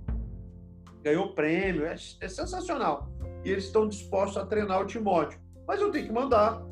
Ganhou 1.03 1.35
prêmio, 1.35 1.87
é, 1.87 1.95
é 1.95 2.28
sensacional. 2.28 3.11
E 3.45 3.51
eles 3.51 3.64
estão 3.64 3.89
dispostos 3.89 4.37
a 4.37 4.45
treinar 4.45 4.83
o 4.83 4.87
Timóteo. 4.87 5.41
Mas 5.66 5.80
eu 5.80 5.91
tenho 5.91 6.07
que 6.07 6.12
mandar, 6.12 6.62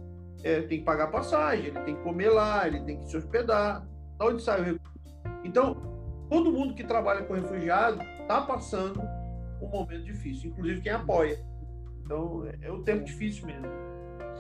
é, 0.43 0.63
tem 0.63 0.79
que 0.79 0.85
pagar 0.85 1.09
passagem, 1.09 1.67
ele 1.67 1.81
tem 1.81 1.97
que 1.97 2.03
comer 2.03 2.31
lá, 2.31 2.67
ele 2.67 2.81
tem 2.81 2.99
que 2.99 3.09
se 3.09 3.17
hospedar. 3.17 3.87
Da 4.19 4.27
onde 4.27 4.43
sai 4.43 4.61
o 4.61 4.65
recurso? 4.65 4.91
Então, 5.45 5.77
todo 6.29 6.53
mundo 6.53 6.75
que 6.75 6.85
trabalha 6.85 7.23
com 7.25 7.35
refugiado 7.35 8.03
está 8.23 8.41
passando 8.43 9.01
um 9.61 9.69
momento 9.69 10.05
difícil, 10.05 10.51
inclusive 10.51 10.81
quem 10.81 10.93
apoia. 10.93 11.39
Então, 12.05 12.45
é 12.61 12.73
um 12.73 12.83
tempo 12.83 13.05
difícil 13.05 13.47
mesmo. 13.47 13.69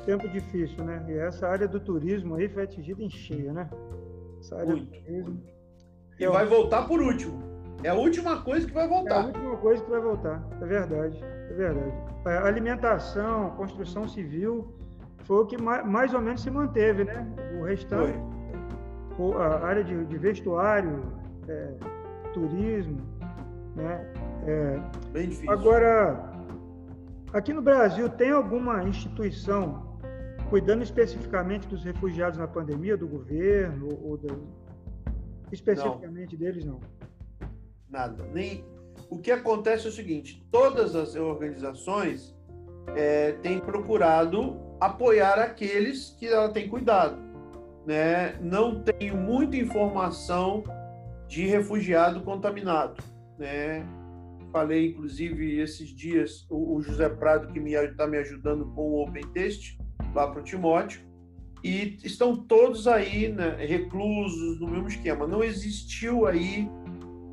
Tempo 0.04 0.28
difícil, 0.28 0.84
né? 0.84 1.04
E 1.08 1.12
essa 1.18 1.46
área 1.46 1.68
do 1.68 1.78
turismo 1.78 2.34
aí 2.34 2.48
foi 2.48 2.64
atingida 2.64 3.02
em 3.02 3.10
cheio, 3.10 3.52
né? 3.52 3.68
Essa 4.40 4.56
área 4.56 4.66
muito, 4.66 4.86
do 4.86 4.98
turismo. 4.98 5.30
Muito. 5.30 5.60
E 6.18 6.26
vai 6.26 6.46
voltar 6.46 6.86
por 6.86 7.00
último. 7.00 7.50
É 7.82 7.88
a 7.88 7.94
última 7.94 8.42
coisa 8.42 8.66
que 8.66 8.74
vai 8.74 8.86
voltar. 8.86 9.14
É 9.14 9.18
a 9.18 9.26
última 9.26 9.56
coisa 9.56 9.82
que 9.82 9.90
vai 9.90 10.00
voltar, 10.00 10.46
é 10.60 10.66
verdade, 10.66 11.18
é 11.22 11.54
verdade. 11.54 11.92
A 12.26 12.30
é, 12.30 12.38
alimentação, 12.38 13.50
construção 13.56 14.06
civil, 14.06 14.74
foi 15.30 15.42
o 15.44 15.46
que 15.46 15.62
mais, 15.62 16.12
ou 16.12 16.20
menos 16.20 16.42
se 16.42 16.50
manteve, 16.50 17.04
né? 17.04 17.24
O 17.56 17.62
restante, 17.62 18.18
foi. 19.16 19.32
a 19.36 19.64
área 19.64 19.84
de, 19.84 20.04
de 20.06 20.18
vestuário, 20.18 21.04
é, 21.46 21.72
turismo, 22.34 22.98
né? 23.76 24.12
É, 24.44 24.80
Bem 25.12 25.28
difícil. 25.28 25.52
Agora, 25.52 26.32
aqui 27.32 27.52
no 27.52 27.62
Brasil, 27.62 28.08
tem 28.08 28.32
alguma 28.32 28.82
instituição 28.82 29.96
cuidando 30.48 30.82
especificamente 30.82 31.68
dos 31.68 31.84
refugiados 31.84 32.36
na 32.36 32.48
pandemia, 32.48 32.96
do 32.96 33.06
governo, 33.06 33.86
ou 34.02 34.16
do... 34.16 34.48
especificamente 35.52 36.32
não. 36.32 36.40
deles, 36.40 36.64
não? 36.64 36.80
Nada. 37.88 38.24
Nem... 38.32 38.64
O 39.08 39.16
que 39.16 39.30
acontece 39.30 39.86
é 39.86 39.90
o 39.90 39.92
seguinte: 39.92 40.44
todas 40.50 40.96
as 40.96 41.14
organizações 41.14 42.36
é, 42.96 43.30
têm 43.34 43.60
procurado 43.60 44.68
apoiar 44.80 45.38
aqueles 45.38 46.16
que 46.18 46.26
ela 46.26 46.48
tem 46.48 46.68
cuidado. 46.68 47.18
Né? 47.86 48.38
Não 48.40 48.82
tenho 48.82 49.16
muita 49.16 49.56
informação 49.56 50.64
de 51.28 51.46
refugiado 51.46 52.22
contaminado. 52.22 53.02
Né? 53.38 53.86
Falei, 54.52 54.88
inclusive, 54.88 55.60
esses 55.60 55.88
dias, 55.88 56.46
o, 56.50 56.80
José 56.80 57.08
Prado, 57.08 57.52
que 57.52 57.58
está 57.60 58.06
me, 58.06 58.12
me 58.12 58.18
ajudando 58.18 58.66
com 58.74 58.82
o 58.82 59.02
Open 59.02 59.26
Test, 59.32 59.78
lá 60.14 60.26
para 60.26 60.40
o 60.40 60.44
Timóteo, 60.44 61.02
e 61.62 61.98
estão 62.02 62.36
todos 62.36 62.88
aí 62.88 63.28
né, 63.28 63.54
reclusos 63.58 64.58
no 64.58 64.66
mesmo 64.66 64.88
esquema. 64.88 65.26
Não 65.26 65.44
existiu 65.44 66.26
aí 66.26 66.68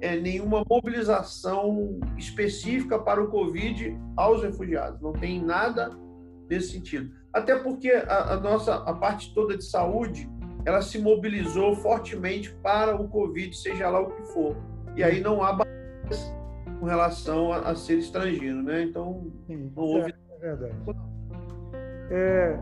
é, 0.02 0.16
nenhuma 0.18 0.64
mobilização 0.70 2.00
específica 2.18 3.00
para 3.00 3.24
o 3.24 3.30
Covid 3.30 3.98
aos 4.16 4.44
refugiados. 4.44 5.02
Não 5.02 5.14
tem 5.14 5.42
nada 5.42 5.90
nesse 6.50 6.74
sentido. 6.74 7.12
Até 7.38 7.56
porque 7.56 7.92
a, 7.92 8.34
a 8.34 8.40
nossa 8.40 8.74
a 8.74 8.94
parte 8.94 9.32
toda 9.32 9.56
de 9.56 9.64
saúde 9.64 10.28
ela 10.66 10.82
se 10.82 10.98
mobilizou 10.98 11.76
fortemente 11.76 12.52
para 12.64 13.00
o 13.00 13.08
Covid, 13.08 13.56
seja 13.56 13.88
lá 13.90 14.02
o 14.02 14.10
que 14.10 14.24
for. 14.34 14.58
E 14.96 15.04
aí 15.04 15.22
não 15.22 15.44
há 15.44 15.56
com 16.80 16.86
relação 16.86 17.54
a, 17.54 17.60
a 17.60 17.76
ser 17.76 18.00
estrangeiro, 18.00 18.64
né? 18.64 18.82
Então, 18.82 19.32
Sim, 19.46 19.72
não 19.76 19.84
houve. 19.84 20.12
É, 20.12 20.48
é 20.48 20.56
verdade. 20.56 20.76
É... 22.10 22.60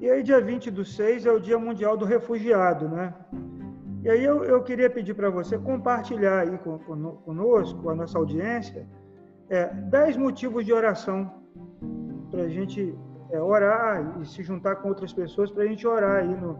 E 0.00 0.10
aí, 0.10 0.22
dia 0.24 0.40
20 0.40 0.70
do 0.72 0.84
6 0.84 1.26
é 1.26 1.30
o 1.30 1.38
Dia 1.38 1.58
Mundial 1.58 1.96
do 1.96 2.04
Refugiado, 2.04 2.88
né? 2.88 3.14
E 4.02 4.08
aí 4.08 4.24
eu, 4.24 4.44
eu 4.44 4.62
queria 4.62 4.88
pedir 4.88 5.14
para 5.14 5.28
você 5.28 5.58
compartilhar 5.58 6.40
aí 6.40 6.56
com, 6.58 6.78
conosco, 6.78 7.82
com 7.82 7.90
a 7.90 7.94
nossa 7.94 8.16
audiência, 8.16 8.86
é, 9.50 9.66
10 9.66 10.16
motivos 10.16 10.64
de 10.64 10.72
oração 10.72 11.30
para 12.30 12.42
a 12.42 12.48
gente 12.48 12.94
é, 13.30 13.40
orar 13.40 14.20
e 14.20 14.26
se 14.26 14.42
juntar 14.42 14.76
com 14.76 14.88
outras 14.88 15.12
pessoas 15.12 15.50
para 15.50 15.64
a 15.64 15.66
gente 15.66 15.86
orar 15.86 16.22
aí 16.22 16.28
no 16.28 16.58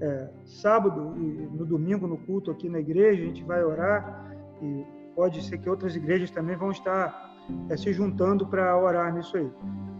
é, 0.00 0.28
sábado 0.44 1.14
e 1.16 1.48
no 1.56 1.64
domingo 1.64 2.06
no 2.06 2.18
culto 2.18 2.50
aqui 2.50 2.68
na 2.68 2.80
igreja, 2.80 3.22
a 3.22 3.26
gente 3.26 3.44
vai 3.44 3.62
orar 3.62 4.34
e 4.60 4.84
pode 5.14 5.42
ser 5.44 5.58
que 5.58 5.68
outras 5.68 5.94
igrejas 5.94 6.30
também 6.30 6.56
vão 6.56 6.70
estar 6.70 7.30
é, 7.68 7.76
se 7.76 7.92
juntando 7.92 8.46
para 8.46 8.76
orar 8.76 9.14
nisso 9.14 9.36
aí. 9.36 9.50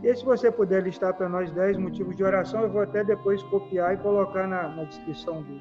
E 0.02 0.16
se 0.16 0.24
você 0.24 0.50
puder 0.50 0.82
listar 0.82 1.14
para 1.14 1.28
nós 1.28 1.52
10 1.52 1.76
motivos 1.76 2.16
de 2.16 2.24
oração, 2.24 2.62
eu 2.62 2.70
vou 2.70 2.80
até 2.80 3.04
depois 3.04 3.42
copiar 3.44 3.94
e 3.94 3.98
colocar 3.98 4.46
na, 4.46 4.68
na 4.68 4.84
descrição 4.84 5.42
do, 5.42 5.60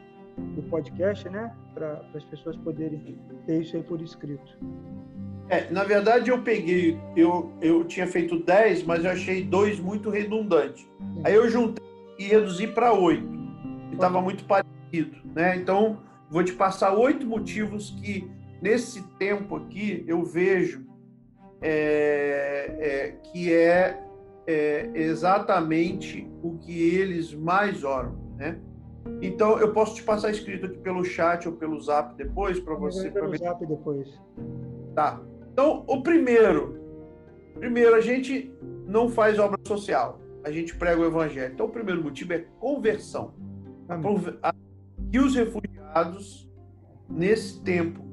do 0.55 0.63
podcast, 0.63 1.27
né? 1.29 1.53
Para 1.73 2.01
as 2.13 2.23
pessoas 2.25 2.55
poderem 2.57 3.17
ter 3.45 3.61
isso 3.61 3.75
aí 3.75 3.83
por 3.83 4.01
escrito. 4.01 4.57
É, 5.49 5.69
na 5.71 5.83
verdade, 5.83 6.29
eu 6.29 6.41
peguei, 6.43 6.97
eu, 7.15 7.51
eu 7.59 7.83
tinha 7.83 8.05
feito 8.05 8.43
10, 8.43 8.83
mas 8.83 9.03
eu 9.03 9.11
achei 9.11 9.43
dois 9.43 9.79
muito 9.79 10.09
redundantes. 10.09 10.87
Aí 11.23 11.33
eu 11.33 11.49
juntei 11.49 11.83
e 12.19 12.25
reduzi 12.25 12.67
para 12.67 12.93
oito, 12.93 13.27
que 13.89 13.95
estava 13.95 14.21
muito 14.21 14.43
parecido. 14.45 15.17
Né? 15.33 15.55
Então, 15.55 15.99
vou 16.29 16.43
te 16.43 16.53
passar 16.53 16.93
oito 16.93 17.25
motivos 17.25 17.89
que, 17.91 18.29
nesse 18.61 19.01
tempo 19.17 19.55
aqui, 19.55 20.03
eu 20.07 20.23
vejo 20.23 20.85
é, 21.61 22.75
é, 22.79 23.11
que 23.31 23.51
é, 23.51 24.03
é, 24.45 24.91
exatamente 24.93 26.29
o 26.43 26.57
que 26.57 26.95
eles 26.95 27.33
mais 27.33 27.83
oram, 27.83 28.15
né? 28.37 28.59
Então 29.21 29.59
eu 29.59 29.73
posso 29.73 29.95
te 29.95 30.03
passar 30.03 30.31
escrito 30.31 30.65
aqui 30.65 30.77
pelo 30.77 31.03
chat 31.03 31.47
ou 31.47 31.55
pelo 31.55 31.79
Zap 31.81 32.15
depois 32.15 32.59
para 32.59 32.75
você. 32.75 33.11
Pelo 33.11 33.35
Zap 33.37 33.65
depois. 33.65 34.07
Tá. 34.95 35.21
Então 35.51 35.83
o 35.87 36.01
primeiro, 36.01 36.79
primeiro 37.55 37.95
a 37.95 38.01
gente 38.01 38.53
não 38.85 39.09
faz 39.09 39.37
obra 39.39 39.59
social, 39.65 40.19
a 40.43 40.51
gente 40.51 40.75
prega 40.75 41.01
o 41.01 41.05
evangelho. 41.05 41.53
Então 41.53 41.65
o 41.65 41.69
primeiro 41.69 42.03
motivo 42.03 42.33
é 42.33 42.39
conversão. 42.59 43.33
Que 45.11 45.19
os 45.19 45.35
refugiados 45.35 46.49
nesse 47.09 47.61
tempo 47.61 48.09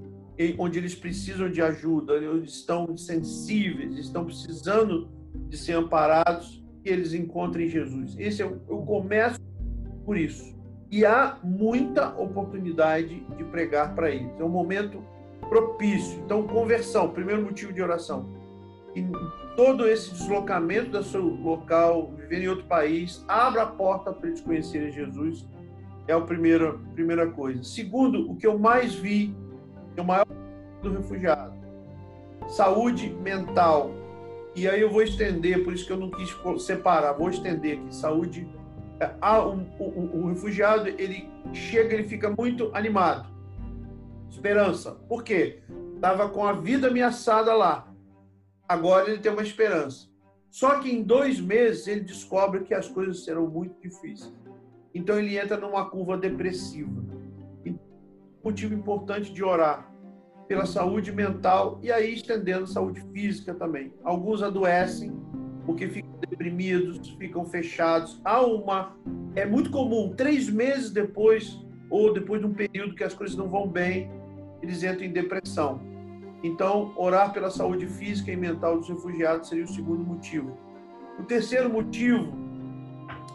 onde 0.59 0.79
eles 0.79 0.95
precisam 0.95 1.51
de 1.51 1.63
ajuda, 1.63 2.15
eles 2.15 2.53
estão 2.53 2.97
sensíveis, 2.97 3.97
estão 3.99 4.25
precisando 4.25 5.09
de 5.49 5.57
ser 5.57 5.73
amparados, 5.73 6.63
que 6.83 6.91
eles 6.91 7.15
encontrem 7.15 7.69
Jesus. 7.69 8.15
Esse 8.19 8.43
é 8.43 8.47
o, 8.47 8.61
eu 8.69 8.79
começo 8.83 9.41
por 10.05 10.17
isso. 10.17 10.56
E 10.91 11.05
há 11.05 11.39
muita 11.43 12.09
oportunidade 12.17 13.21
de 13.37 13.45
pregar 13.45 13.95
para 13.95 14.11
eles. 14.11 14.31
É 14.39 14.45
um 14.45 14.49
momento 14.49 15.03
propício. 15.49 16.21
Então, 16.25 16.47
conversão, 16.47 17.11
primeiro 17.11 17.43
motivo 17.43 17.73
de 17.73 17.83
oração. 17.83 18.29
E 18.95 19.05
todo 19.57 19.87
esse 19.87 20.11
deslocamento 20.13 20.91
do 20.91 21.03
seu 21.03 21.23
local, 21.23 22.13
viver 22.17 22.43
em 22.43 22.49
outro 22.49 22.67
país, 22.67 23.25
abra 23.29 23.63
a 23.63 23.67
porta 23.67 24.13
para 24.13 24.29
eles 24.29 24.41
conhecerem 24.41 24.91
Jesus. 24.91 25.47
É 26.09 26.13
a 26.13 26.21
primeira, 26.21 26.73
primeira 26.95 27.29
coisa. 27.31 27.63
Segundo, 27.65 28.31
o 28.31 28.37
que 28.37 28.47
eu 28.47 28.59
mais 28.59 28.95
vi 28.95 29.35
o 30.01 30.05
maior 30.05 30.27
do 30.83 30.93
refugiado. 30.93 31.55
Saúde 32.49 33.09
mental. 33.23 33.91
E 34.55 34.69
aí 34.69 34.81
eu 34.81 34.91
vou 34.91 35.03
estender, 35.03 35.65
por 35.65 35.73
isso 35.73 35.87
que 35.87 35.93
eu 35.93 35.97
não 35.97 36.11
quis 36.11 36.35
separar, 36.65 37.13
vou 37.13 37.29
estender 37.29 37.79
aqui. 37.79 37.95
Saúde. 37.95 38.49
Ah, 39.21 39.45
o, 39.45 39.59
o, 39.79 40.23
o 40.23 40.29
refugiado, 40.29 40.89
ele 40.89 41.31
chega, 41.53 41.95
ele 41.95 42.05
fica 42.05 42.31
muito 42.31 42.71
animado. 42.75 43.29
Esperança. 44.31 44.93
Por 45.09 45.23
quê? 45.23 45.63
Estava 45.95 46.29
com 46.29 46.45
a 46.45 46.53
vida 46.53 46.89
ameaçada 46.89 47.55
lá. 47.55 47.93
Agora 48.69 49.11
ele 49.11 49.19
tem 49.19 49.33
uma 49.33 49.43
esperança. 49.43 50.09
Só 50.51 50.81
que 50.81 50.91
em 50.91 51.03
dois 51.03 51.41
meses 51.41 51.87
ele 51.87 52.01
descobre 52.01 52.65
que 52.65 52.75
as 52.75 52.89
coisas 52.89 53.25
serão 53.25 53.47
muito 53.47 53.81
difíceis. 53.81 54.33
Então 54.95 55.19
ele 55.19 55.39
entra 55.39 55.57
numa 55.57 55.89
curva 55.91 56.17
depressiva 56.17 57.07
motivo 58.47 58.75
importante 58.75 59.33
de 59.33 59.43
orar 59.43 59.93
pela 60.47 60.65
saúde 60.65 61.11
mental 61.11 61.81
e 61.83 61.91
aí 61.91 62.15
estendendo 62.15 62.65
saúde 62.65 63.01
física 63.13 63.53
também. 63.53 63.93
Alguns 64.05 64.41
adoecem 64.41 65.13
porque 65.67 65.89
ficam 65.89 66.13
deprimidos, 66.29 67.11
ficam 67.19 67.45
fechados. 67.45 68.21
Há 68.25 68.41
uma 68.41 68.97
é 69.35 69.45
muito 69.45 69.71
comum 69.71 70.15
três 70.17 70.49
meses 70.49 70.91
depois 70.91 71.61
ou 71.91 72.15
depois 72.15 72.41
de 72.41 72.47
um 72.47 72.55
período 72.55 72.95
que 72.95 73.05
as 73.05 73.13
coisas 73.13 73.37
não 73.37 73.49
vão 73.49 73.69
bem, 73.69 74.11
eles 74.63 74.83
entram 74.83 75.05
em 75.05 75.13
depressão. 75.13 75.81
Então, 76.43 76.93
orar 76.97 77.33
pela 77.33 77.51
saúde 77.51 77.87
física 77.87 78.31
e 78.31 78.37
mental 78.37 78.79
dos 78.79 78.89
refugiados 78.89 79.49
seria 79.49 79.65
o 79.65 79.69
segundo 79.69 80.05
motivo. 80.05 80.57
O 81.19 81.25
terceiro 81.25 81.69
motivo 81.69 82.33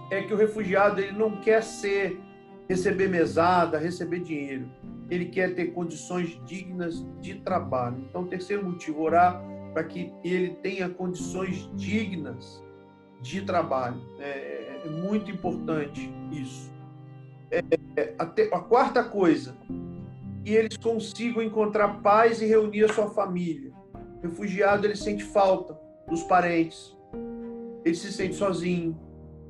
é 0.10 0.22
que 0.22 0.34
o 0.34 0.38
refugiado 0.38 1.00
ele 1.00 1.18
não 1.18 1.38
quer 1.42 1.62
ser 1.62 2.20
receber 2.68 3.10
mesada, 3.10 3.78
receber 3.78 4.20
dinheiro 4.20 4.70
ele 5.12 5.26
quer 5.26 5.54
ter 5.54 5.74
condições 5.74 6.42
dignas 6.46 7.06
de 7.20 7.36
trabalho. 7.36 7.98
Então, 8.10 8.26
terceiro 8.26 8.66
motivo, 8.66 9.02
orar 9.02 9.44
para 9.74 9.84
que 9.84 10.12
ele 10.24 10.56
tenha 10.56 10.90
condições 10.90 11.70
dignas 11.76 12.64
de 13.22 13.42
trabalho. 13.42 14.02
É, 14.20 14.82
é 14.86 14.90
muito 14.90 15.30
importante 15.32 16.12
isso. 16.32 16.72
É, 17.50 18.16
a, 18.18 18.24
a 18.24 18.60
quarta 18.62 19.04
coisa, 19.04 19.56
que 20.44 20.54
eles 20.54 20.78
consigam 20.78 21.42
encontrar 21.42 22.02
paz 22.02 22.42
e 22.42 22.46
reunir 22.46 22.86
a 22.86 22.94
sua 22.94 23.10
família. 23.10 23.72
O 24.18 24.28
refugiado 24.28 24.86
ele 24.86 24.96
sente 24.96 25.24
falta 25.24 25.78
dos 26.08 26.24
parentes, 26.24 26.98
ele 27.86 27.96
se 27.96 28.12
sente 28.12 28.36
sozinho. 28.36 28.98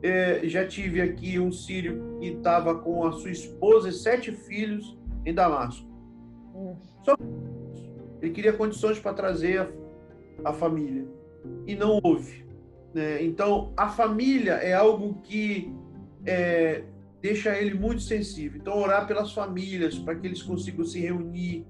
É, 0.03 0.41
já 0.45 0.67
tive 0.67 0.99
aqui 0.99 1.39
um 1.39 1.51
sírio 1.51 2.17
que 2.19 2.27
estava 2.27 2.73
com 2.75 3.05
a 3.05 3.11
sua 3.11 3.29
esposa 3.29 3.89
e 3.89 3.93
sete 3.93 4.31
filhos 4.31 4.97
em 5.23 5.33
Damasco. 5.33 5.87
Só 7.03 7.15
ele 8.21 8.31
queria 8.31 8.53
condições 8.53 8.99
para 8.99 9.13
trazer 9.13 9.71
a, 10.43 10.53
família 10.53 11.05
e 11.65 11.75
não 11.75 11.99
houve. 12.03 12.45
Né? 12.93 13.23
Então, 13.23 13.73
a 13.75 13.89
família 13.89 14.53
é 14.53 14.73
algo 14.73 15.21
que 15.23 15.73
é, 16.25 16.83
deixa 17.21 17.55
ele 17.57 17.73
muito 17.73 18.01
sensível. 18.01 18.59
Então, 18.59 18.77
orar 18.77 19.07
pelas 19.07 19.33
famílias 19.33 19.97
para 19.97 20.15
que 20.15 20.27
eles 20.27 20.41
consigam 20.41 20.85
se 20.85 20.99
reunir 20.99 21.65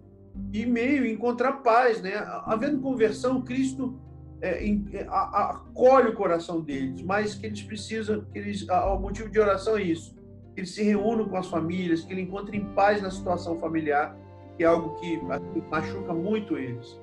e 0.53 0.65
meio 0.65 1.05
encontrar 1.05 1.53
paz, 1.63 2.01
né? 2.01 2.13
Havendo 2.45 2.79
conversão, 2.79 3.41
Cristo 3.41 3.99
é, 4.41 4.65
é, 4.65 5.05
a, 5.09 5.51
acolhe 5.51 6.09
o 6.09 6.15
coração 6.15 6.61
deles, 6.61 7.01
mas 7.01 7.35
que 7.35 7.45
eles 7.45 7.61
precisam, 7.61 8.25
que 8.31 8.39
eles, 8.39 8.67
o 8.67 8.97
motivo 8.97 9.29
de 9.29 9.39
oração 9.39 9.77
é 9.77 9.83
isso 9.83 10.15
que 10.53 10.61
eles 10.61 10.71
se 10.71 10.83
reúnam 10.83 11.27
com 11.27 11.37
as 11.37 11.47
famílias, 11.47 12.03
que 12.03 12.13
eles 12.13 12.25
encontrem 12.25 12.65
paz 12.73 13.01
na 13.01 13.09
situação 13.09 13.57
familiar, 13.59 14.15
que 14.57 14.63
é 14.63 14.67
algo 14.67 14.95
que 14.99 15.19
machuca 15.69 16.13
muito 16.13 16.57
eles. 16.57 16.99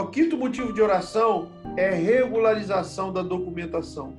O 0.00 0.06
quinto 0.06 0.34
motivo 0.34 0.72
de 0.72 0.80
oração 0.80 1.50
é 1.76 1.90
regularização 1.90 3.12
da 3.12 3.22
documentação. 3.22 4.16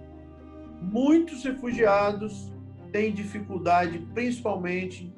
Muitos 0.80 1.44
refugiados 1.44 2.52
têm 2.92 3.12
dificuldade, 3.12 3.98
principalmente 4.14 5.12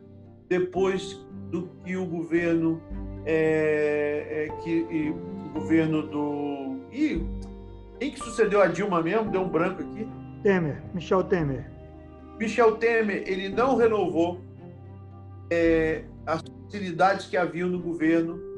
depois 0.48 1.20
do 1.52 1.70
que 1.84 1.98
o 1.98 2.06
governo 2.06 2.82
é, 3.26 4.48
é, 4.48 4.64
que 4.64 5.14
o 5.14 5.60
governo 5.60 6.02
do 6.04 6.78
e 6.94 7.22
quem 8.00 8.12
que 8.12 8.20
sucedeu 8.20 8.62
a 8.62 8.68
Dilma 8.68 9.02
mesmo? 9.02 9.32
Deu 9.32 9.42
um 9.42 9.50
branco 9.50 9.82
aqui. 9.82 10.08
Temer 10.44 10.82
Michel 10.94 11.26
Temer. 11.26 11.70
Michel 12.40 12.78
Temer 12.78 13.24
ele 13.28 13.50
não 13.50 13.76
renovou 13.76 14.40
é, 15.50 16.06
as 16.26 16.42
facilidades 16.64 17.28
que 17.28 17.36
haviam 17.36 17.68
no 17.68 17.80
governo 17.80 18.53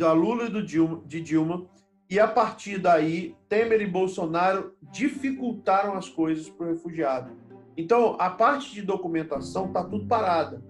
da 0.00 0.12
Lula 0.12 0.46
e 0.46 0.50
do 0.50 0.62
Dilma, 0.62 1.02
de 1.06 1.20
Dilma, 1.20 1.66
e 2.08 2.18
a 2.18 2.26
partir 2.26 2.78
daí 2.78 3.36
Temer 3.48 3.80
e 3.80 3.86
Bolsonaro 3.86 4.74
dificultaram 4.90 5.94
as 5.94 6.08
coisas 6.08 6.48
para 6.48 6.66
o 6.66 6.70
refugiado. 6.70 7.32
Então 7.76 8.16
a 8.18 8.30
parte 8.30 8.74
de 8.74 8.82
documentação 8.82 9.66
está 9.66 9.84
tudo 9.84 10.06
parada 10.06 10.62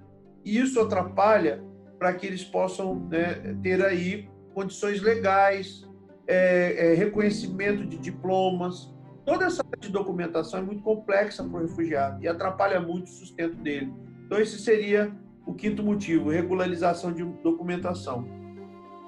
e 0.45 0.59
isso 0.59 0.81
atrapalha 0.81 1.65
para 1.99 2.13
que 2.13 2.27
eles 2.27 2.45
possam 2.45 2.95
né, 3.09 3.57
ter 3.63 3.83
aí 3.85 4.29
condições 4.53 5.01
legais, 5.01 5.89
é, 6.27 6.93
é, 6.93 6.95
reconhecimento 6.95 7.87
de 7.87 7.97
diplomas, 7.97 8.93
Toda 9.25 9.45
essa 9.45 9.63
de 9.79 9.91
documentação 9.91 10.59
é 10.59 10.63
muito 10.63 10.83
complexa 10.83 11.45
para 11.45 11.59
o 11.59 11.63
refugiado 11.63 12.21
e 12.21 12.27
atrapalha 12.27 12.81
muito 12.81 13.07
o 13.07 13.11
sustento 13.11 13.55
dele. 13.57 13.93
Então, 14.27 14.41
esse 14.41 14.59
seria 14.59 15.15
o 15.47 15.55
quinto 15.55 15.85
motivo, 15.85 16.31
regularização 16.31 17.13
de 17.13 17.25
documentação. 17.25 18.27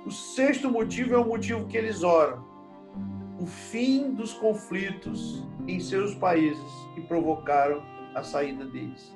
O 0.04 0.10
sexto 0.10 0.68
motivo 0.68 1.14
é 1.14 1.18
o 1.18 1.24
motivo 1.24 1.66
que 1.66 1.76
eles 1.76 2.02
oram: 2.02 2.44
o 3.40 3.46
fim 3.46 4.12
dos 4.12 4.32
conflitos 4.32 5.46
em 5.66 5.78
seus 5.78 6.14
países 6.14 6.70
que 6.94 7.00
provocaram 7.02 7.82
a 8.14 8.22
saída 8.22 8.64
deles. 8.64 9.14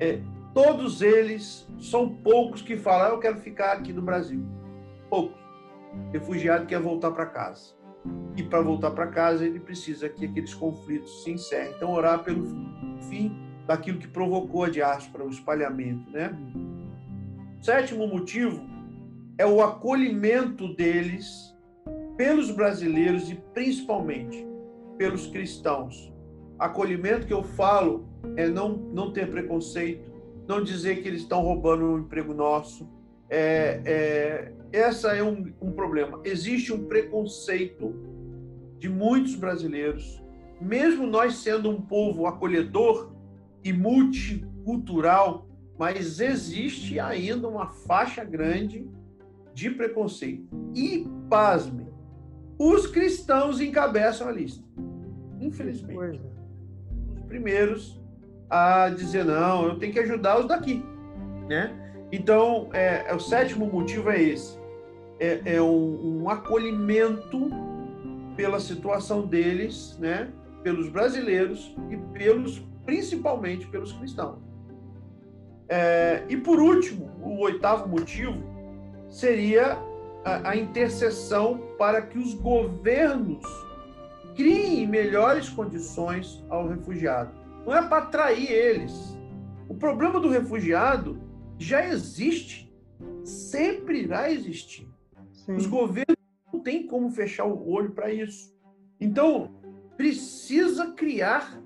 É, 0.00 0.20
todos 0.52 1.00
eles 1.00 1.68
são 1.78 2.08
poucos 2.08 2.60
que 2.60 2.76
falam: 2.76 3.06
ah, 3.06 3.10
eu 3.10 3.18
quero 3.18 3.38
ficar 3.38 3.72
aqui 3.72 3.92
no 3.92 4.02
Brasil. 4.02 4.44
Poucos. 5.08 5.40
Refugiado 6.12 6.66
quer 6.66 6.80
voltar 6.80 7.12
para 7.12 7.26
casa 7.26 7.74
e 8.36 8.42
para 8.42 8.60
voltar 8.60 8.90
para 8.90 9.06
casa 9.06 9.46
ele 9.46 9.58
precisa 9.58 10.08
que 10.08 10.26
aqueles 10.26 10.54
conflitos 10.54 11.22
se 11.22 11.30
encerrem. 11.30 11.72
Então, 11.74 11.90
orar 11.92 12.22
pelo 12.22 12.44
fim 13.08 13.34
daquilo 13.66 13.98
que 13.98 14.08
provocou 14.08 14.64
a 14.64 14.70
diáspora, 14.70 15.24
o 15.24 15.30
espalhamento. 15.30 16.10
Né? 16.10 16.36
Sétimo 17.62 18.06
motivo 18.06 18.75
é 19.38 19.46
o 19.46 19.62
acolhimento 19.62 20.74
deles 20.74 21.54
pelos 22.16 22.50
brasileiros 22.50 23.30
e 23.30 23.34
principalmente 23.52 24.46
pelos 24.96 25.26
cristãos. 25.26 26.12
Acolhimento 26.58 27.26
que 27.26 27.32
eu 27.32 27.42
falo 27.42 28.08
é 28.36 28.48
não, 28.48 28.70
não 28.70 29.12
ter 29.12 29.30
preconceito, 29.30 30.10
não 30.48 30.62
dizer 30.62 31.02
que 31.02 31.08
eles 31.08 31.22
estão 31.22 31.42
roubando 31.42 31.84
um 31.84 31.98
emprego 31.98 32.32
nosso. 32.32 32.88
É, 33.28 33.82
é, 33.84 34.52
essa 34.72 35.14
é 35.14 35.22
um, 35.22 35.52
um 35.60 35.72
problema. 35.72 36.20
Existe 36.24 36.72
um 36.72 36.86
preconceito 36.86 37.94
de 38.78 38.88
muitos 38.88 39.34
brasileiros, 39.34 40.22
mesmo 40.58 41.06
nós 41.06 41.34
sendo 41.36 41.68
um 41.68 41.80
povo 41.80 42.26
acolhedor 42.26 43.12
e 43.62 43.72
multicultural, 43.72 45.46
mas 45.78 46.20
existe 46.20 46.98
ainda 46.98 47.46
uma 47.48 47.66
faixa 47.68 48.24
grande 48.24 48.88
de 49.56 49.70
preconceito. 49.70 50.46
E, 50.74 51.08
pasme, 51.30 51.88
os 52.58 52.86
cristãos 52.86 53.58
encabeçam 53.58 54.28
a 54.28 54.30
lista. 54.30 54.62
Infelizmente. 55.40 56.20
Os 57.14 57.22
primeiros 57.22 57.98
a 58.50 58.90
dizer, 58.90 59.24
não, 59.24 59.66
eu 59.66 59.78
tenho 59.78 59.94
que 59.94 59.98
ajudar 59.98 60.38
os 60.38 60.46
daqui. 60.46 60.84
Né? 61.48 61.74
Então, 62.12 62.68
é, 62.74 63.06
é 63.08 63.14
o 63.14 63.18
sétimo 63.18 63.64
motivo 63.66 64.10
é 64.10 64.22
esse. 64.22 64.58
É, 65.18 65.54
é 65.54 65.62
um, 65.62 66.22
um, 66.22 66.28
acolhimento 66.28 67.48
pela 68.36 68.60
situação 68.60 69.26
deles, 69.26 69.96
né? 69.98 70.30
pelos 70.62 70.90
brasileiros 70.90 71.74
e 71.90 71.96
pelos 71.96 72.62
principalmente 72.84 73.66
pelos 73.68 73.92
cristãos. 73.92 74.38
É, 75.66 76.24
e 76.28 76.36
por 76.36 76.60
último, 76.60 77.10
o 77.22 77.40
oitavo 77.40 77.88
motivo 77.88 78.55
seria 79.16 79.78
a, 80.22 80.50
a 80.50 80.56
intercessão 80.56 81.58
para 81.78 82.02
que 82.02 82.18
os 82.18 82.34
governos 82.34 83.42
criem 84.34 84.86
melhores 84.86 85.48
condições 85.48 86.44
ao 86.50 86.68
refugiado. 86.68 87.32
Não 87.64 87.74
é 87.74 87.88
para 87.88 88.04
atrair 88.04 88.50
eles. 88.50 89.16
O 89.68 89.74
problema 89.74 90.20
do 90.20 90.28
refugiado 90.28 91.18
já 91.58 91.86
existe, 91.86 92.70
sempre 93.24 94.02
irá 94.02 94.30
existir. 94.30 94.86
Sim. 95.32 95.56
Os 95.56 95.66
governos 95.66 96.16
não 96.52 96.60
têm 96.60 96.86
como 96.86 97.10
fechar 97.10 97.46
o 97.46 97.70
olho 97.70 97.92
para 97.92 98.12
isso. 98.12 98.54
Então, 99.00 99.54
precisa 99.96 100.92
criar 100.92 101.58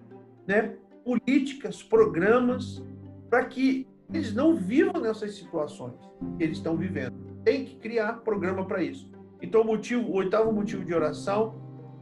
né, 0.46 0.76
políticas, 1.04 1.82
programas, 1.82 2.80
para 3.28 3.44
que 3.46 3.88
eles 4.12 4.32
não 4.32 4.54
vivam 4.54 5.00
nessas 5.00 5.34
situações 5.34 5.98
que 6.38 6.44
eles 6.44 6.58
estão 6.58 6.76
vivendo. 6.76 7.29
Tem 7.44 7.64
que 7.64 7.76
criar 7.76 8.14
programa 8.24 8.64
para 8.64 8.82
isso. 8.82 9.10
Então, 9.42 9.62
o, 9.62 9.64
motivo, 9.64 10.08
o 10.08 10.14
oitavo 10.16 10.52
motivo 10.52 10.84
de 10.84 10.94
oração 10.94 11.54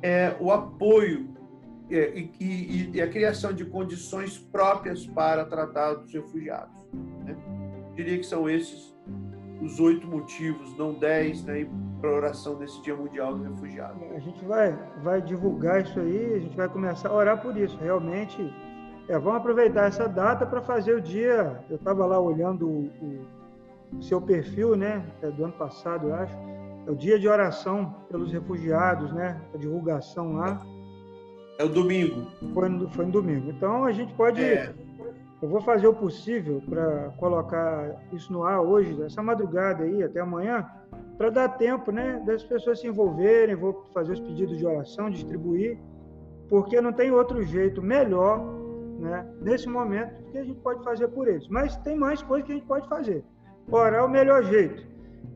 é 0.02 0.36
o 0.40 0.50
apoio 0.50 1.28
é, 1.90 2.18
e, 2.18 2.32
e, 2.40 2.90
e, 2.94 3.00
a 3.00 3.08
criação 3.08 3.52
de 3.52 3.64
condições 3.64 4.36
próprias 4.36 5.06
para 5.06 5.44
tratar 5.44 5.94
dos 5.94 6.12
refugiados. 6.12 6.76
Né? 7.24 7.36
Diria 7.94 8.18
que 8.18 8.26
são 8.26 8.48
esses 8.48 8.96
os 9.60 9.80
oito 9.80 10.06
motivos, 10.06 10.76
não 10.76 10.94
dez, 10.94 11.44
né, 11.44 11.68
para 12.00 12.10
a 12.10 12.14
oração 12.14 12.58
nesse 12.58 12.80
Dia 12.82 12.94
Mundial 12.94 13.34
do 13.34 13.42
Refugiado. 13.42 13.98
A 14.14 14.20
gente 14.20 14.44
vai, 14.44 14.72
vai 15.02 15.20
divulgar 15.20 15.82
isso 15.82 15.98
aí, 15.98 16.34
a 16.34 16.38
gente 16.38 16.56
vai 16.56 16.68
começar 16.68 17.08
a 17.08 17.12
orar 17.12 17.42
por 17.42 17.56
isso. 17.56 17.76
Realmente, 17.78 18.40
é, 19.08 19.18
vamos 19.18 19.38
aproveitar 19.38 19.86
essa 19.86 20.08
data 20.08 20.46
para 20.46 20.60
fazer 20.60 20.94
o 20.94 21.00
dia. 21.00 21.60
Eu 21.68 21.76
estava 21.76 22.06
lá 22.06 22.20
olhando 22.20 22.68
o, 22.68 22.84
o, 23.02 23.26
seu 24.00 24.20
perfil, 24.20 24.76
né, 24.76 25.04
é 25.22 25.30
do 25.30 25.44
ano 25.44 25.52
passado, 25.52 26.08
eu 26.08 26.14
acho. 26.14 26.34
É 26.86 26.90
o 26.90 26.96
dia 26.96 27.18
de 27.18 27.28
oração 27.28 27.94
pelos 28.10 28.32
refugiados, 28.32 29.12
né, 29.12 29.40
a 29.54 29.56
divulgação 29.56 30.34
lá. 30.34 30.60
É 31.58 31.64
o 31.64 31.68
domingo. 31.68 32.26
Foi 32.54 32.68
no, 32.68 32.88
foi 32.90 33.06
no 33.06 33.12
domingo. 33.12 33.50
Então 33.50 33.84
a 33.84 33.92
gente 33.92 34.14
pode. 34.14 34.42
É 34.42 34.72
eu 35.40 35.48
vou 35.48 35.60
fazer 35.60 35.86
o 35.86 35.94
possível 35.94 36.60
para 36.68 37.10
colocar 37.16 37.94
isso 38.12 38.32
no 38.32 38.42
ar 38.42 38.60
hoje, 38.60 39.00
essa 39.04 39.22
madrugada 39.22 39.84
aí, 39.84 40.02
até 40.02 40.18
amanhã, 40.18 40.68
para 41.16 41.30
dar 41.30 41.48
tempo 41.50 41.92
né, 41.92 42.20
das 42.26 42.42
pessoas 42.42 42.80
se 42.80 42.88
envolverem. 42.88 43.54
Vou 43.54 43.86
fazer 43.94 44.14
os 44.14 44.20
pedidos 44.20 44.58
de 44.58 44.66
oração, 44.66 45.08
distribuir, 45.08 45.78
porque 46.48 46.80
não 46.80 46.92
tem 46.92 47.12
outro 47.12 47.40
jeito 47.44 47.80
melhor 47.80 48.40
né, 48.98 49.24
nesse 49.40 49.68
momento 49.68 50.12
que 50.32 50.38
a 50.38 50.44
gente 50.44 50.58
pode 50.58 50.82
fazer 50.82 51.06
por 51.06 51.28
eles. 51.28 51.46
Mas 51.46 51.76
tem 51.78 51.96
mais 51.96 52.20
coisas 52.20 52.44
que 52.44 52.52
a 52.52 52.56
gente 52.56 52.66
pode 52.66 52.88
fazer. 52.88 53.24
Orar 53.70 54.00
é 54.00 54.02
o 54.02 54.08
melhor 54.08 54.42
jeito. 54.44 54.86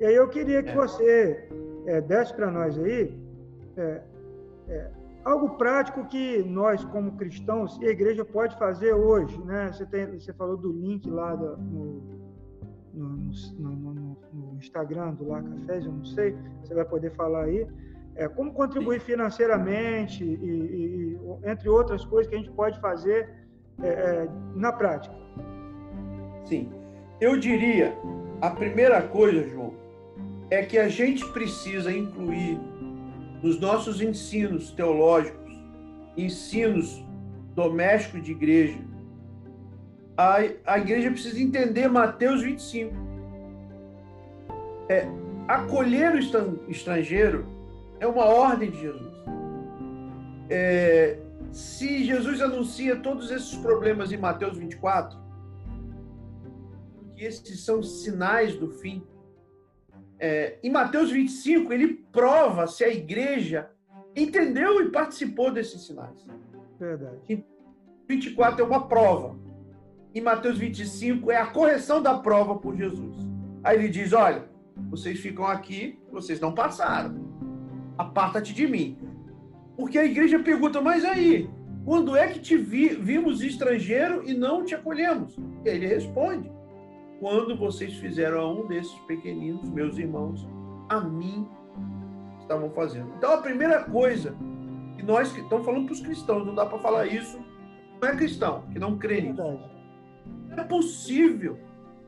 E 0.01 0.05
aí 0.05 0.15
eu 0.15 0.29
queria 0.29 0.63
que 0.63 0.71
é. 0.71 0.75
você 0.75 1.49
é, 1.87 2.01
desse 2.01 2.35
para 2.35 2.51
nós 2.51 2.79
aí. 2.79 3.17
É, 3.77 4.03
algo 5.25 5.51
prático 5.51 6.05
que 6.07 6.43
nós, 6.43 6.85
como 6.87 7.13
cristãos, 7.13 7.79
e 7.81 7.87
a 7.87 7.91
igreja 7.91 8.25
pode 8.25 8.57
fazer 8.59 8.93
hoje, 8.93 9.41
né? 9.45 9.71
Você, 9.73 9.87
tem, 9.87 10.07
você 10.19 10.33
falou 10.33 10.57
do 10.57 10.73
link 10.73 11.09
lá 11.09 11.35
do, 11.35 11.57
no, 11.57 12.03
no, 12.95 13.17
no, 13.59 14.17
no, 14.33 14.57
Instagram 14.59 15.15
do 15.15 15.29
Lá 15.29 15.43
Cafés, 15.43 15.85
eu 15.85 15.93
não 15.93 16.05
sei, 16.05 16.37
você 16.63 16.75
vai 16.75 16.85
poder 16.85 17.11
falar 17.13 17.45
aí. 17.45 17.67
É, 18.15 18.29
como 18.29 18.53
contribuir 18.53 19.01
financeiramente 19.01 20.23
e, 20.23 20.35
e, 20.35 21.19
e, 21.45 21.51
entre 21.51 21.69
outras 21.69 22.05
coisas 22.05 22.29
que 22.29 22.35
a 22.35 22.39
gente 22.39 22.51
pode 22.51 22.79
fazer 22.79 23.27
é, 23.83 24.29
na 24.55 24.71
prática. 24.71 25.15
Sim, 26.45 26.71
eu 27.23 27.39
diria, 27.39 27.97
a 28.41 28.51
primeira 28.51 29.01
coisa, 29.01 29.49
João, 29.49 29.75
é 30.51 30.65
que 30.65 30.77
a 30.77 30.89
gente 30.89 31.25
precisa 31.29 31.93
incluir 31.93 32.59
nos 33.41 33.61
nossos 33.61 34.01
ensinos 34.01 34.73
teológicos, 34.73 35.57
ensinos 36.17 37.05
domésticos 37.55 38.25
de 38.25 38.33
igreja, 38.33 38.79
a, 40.17 40.39
a 40.67 40.79
igreja 40.79 41.13
precisa 41.13 41.41
entender 41.41 41.89
Mateus 41.89 42.43
25. 42.43 42.93
É, 44.89 45.07
acolher 45.47 46.13
o 46.15 46.19
estrangeiro 46.69 47.47
é 48.01 48.07
uma 48.07 48.25
ordem 48.25 48.69
de 48.69 48.81
Jesus. 48.81 49.13
É, 50.51 51.19
se 51.53 52.05
Jesus 52.05 52.43
anuncia 52.43 52.97
todos 52.97 53.31
esses 53.31 53.55
problemas 53.59 54.11
em 54.11 54.17
Mateus 54.17 54.59
24, 54.59 55.17
que 55.17 55.22
esses 57.25 57.65
são 57.65 57.83
sinais 57.83 58.57
do 58.57 58.69
fim, 58.71 59.05
é, 60.19 60.59
em 60.63 60.71
Mateus 60.71 61.11
25, 61.11 61.73
ele 61.73 61.95
prova 62.13 62.69
se 62.69 62.85
a 62.85 62.89
igreja 62.89 63.69
entendeu 64.15 64.81
e 64.81 64.91
participou 64.91 65.51
desses 65.51 65.83
sinais. 65.83 66.25
Verdade. 66.79 67.19
Em 67.29 67.45
24 68.09 68.63
é 68.63 68.65
uma 68.65 68.87
prova. 68.87 69.37
Em 70.15 70.21
Mateus 70.21 70.59
25 70.59 71.31
é 71.31 71.37
a 71.37 71.47
correção 71.47 72.01
da 72.01 72.19
prova 72.19 72.57
por 72.57 72.77
Jesus. 72.77 73.17
Aí 73.65 73.79
ele 73.79 73.89
diz: 73.89 74.13
Olha, 74.13 74.45
vocês 74.91 75.19
ficam 75.19 75.45
aqui, 75.45 75.99
vocês 76.11 76.39
não 76.39 76.55
passaram. 76.55 77.17
Aparta-te 77.99 78.55
de 78.55 78.67
mim. 78.67 78.99
Porque 79.77 79.99
a 79.99 80.05
igreja 80.05 80.39
pergunta: 80.39 80.81
Mas 80.81 81.05
aí, 81.05 81.51
quando 81.85 82.15
é 82.15 82.29
que 82.29 82.39
te 82.39 82.57
vi, 82.57 82.91
vimos 82.91 83.43
estrangeiro 83.43 84.23
e 84.29 84.35
não 84.35 84.65
te 84.65 84.75
acolhemos? 84.75 85.37
E 85.65 85.71
aí 85.71 85.77
ele 85.77 85.87
responde: 85.87 86.49
quando 87.23 87.55
vocês 87.55 87.95
fizeram 87.99 88.41
a 88.41 88.53
um 88.53 88.67
desses 88.67 88.99
pequeninos, 89.07 89.71
meus 89.71 89.97
irmãos, 89.97 90.45
a 90.89 91.01
mim 91.01 91.49
estavam 92.41 92.69
fazendo. 92.71 93.13
Então, 93.17 93.35
a 93.35 93.37
primeira 93.37 93.85
coisa 93.85 94.35
que 94.97 95.05
nós 95.05 95.31
que 95.31 95.41
estamos 95.41 95.65
falando 95.65 95.85
para 95.85 95.93
os 95.93 96.01
cristãos, 96.01 96.45
não 96.45 96.53
dá 96.53 96.67
para 96.67 96.81
falar 96.81 97.07
isso, 97.07 97.39
não 98.03 98.09
é 98.09 98.17
cristão, 98.17 98.65
que 98.73 98.79
não 98.81 98.99
crê 98.99 99.21
nisso. 99.21 99.41
Não 99.41 100.59
é 100.59 100.65
possível 100.65 101.61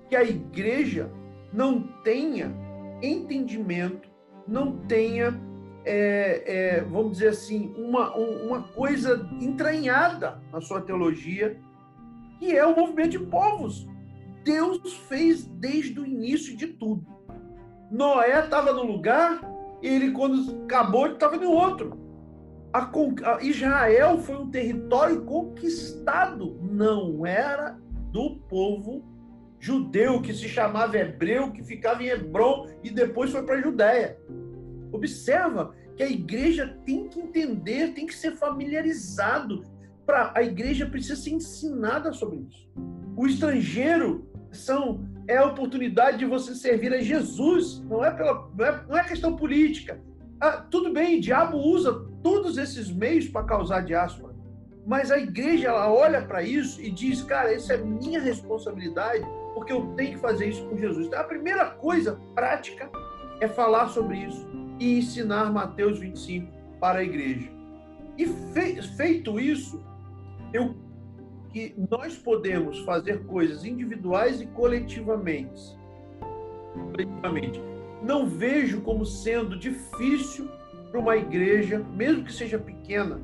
que 0.09 0.17
a 0.17 0.25
igreja 0.25 1.09
não 1.53 1.83
tenha 2.03 2.53
entendimento, 3.01 4.11
não 4.49 4.79
tenha, 4.79 5.41
é, 5.85 6.43
é, 6.45 6.81
vamos 6.81 7.12
dizer 7.12 7.29
assim, 7.29 7.73
uma, 7.79 8.12
uma 8.17 8.65
coisa 8.65 9.31
entranhada 9.41 10.43
na 10.51 10.61
sua 10.61 10.81
teologia, 10.81 11.57
que 12.41 12.51
é 12.51 12.67
o 12.67 12.75
movimento 12.75 13.11
de 13.11 13.21
povos. 13.21 13.93
Deus 14.45 14.92
fez 15.09 15.45
desde 15.47 15.99
o 15.99 16.07
início 16.07 16.57
de 16.57 16.68
tudo. 16.68 17.07
Noé 17.90 18.45
estava 18.45 18.72
no 18.72 18.82
lugar 18.84 19.40
ele, 19.84 20.12
quando 20.12 20.64
acabou, 20.64 21.07
estava 21.07 21.36
no 21.36 21.51
outro. 21.51 21.99
A, 22.72 22.90
a, 22.90 23.42
Israel 23.42 24.18
foi 24.18 24.36
um 24.36 24.51
território 24.51 25.22
conquistado, 25.22 26.59
não 26.62 27.26
era 27.26 27.78
do 28.11 28.36
povo 28.49 29.05
judeu 29.61 30.20
que 30.20 30.32
se 30.32 30.49
chamava 30.49 30.97
hebreu, 30.97 31.53
que 31.53 31.62
ficava 31.62 32.03
em 32.03 32.09
Hebron 32.09 32.66
e 32.82 32.90
depois 32.90 33.30
foi 33.30 33.42
para 33.42 33.57
a 33.57 33.61
Judéia. 33.61 34.18
Observa 34.90 35.74
que 35.97 36.03
a 36.03 36.11
igreja 36.11 36.78
tem 36.84 37.09
que 37.09 37.20
entender, 37.20 37.95
tem 37.95 38.07
que 38.07 38.14
ser 38.14 38.32
familiarizado. 38.32 39.64
Pra, 40.05 40.32
a 40.34 40.42
igreja 40.42 40.86
precisa 40.86 41.16
ser 41.16 41.30
ensinada 41.30 42.12
sobre 42.12 42.38
isso. 42.38 42.68
O 43.16 43.26
estrangeiro 43.26 44.26
são 44.55 45.07
é 45.26 45.36
a 45.36 45.46
oportunidade 45.46 46.18
de 46.18 46.26
você 46.26 46.55
servir 46.55 46.92
a 46.92 47.00
Jesus, 47.00 47.80
não 47.88 48.05
é, 48.05 48.11
pela, 48.11 48.50
não 48.57 48.64
é, 48.64 48.84
não 48.88 48.98
é 48.98 49.05
questão 49.05 49.36
política. 49.36 50.00
Ah, 50.40 50.52
tudo 50.70 50.92
bem, 50.92 51.18
o 51.18 51.20
diabo 51.20 51.57
usa 51.57 52.07
todos 52.22 52.59
esses 52.59 52.90
meios 52.90 53.28
para 53.28 53.44
causar 53.44 53.80
diáspora, 53.80 54.34
mas 54.86 55.11
a 55.11 55.18
igreja 55.18 55.68
ela 55.68 55.92
olha 55.92 56.22
para 56.22 56.42
isso 56.42 56.80
e 56.80 56.90
diz, 56.90 57.22
cara, 57.22 57.52
essa 57.52 57.74
é 57.74 57.78
minha 57.78 58.20
responsabilidade, 58.20 59.24
porque 59.55 59.72
eu 59.72 59.94
tenho 59.96 60.12
que 60.12 60.18
fazer 60.18 60.48
isso 60.48 60.64
com 60.66 60.76
Jesus. 60.76 61.07
Então, 61.07 61.20
a 61.20 61.24
primeira 61.24 61.66
coisa 61.66 62.20
prática 62.34 62.90
é 63.40 63.48
falar 63.48 63.88
sobre 63.88 64.18
isso 64.18 64.46
e 64.78 64.98
ensinar 64.98 65.52
Mateus 65.52 65.98
25 65.98 66.52
para 66.80 66.98
a 66.98 67.05
igreja. 67.05 67.48
E 68.18 68.26
feito 68.96 69.40
isso, 69.40 69.82
eu 70.52 70.74
que 71.55 71.72
nós 71.88 72.18
podemos 72.18 72.80
fazer 72.80 73.24
coisas 73.26 73.64
individuais 73.64 74.40
e 74.40 74.46
coletivamente. 74.46 75.78
coletivamente. 76.90 77.62
Não 78.02 78.26
vejo 78.26 78.80
como 78.80 79.07
sendo 79.07 79.57
difícil 79.57 80.50
para 80.90 80.98
uma 80.98 81.16
igreja, 81.16 81.78
mesmo 81.78 82.24
que 82.24 82.32
seja 82.32 82.59
pequena, 82.59 83.20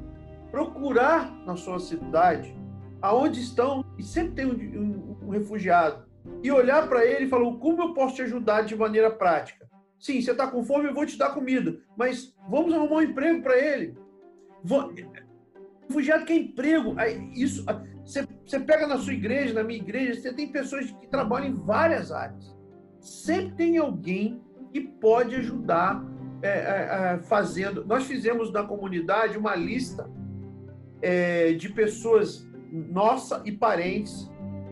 procurar 0.48 1.28
na 1.44 1.56
sua 1.56 1.80
cidade 1.80 2.56
aonde 3.02 3.40
estão, 3.40 3.84
e 3.98 4.02
sempre 4.04 4.34
tem 4.34 4.46
um, 4.46 4.52
um, 4.80 5.26
um 5.26 5.30
refugiado, 5.30 6.04
e 6.40 6.52
olhar 6.52 6.88
para 6.88 7.04
ele 7.04 7.24
e 7.24 7.28
falar: 7.28 7.52
como 7.56 7.82
eu 7.82 7.94
posso 7.94 8.14
te 8.14 8.22
ajudar 8.22 8.62
de 8.62 8.76
maneira 8.76 9.10
prática? 9.10 9.68
Sim, 9.98 10.20
você 10.20 10.30
está 10.30 10.46
com 10.46 10.64
fome, 10.64 10.86
eu 10.86 10.94
vou 10.94 11.04
te 11.04 11.18
dar 11.18 11.34
comida, 11.34 11.80
mas 11.96 12.32
vamos 12.48 12.72
arrumar 12.72 12.96
um 12.96 13.02
emprego 13.02 13.42
para 13.42 13.58
ele. 13.58 13.96
Refugiado 15.91 16.24
quer 16.24 16.36
emprego. 16.36 16.95
Isso, 17.34 17.66
você, 18.05 18.24
você 18.47 18.61
pega 18.61 18.86
na 18.86 18.97
sua 18.97 19.12
igreja, 19.12 19.53
na 19.53 19.64
minha 19.64 19.80
igreja, 19.80 20.20
você 20.20 20.32
tem 20.32 20.53
pessoas 20.53 20.88
que 20.88 21.09
trabalham 21.09 21.49
em 21.49 21.55
várias 21.55 22.12
áreas. 22.12 22.57
Sempre 23.01 23.57
tem 23.57 23.76
alguém 23.76 24.41
que 24.72 24.80
pode 24.80 25.34
ajudar 25.34 26.01
é, 26.43 26.49
é, 26.49 27.14
é 27.14 27.18
fazendo. 27.24 27.84
Nós 27.84 28.05
fizemos 28.07 28.53
na 28.53 28.62
comunidade 28.62 29.36
uma 29.36 29.57
lista 29.57 30.09
é, 31.03 31.55
de 31.55 31.68
pessoas 31.70 32.49
nossa 32.70 33.43
e 33.45 33.51
parentes 33.51 34.30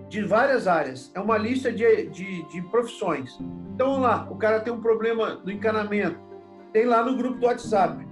de 0.09 0.23
várias 0.23 0.69
áreas. 0.69 1.11
É 1.17 1.21
uma 1.21 1.37
lista 1.37 1.73
de, 1.73 2.07
de, 2.11 2.49
de, 2.49 2.63
profissões. 2.71 3.37
Então, 3.75 3.99
lá, 3.99 4.29
o 4.31 4.37
cara 4.37 4.61
tem 4.61 4.73
um 4.73 4.81
problema 4.81 5.41
no 5.45 5.51
encanamento. 5.51 6.21
Tem 6.73 6.87
lá 6.87 7.03
no 7.03 7.17
grupo 7.17 7.41
do 7.41 7.47
WhatsApp. 7.47 8.07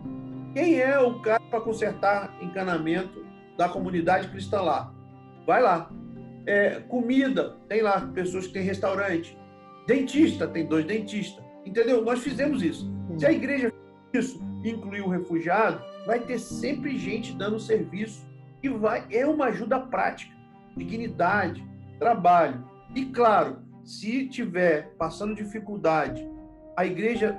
Quem 0.57 0.81
é 0.81 0.99
o 0.99 1.21
cara 1.21 1.43
para 1.51 1.61
consertar 1.61 2.35
encanamento 2.41 3.23
da 3.59 3.69
comunidade 3.69 4.29
cristã 4.29 4.63
lá? 4.63 4.91
Vai 5.47 5.61
lá. 5.61 5.91
É, 6.47 6.81
comida, 6.81 7.59
tem 7.69 7.83
lá 7.83 8.01
pessoas 8.15 8.47
que 8.47 8.55
têm 8.55 8.63
restaurante. 8.63 9.37
Dentista, 9.87 10.49
tem 10.49 10.65
dois 10.65 10.87
dentistas. 10.87 11.45
Entendeu? 11.67 12.03
Nós 12.03 12.21
fizemos 12.21 12.63
isso. 12.63 12.91
Se 13.19 13.27
a 13.27 13.33
igreja 13.33 13.71
isso 14.15 14.43
incluir 14.65 15.03
o 15.03 15.11
refugiado, 15.11 15.85
vai 16.07 16.21
ter 16.21 16.39
sempre 16.39 16.97
gente 16.97 17.35
dando 17.35 17.61
serviço 17.61 18.27
que 18.63 18.71
vai 18.71 19.07
é 19.11 19.27
uma 19.27 19.49
ajuda 19.49 19.79
prática, 19.79 20.35
dignidade, 20.75 21.63
trabalho. 21.99 22.65
E 22.95 23.05
claro, 23.05 23.59
se 23.85 24.27
tiver 24.27 24.95
passando 24.97 25.35
dificuldade, 25.35 26.27
a 26.75 26.87
igreja 26.87 27.39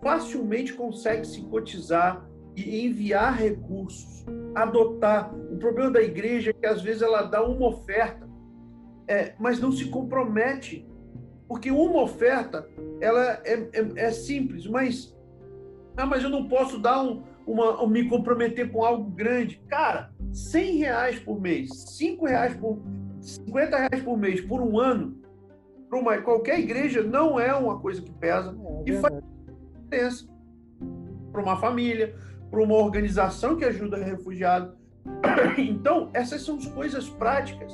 facilmente 0.00 0.72
consegue 0.74 1.26
se 1.26 1.42
cotizar 1.42 2.27
e 2.66 2.86
enviar 2.86 3.36
recursos, 3.36 4.24
adotar. 4.54 5.34
O 5.34 5.56
problema 5.58 5.90
da 5.90 6.02
igreja 6.02 6.50
é 6.50 6.52
que 6.52 6.66
às 6.66 6.82
vezes 6.82 7.02
ela 7.02 7.22
dá 7.22 7.42
uma 7.44 7.66
oferta, 7.68 8.28
é, 9.06 9.34
mas 9.38 9.60
não 9.60 9.70
se 9.72 9.86
compromete, 9.86 10.86
porque 11.46 11.70
uma 11.70 12.02
oferta 12.02 12.68
ela 13.00 13.40
é, 13.44 13.68
é, 13.72 13.92
é 13.96 14.10
simples, 14.10 14.66
mas 14.66 15.16
ah, 15.96 16.06
mas 16.06 16.22
eu 16.22 16.30
não 16.30 16.46
posso 16.46 16.78
dar 16.78 17.02
um, 17.02 17.24
uma, 17.44 17.84
me 17.88 18.08
comprometer 18.08 18.70
com 18.70 18.84
algo 18.84 19.10
grande. 19.10 19.60
Cara, 19.68 20.12
100 20.32 20.76
reais 20.76 21.18
por 21.18 21.40
mês, 21.40 21.70
5 21.96 22.24
reais 22.24 22.54
por 22.54 22.78
50 23.20 23.76
reais 23.76 24.02
por 24.04 24.16
mês 24.16 24.40
por 24.40 24.60
um 24.60 24.78
ano, 24.78 25.16
para 25.88 25.98
uma 25.98 26.18
qualquer 26.18 26.60
igreja 26.60 27.02
não 27.02 27.40
é 27.40 27.52
uma 27.54 27.80
coisa 27.80 28.00
que 28.00 28.12
pesa 28.12 28.56
é, 28.86 28.90
e 28.90 28.92
faz 29.00 29.14
diferença 29.82 30.28
para 31.32 31.42
uma 31.42 31.56
família, 31.56 32.14
para 32.50 32.62
uma 32.62 32.74
organização 32.74 33.56
que 33.56 33.64
ajuda 33.64 33.96
refugiado. 33.96 34.76
Então, 35.58 36.10
essas 36.12 36.42
são 36.42 36.56
as 36.56 36.66
coisas 36.66 37.08
práticas 37.08 37.72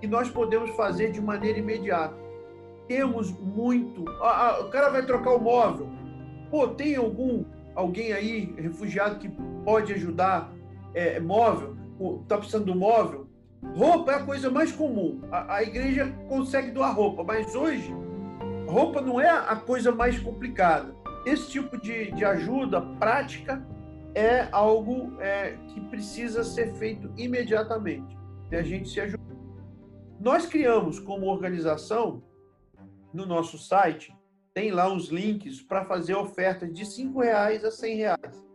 que 0.00 0.06
nós 0.06 0.28
podemos 0.28 0.70
fazer 0.70 1.12
de 1.12 1.20
maneira 1.20 1.58
imediata. 1.58 2.16
Temos 2.88 3.30
muito. 3.32 4.04
Ah, 4.20 4.58
o 4.60 4.70
cara 4.70 4.90
vai 4.90 5.04
trocar 5.04 5.34
o 5.34 5.40
móvel. 5.40 5.88
Pô, 6.50 6.68
tem 6.68 6.96
algum 6.96 7.44
alguém 7.74 8.12
aí 8.12 8.54
refugiado 8.56 9.18
que 9.18 9.28
pode 9.64 9.92
ajudar 9.92 10.52
é, 10.94 11.20
móvel? 11.20 11.76
Está 12.22 12.38
precisando 12.38 12.66
do 12.66 12.74
móvel? 12.74 13.26
Roupa 13.74 14.12
é 14.12 14.14
a 14.16 14.22
coisa 14.22 14.50
mais 14.50 14.72
comum. 14.72 15.20
A, 15.30 15.56
a 15.56 15.62
igreja 15.62 16.12
consegue 16.28 16.70
doar 16.70 16.94
roupa, 16.94 17.24
mas 17.24 17.54
hoje 17.54 17.94
roupa 18.66 19.00
não 19.00 19.20
é 19.20 19.28
a 19.28 19.56
coisa 19.56 19.92
mais 19.92 20.18
complicada. 20.18 20.94
Esse 21.24 21.50
tipo 21.50 21.80
de, 21.80 22.12
de 22.12 22.24
ajuda 22.24 22.80
prática 22.80 23.64
é 24.16 24.48
algo 24.50 25.20
é, 25.20 25.58
que 25.68 25.80
precisa 25.82 26.42
ser 26.42 26.72
feito 26.76 27.12
imediatamente. 27.18 28.16
E 28.50 28.56
a 28.56 28.62
gente 28.62 28.88
se 28.88 28.98
ajuda. 28.98 29.22
Nós 30.18 30.46
criamos 30.46 30.98
como 30.98 31.26
organização 31.26 32.22
no 33.12 33.26
nosso 33.26 33.58
site 33.58 34.16
tem 34.54 34.70
lá 34.70 34.90
os 34.90 35.10
links 35.10 35.60
para 35.60 35.84
fazer 35.84 36.14
ofertas 36.14 36.72
de 36.72 36.82
R$ 36.82 37.12
reais 37.14 37.62
a 37.62 37.68
R$ 37.68 37.94
reais. 37.94 38.46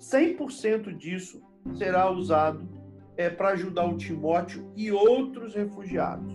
100% 0.00 0.96
disso 0.96 1.40
será 1.74 2.10
usado 2.10 2.68
é, 3.16 3.30
para 3.30 3.50
ajudar 3.50 3.84
o 3.86 3.96
Timóteo 3.96 4.72
e 4.74 4.90
outros 4.90 5.54
refugiados. 5.54 6.34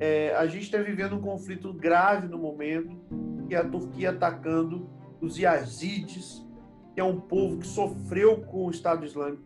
É, 0.00 0.34
a 0.34 0.44
gente 0.48 0.64
está 0.64 0.78
vivendo 0.78 1.14
um 1.14 1.20
conflito 1.20 1.72
grave 1.72 2.26
no 2.26 2.36
momento, 2.36 2.98
que 3.48 3.54
é 3.54 3.58
a 3.58 3.68
Turquia 3.68 4.10
atacando 4.10 4.90
os 5.20 5.38
Yazidis, 5.38 6.43
que 6.94 7.00
é 7.00 7.04
um 7.04 7.20
povo 7.20 7.58
que 7.58 7.66
sofreu 7.66 8.38
com 8.42 8.66
o 8.66 8.70
Estado 8.70 9.04
Islâmico. 9.04 9.42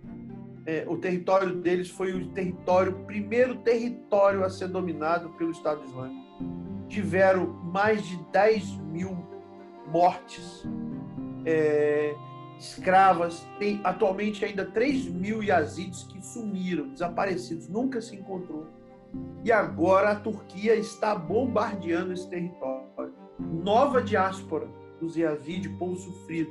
É, 0.67 0.85
o 0.87 0.99
território 0.99 1.55
deles 1.57 1.89
foi 1.89 2.13
o 2.13 2.29
território, 2.29 2.93
primeiro 3.07 3.57
território 3.57 4.45
a 4.45 4.51
ser 4.51 4.69
dominado 4.69 5.31
pelo 5.31 5.51
Estado 5.51 5.83
Islâmico. 5.85 6.29
Tiveram 6.89 7.47
mais 7.47 8.07
de 8.07 8.17
10 8.31 8.71
mil 8.93 9.17
mortes. 9.91 10.67
É, 11.47 12.15
escravas. 12.59 13.47
Tem 13.59 13.81
atualmente 13.85 14.45
ainda 14.45 14.65
3 14.65 15.07
mil 15.07 15.43
yazidis 15.43 16.03
que 16.05 16.21
sumiram, 16.25 16.89
desaparecidos, 16.89 17.69
nunca 17.69 18.01
se 18.01 18.17
encontrou. 18.17 18.67
E 19.45 19.51
agora 19.51 20.11
a 20.11 20.17
Turquia 20.17 20.75
está 20.75 21.15
bombardeando 21.15 22.13
esse 22.13 22.29
território. 22.29 22.89
Nova 23.39 24.03
diáspora 24.03 24.69
dos 25.01 25.17
yazidis, 25.17 25.73
povo 25.79 25.97
sofrido. 25.97 26.51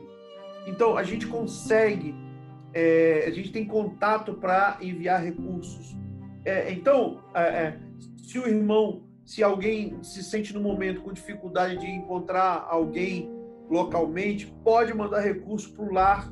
Então 0.67 0.97
a 0.97 1.01
gente 1.01 1.25
consegue, 1.25 2.13
é, 2.73 3.23
a 3.25 3.31
gente 3.31 3.51
tem 3.51 3.65
contato 3.65 4.33
para 4.33 4.77
enviar 4.81 5.23
recursos. 5.23 5.95
É, 6.43 6.71
então, 6.71 7.23
é, 7.33 7.41
é, 7.41 7.79
se 8.17 8.37
o 8.37 8.45
irmão, 8.45 9.03
se 9.25 9.41
alguém 9.41 9.97
se 10.03 10.21
sente 10.21 10.53
no 10.53 10.59
momento 10.59 11.01
com 11.01 11.13
dificuldade 11.13 11.77
de 11.77 11.87
encontrar 11.87 12.67
alguém 12.69 13.31
localmente, 13.69 14.53
pode 14.63 14.93
mandar 14.93 15.21
recurso 15.21 15.73
para 15.73 15.85
o 15.85 15.93
lar 15.93 16.31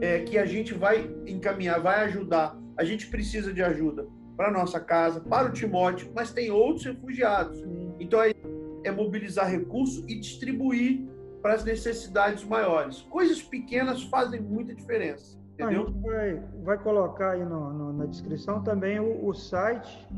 é, 0.00 0.20
que 0.20 0.36
a 0.36 0.44
gente 0.44 0.74
vai 0.74 1.08
encaminhar, 1.24 1.80
vai 1.80 2.04
ajudar. 2.06 2.58
A 2.76 2.84
gente 2.84 3.06
precisa 3.06 3.52
de 3.52 3.62
ajuda 3.62 4.06
para 4.36 4.50
nossa 4.50 4.80
casa, 4.80 5.20
para 5.20 5.48
o 5.48 5.52
Timóteo, 5.52 6.10
mas 6.12 6.32
tem 6.32 6.50
outros 6.50 6.84
refugiados. 6.84 7.62
Então 8.00 8.20
é, 8.20 8.34
é 8.82 8.90
mobilizar 8.90 9.48
recursos 9.48 10.04
e 10.08 10.18
distribuir 10.18 11.13
para 11.44 11.56
as 11.56 11.62
necessidades 11.62 12.42
maiores. 12.42 13.02
Coisas 13.02 13.42
pequenas 13.42 14.02
fazem 14.04 14.40
muita 14.40 14.74
diferença. 14.74 15.38
Entendeu? 15.52 15.82
A 15.82 15.84
gente 15.84 16.00
vai, 16.00 16.42
vai 16.64 16.78
colocar 16.78 17.32
aí 17.32 17.44
no, 17.44 17.70
no, 17.70 17.92
na 17.92 18.06
descrição 18.06 18.62
também 18.62 18.98
o, 18.98 19.26
o, 19.26 19.34
site 19.34 20.08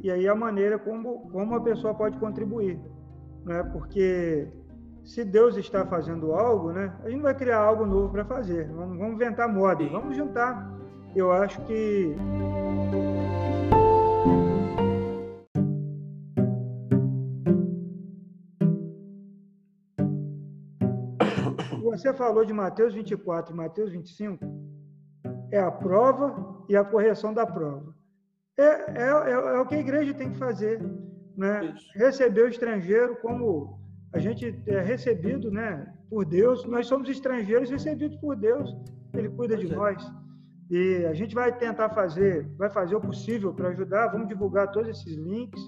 e 0.00 0.10
aí 0.10 0.26
a 0.26 0.34
maneira 0.34 0.78
como, 0.78 1.28
como 1.30 1.54
a 1.54 1.60
pessoa 1.60 1.92
pode 1.92 2.16
contribuir. 2.16 2.80
Né? 3.44 3.62
Porque 3.64 4.48
se 5.04 5.22
Deus 5.22 5.58
está 5.58 5.84
fazendo 5.84 6.32
algo, 6.32 6.72
né, 6.72 6.90
a 7.04 7.08
gente 7.10 7.16
não 7.16 7.24
vai 7.24 7.34
criar 7.34 7.58
algo 7.58 7.84
novo 7.84 8.08
para 8.10 8.24
fazer. 8.24 8.66
Vamos, 8.68 8.96
vamos 8.96 9.12
inventar 9.16 9.52
moda, 9.52 9.86
vamos 9.90 10.16
juntar. 10.16 10.72
Eu 11.14 11.32
acho 11.32 11.60
que 11.66 12.16
Você 22.02 22.12
falou 22.12 22.44
de 22.44 22.52
Mateus 22.52 22.94
24 22.94 23.54
e 23.54 23.56
Mateus 23.56 23.92
25, 23.92 24.44
é 25.52 25.60
a 25.60 25.70
prova 25.70 26.64
e 26.68 26.76
a 26.76 26.82
correção 26.82 27.32
da 27.32 27.46
prova. 27.46 27.94
É, 28.58 28.64
é, 28.64 29.04
é, 29.04 29.30
é 29.30 29.60
o 29.60 29.64
que 29.64 29.76
a 29.76 29.78
igreja 29.78 30.12
tem 30.12 30.32
que 30.32 30.36
fazer. 30.36 30.82
Né? 31.36 31.72
Receber 31.94 32.42
o 32.42 32.48
estrangeiro 32.48 33.14
como 33.22 33.78
a 34.12 34.18
gente 34.18 34.60
é 34.66 34.80
recebido 34.80 35.48
né, 35.48 35.94
por 36.10 36.24
Deus, 36.24 36.64
nós 36.64 36.88
somos 36.88 37.08
estrangeiros 37.08 37.70
recebidos 37.70 38.16
por 38.16 38.34
Deus, 38.34 38.76
Ele 39.14 39.28
cuida 39.28 39.56
de 39.56 39.72
é. 39.72 39.76
nós. 39.76 40.04
E 40.68 41.06
a 41.06 41.14
gente 41.14 41.36
vai 41.36 41.56
tentar 41.56 41.90
fazer, 41.90 42.48
vai 42.58 42.68
fazer 42.68 42.96
o 42.96 43.00
possível 43.00 43.54
para 43.54 43.68
ajudar, 43.68 44.08
vamos 44.08 44.26
divulgar 44.26 44.72
todos 44.72 44.88
esses 44.88 45.16
links 45.16 45.62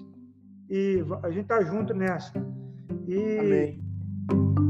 e 0.69 0.99
a 1.23 1.31
gente 1.31 1.47
tá 1.47 1.63
junto 1.63 1.95
nessa. 1.95 2.33
E... 3.07 3.39
Amém. 3.39 4.64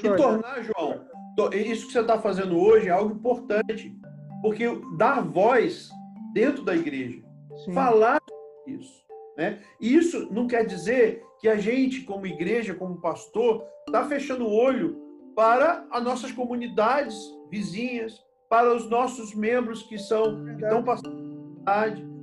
Deixa 0.00 0.14
e 0.14 0.16
tornar, 0.16 0.62
João, 0.62 1.06
isso 1.52 1.86
que 1.86 1.92
você 1.92 2.00
está 2.00 2.18
fazendo 2.18 2.58
hoje 2.58 2.88
é 2.88 2.90
algo 2.90 3.14
importante 3.14 3.94
porque 4.40 4.66
dar 4.96 5.22
voz 5.22 5.90
dentro 6.32 6.64
da 6.64 6.74
igreja, 6.74 7.22
Sim. 7.64 7.72
falar 7.72 8.20
isso. 8.66 9.02
Né? 9.36 9.60
E 9.80 9.94
isso 9.94 10.28
não 10.32 10.46
quer 10.46 10.66
dizer 10.66 11.22
que 11.40 11.48
a 11.48 11.56
gente, 11.56 12.02
como 12.02 12.26
igreja, 12.26 12.74
como 12.74 13.00
pastor, 13.00 13.64
está 13.86 14.04
fechando 14.06 14.44
o 14.46 14.52
olho 14.52 15.00
para 15.34 15.86
as 15.90 16.02
nossas 16.02 16.32
comunidades 16.32 17.16
vizinhas, 17.50 18.22
para 18.48 18.74
os 18.74 18.88
nossos 18.90 19.34
membros 19.34 19.82
que 19.82 19.98
são 19.98 20.44
que 20.44 20.62
estão 20.62 20.82
passando 20.82 21.32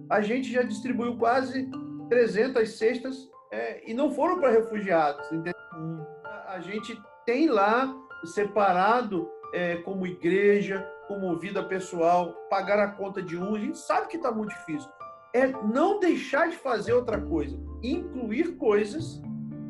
a 0.10 0.22
gente 0.22 0.52
já 0.52 0.64
distribuiu 0.64 1.16
quase 1.18 1.70
300 2.10 2.68
cestas 2.78 3.30
é, 3.52 3.90
e 3.90 3.94
não 3.94 4.12
foram 4.12 4.40
para 4.40 4.50
refugiados. 4.50 5.26
Entendeu? 5.32 5.54
A 6.48 6.60
gente 6.60 7.00
tem 7.30 7.48
lá 7.48 7.96
separado 8.24 9.30
é, 9.54 9.76
como 9.76 10.08
igreja, 10.08 10.84
como 11.08 11.38
vida 11.38 11.62
pessoal, 11.62 12.34
pagar 12.50 12.80
a 12.80 12.88
conta 12.88 13.22
de 13.22 13.38
um. 13.38 13.54
A 13.54 13.60
gente 13.60 13.78
sabe 13.78 14.08
que 14.08 14.18
está 14.18 14.32
muito 14.32 14.50
difícil. 14.50 14.90
É 15.32 15.46
não 15.48 16.00
deixar 16.00 16.50
de 16.50 16.56
fazer 16.56 16.94
outra 16.94 17.22
coisa, 17.22 17.56
incluir 17.84 18.56
coisas, 18.56 19.22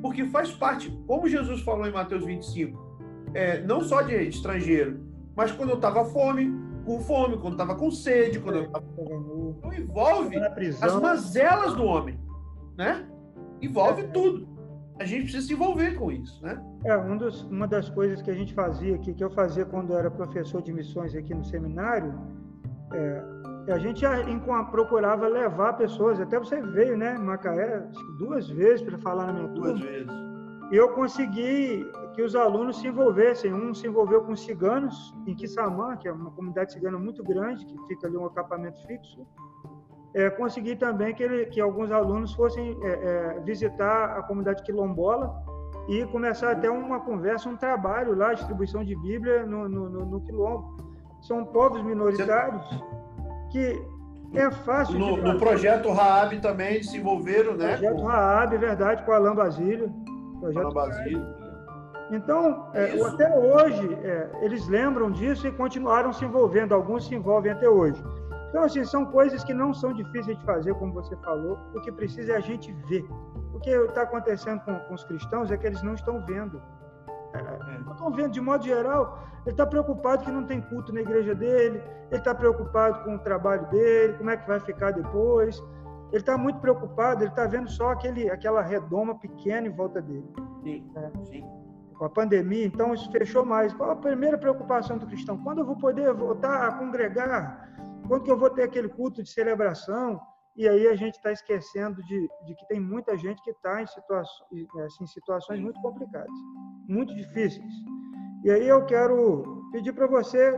porque 0.01 0.23
faz 0.27 0.51
parte, 0.51 0.89
como 1.05 1.27
Jesus 1.27 1.59
falou 1.59 1.85
em 1.85 1.91
Mateus 1.91 2.23
25, 2.23 2.79
é, 3.33 3.59
não 3.63 3.81
só 3.81 4.03
de 4.03 4.15
estrangeiro, 4.15 5.05
mas 5.35 5.51
quando 5.51 5.71
eu 5.71 5.75
estava 5.75 6.05
fome, 6.05 6.49
com 6.85 7.01
fome, 7.01 7.37
quando 7.39 7.55
estava 7.55 7.75
com 7.75 7.91
sede, 7.91 8.39
quando 8.39 8.55
eu 8.55 8.63
estava 8.67 8.85
não 9.61 9.73
envolve 9.73 10.37
as 10.81 10.95
mazelas 10.95 11.75
do 11.75 11.83
homem, 11.83 12.17
né? 12.77 13.05
Envolve 13.61 14.03
tudo. 14.13 14.58
A 14.99 15.05
gente 15.05 15.23
precisa 15.23 15.47
se 15.47 15.53
envolver 15.53 15.95
com 15.95 16.11
isso, 16.11 16.43
né? 16.43 16.61
É, 16.83 16.97
um 16.97 17.17
dos, 17.17 17.43
uma 17.43 17.67
das 17.67 17.89
coisas 17.89 18.21
que 18.21 18.29
a 18.29 18.33
gente 18.33 18.53
fazia 18.53 18.95
aqui, 18.95 19.13
que 19.13 19.23
eu 19.23 19.29
fazia 19.29 19.65
quando 19.65 19.93
era 19.93 20.11
professor 20.11 20.61
de 20.61 20.73
missões 20.73 21.15
aqui 21.15 21.33
no 21.33 21.45
seminário, 21.45 22.13
é, 22.93 23.71
a 23.71 23.77
gente 23.77 24.05
procurava 24.71 25.27
levar 25.27 25.73
pessoas, 25.73 26.19
até 26.19 26.37
você 26.37 26.61
veio, 26.61 26.97
né, 26.97 27.17
Macaé, 27.17 27.87
duas 28.17 28.49
vezes 28.49 28.81
para 28.81 28.97
falar 28.97 29.27
na 29.27 29.33
minha 29.33 29.49
turma. 29.49 29.73
Duas 29.73 29.79
vezes. 29.79 30.29
E 30.71 30.75
eu 30.75 30.89
consegui 30.89 31.83
que 32.13 32.21
os 32.21 32.35
alunos 32.35 32.79
se 32.79 32.87
envolvessem. 32.87 33.51
Um 33.53 33.73
se 33.73 33.87
envolveu 33.87 34.21
com 34.21 34.35
ciganos 34.35 35.15
em 35.25 35.33
Quissamã, 35.33 35.97
que 35.97 36.07
é 36.07 36.11
uma 36.11 36.29
comunidade 36.31 36.73
cigana 36.73 36.99
muito 36.99 37.23
grande, 37.23 37.65
que 37.65 37.87
fica 37.87 38.05
ali 38.05 38.15
um 38.15 38.25
acampamento 38.25 38.79
fixo. 38.85 39.25
É, 40.13 40.29
consegui 40.29 40.75
também 40.75 41.13
que, 41.13 41.21
ele, 41.21 41.45
que 41.45 41.61
alguns 41.61 41.91
alunos 41.91 42.33
fossem 42.33 42.77
é, 42.81 42.87
é, 42.87 43.39
visitar 43.41 44.17
a 44.17 44.23
comunidade 44.23 44.63
quilombola 44.63 45.43
e 45.87 46.05
começar 46.07 46.51
até 46.51 46.69
uma 46.69 46.99
conversa, 46.99 47.47
um 47.47 47.55
trabalho 47.55 48.15
lá, 48.15 48.33
distribuição 48.33 48.83
de 48.83 48.95
Bíblia 48.95 49.45
no, 49.45 49.69
no, 49.69 49.89
no, 49.89 50.21
quilombo. 50.21 50.77
São 51.21 51.45
povos 51.45 51.83
minoritários 51.83 52.63
que 53.51 53.79
é 54.33 54.49
fácil. 54.49 54.97
No, 54.97 55.17
no 55.17 55.39
projeto 55.39 55.91
Raab 55.91 56.39
também 56.39 56.81
se 56.81 56.97
envolveram, 56.97 57.55
né? 57.55 57.77
Projeto 57.77 58.03
Raab, 58.03 58.57
verdade, 58.57 59.03
com 59.03 59.11
Alain 59.11 59.35
Basílio. 59.35 59.91
Projeto 60.39 60.73
Basílio. 60.73 61.39
Então, 62.11 62.67
é, 62.73 62.99
até 63.01 63.37
hoje, 63.37 63.93
é, 64.03 64.29
eles 64.41 64.67
lembram 64.67 65.11
disso 65.11 65.47
e 65.47 65.51
continuaram 65.51 66.11
se 66.11 66.25
envolvendo. 66.25 66.73
Alguns 66.73 67.05
se 67.05 67.13
envolvem 67.13 67.51
até 67.51 67.69
hoje. 67.69 68.03
Então, 68.49 68.63
assim, 68.63 68.83
são 68.83 69.05
coisas 69.05 69.43
que 69.43 69.53
não 69.53 69.73
são 69.73 69.93
difíceis 69.93 70.37
de 70.37 70.43
fazer, 70.43 70.73
como 70.75 70.91
você 70.93 71.15
falou. 71.17 71.57
O 71.75 71.81
que 71.81 71.91
precisa 71.91 72.33
é 72.33 72.37
a 72.37 72.39
gente 72.39 72.71
ver. 72.87 73.07
O 73.53 73.59
que 73.59 73.69
está 73.69 74.01
acontecendo 74.01 74.59
com, 74.61 74.75
com, 74.79 74.93
os 74.93 75.03
cristãos 75.03 75.51
é 75.51 75.57
que 75.57 75.67
eles 75.67 75.81
não 75.83 75.93
estão 75.93 76.19
vendo. 76.25 76.61
É, 77.33 77.79
não 77.85 77.93
estão 77.93 78.11
vendo, 78.11 78.31
de 78.31 78.41
modo 78.41 78.63
geral, 78.63 79.19
ele 79.45 79.53
está 79.53 79.65
preocupado 79.65 80.23
que 80.23 80.31
não 80.31 80.43
tem 80.45 80.61
culto 80.61 80.91
na 80.91 81.01
igreja 81.01 81.35
dele, 81.35 81.81
ele 82.09 82.19
está 82.19 82.33
preocupado 82.33 83.03
com 83.03 83.15
o 83.15 83.19
trabalho 83.19 83.67
dele, 83.67 84.13
como 84.13 84.31
é 84.31 84.37
que 84.37 84.47
vai 84.47 84.59
ficar 84.59 84.91
depois. 84.91 85.61
Ele 86.11 86.17
está 86.17 86.35
muito 86.37 86.59
preocupado, 86.59 87.21
ele 87.21 87.29
está 87.29 87.45
vendo 87.45 87.69
só 87.69 87.91
aquele, 87.91 88.31
aquela 88.31 88.63
redoma 88.63 89.13
pequena 89.19 89.67
em 89.67 89.71
volta 89.71 90.01
dele. 90.01 90.27
Sim, 90.63 90.91
é. 90.95 91.25
sim. 91.25 91.45
Com 91.95 92.05
a 92.05 92.09
pandemia, 92.09 92.65
então 92.65 92.93
isso 92.93 93.11
fechou 93.11 93.45
mais. 93.45 93.73
Qual 93.73 93.91
a 93.91 93.95
primeira 93.95 94.37
preocupação 94.37 94.97
do 94.97 95.05
cristão? 95.05 95.37
Quando 95.37 95.59
eu 95.59 95.65
vou 95.65 95.75
poder 95.75 96.11
voltar 96.13 96.67
a 96.67 96.71
congregar? 96.71 97.68
Quando 98.09 98.23
que 98.23 98.31
eu 98.31 98.37
vou 98.37 98.49
ter 98.49 98.63
aquele 98.63 98.89
culto 98.89 99.21
de 99.21 99.29
celebração? 99.29 100.19
E 100.55 100.67
aí 100.67 100.87
a 100.87 100.95
gente 100.95 101.13
está 101.13 101.31
esquecendo 101.31 102.03
de, 102.03 102.27
de, 102.43 102.55
que 102.55 102.67
tem 102.67 102.79
muita 102.79 103.15
gente 103.15 103.39
que 103.43 103.51
está 103.51 103.83
em 103.83 103.87
situações, 103.87 104.67
assim, 104.83 105.05
situações 105.05 105.59
muito 105.59 105.79
complicadas, 105.79 106.33
muito 106.87 107.15
difíceis. 107.15 107.71
E 108.43 108.49
aí 108.49 108.67
eu 108.67 108.83
quero 108.87 109.63
pedir 109.71 109.93
para 109.93 110.07
você 110.07 110.51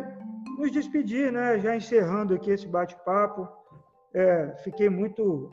nos 0.57 0.71
despedir, 0.71 1.29
né? 1.29 1.59
Já 1.59 1.75
encerrando 1.75 2.33
aqui 2.33 2.51
esse 2.51 2.67
bate-papo. 2.69 3.45
É, 4.13 4.55
fiquei 4.63 4.89
muito, 4.89 5.51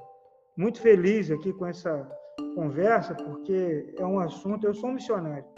muito 0.56 0.80
feliz 0.80 1.32
aqui 1.32 1.52
com 1.52 1.66
essa 1.66 2.08
conversa, 2.54 3.12
porque 3.12 3.92
é 3.98 4.06
um 4.06 4.20
assunto. 4.20 4.64
Eu 4.64 4.72
sou 4.72 4.90
um 4.90 4.94
missionário. 4.94 5.57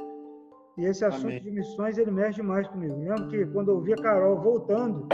E 0.77 0.85
esse 0.85 1.05
assunto 1.05 1.27
Amém. 1.27 1.43
de 1.43 1.51
missões, 1.51 1.99
ele 1.99 2.11
mexe 2.11 2.41
demais 2.41 2.67
comigo. 2.69 2.97
Lembro 2.97 3.29
que 3.29 3.45
quando 3.47 3.71
eu 3.71 3.81
vi 3.81 3.93
a 3.93 3.97
Carol 3.97 4.39
voltando, 4.39 5.09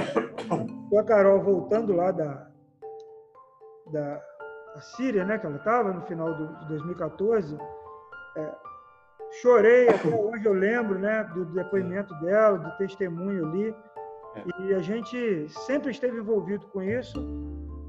a 0.96 1.02
Carol 1.02 1.40
voltando 1.40 1.94
lá 1.94 2.10
da, 2.10 2.48
da, 3.90 4.22
Síria, 4.80 5.24
né, 5.24 5.38
que 5.38 5.46
ela 5.46 5.56
estava 5.56 5.92
no 5.92 6.02
final 6.02 6.34
do, 6.34 6.48
de 6.60 6.68
2014, 6.68 7.56
é, 8.36 8.54
chorei, 9.40 9.88
até 9.88 10.08
hoje 10.08 10.44
eu 10.44 10.52
lembro 10.52 10.98
né, 10.98 11.24
do 11.34 11.46
depoimento 11.46 12.14
dela, 12.20 12.58
do 12.58 12.76
testemunho 12.76 13.46
ali. 13.46 13.74
É. 14.34 14.62
E 14.64 14.74
a 14.74 14.80
gente 14.80 15.48
sempre 15.48 15.90
esteve 15.90 16.18
envolvido 16.18 16.66
com 16.66 16.82
isso 16.82 17.18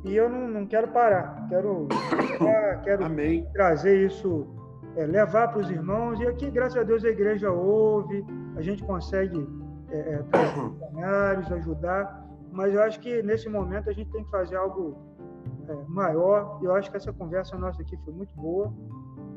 e 0.05 0.15
eu 0.15 0.29
não, 0.29 0.47
não 0.47 0.65
quero 0.65 0.87
parar, 0.87 1.45
quero, 1.49 1.87
quero 2.83 3.03
trazer 3.53 4.05
isso, 4.05 4.47
é, 4.97 5.05
levar 5.05 5.47
para 5.49 5.61
os 5.61 5.69
irmãos. 5.69 6.19
E 6.19 6.27
aqui, 6.27 6.49
graças 6.49 6.77
a 6.77 6.83
Deus, 6.83 7.05
a 7.05 7.09
igreja 7.09 7.51
ouve, 7.51 8.25
a 8.55 8.61
gente 8.61 8.83
consegue 8.83 9.47
é, 9.89 9.97
é, 9.97 10.23
trazer 10.23 11.53
ajudar, 11.53 12.27
mas 12.51 12.73
eu 12.73 12.81
acho 12.81 12.99
que 12.99 13.21
nesse 13.21 13.47
momento 13.47 13.89
a 13.89 13.93
gente 13.93 14.11
tem 14.11 14.23
que 14.23 14.31
fazer 14.31 14.55
algo 14.55 14.97
é, 15.69 15.75
maior. 15.87 16.59
Eu 16.61 16.75
acho 16.75 16.89
que 16.89 16.97
essa 16.97 17.13
conversa 17.13 17.57
nossa 17.57 17.81
aqui 17.81 17.95
foi 18.03 18.13
muito 18.13 18.35
boa. 18.35 18.73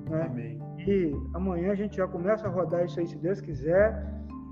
Né? 0.08 0.22
Amém. 0.22 0.62
E 0.78 1.14
amanhã 1.34 1.72
a 1.72 1.74
gente 1.74 1.98
já 1.98 2.08
começa 2.08 2.46
a 2.46 2.50
rodar 2.50 2.84
isso 2.84 2.98
aí, 2.98 3.06
se 3.06 3.18
Deus 3.18 3.40
quiser, 3.40 4.04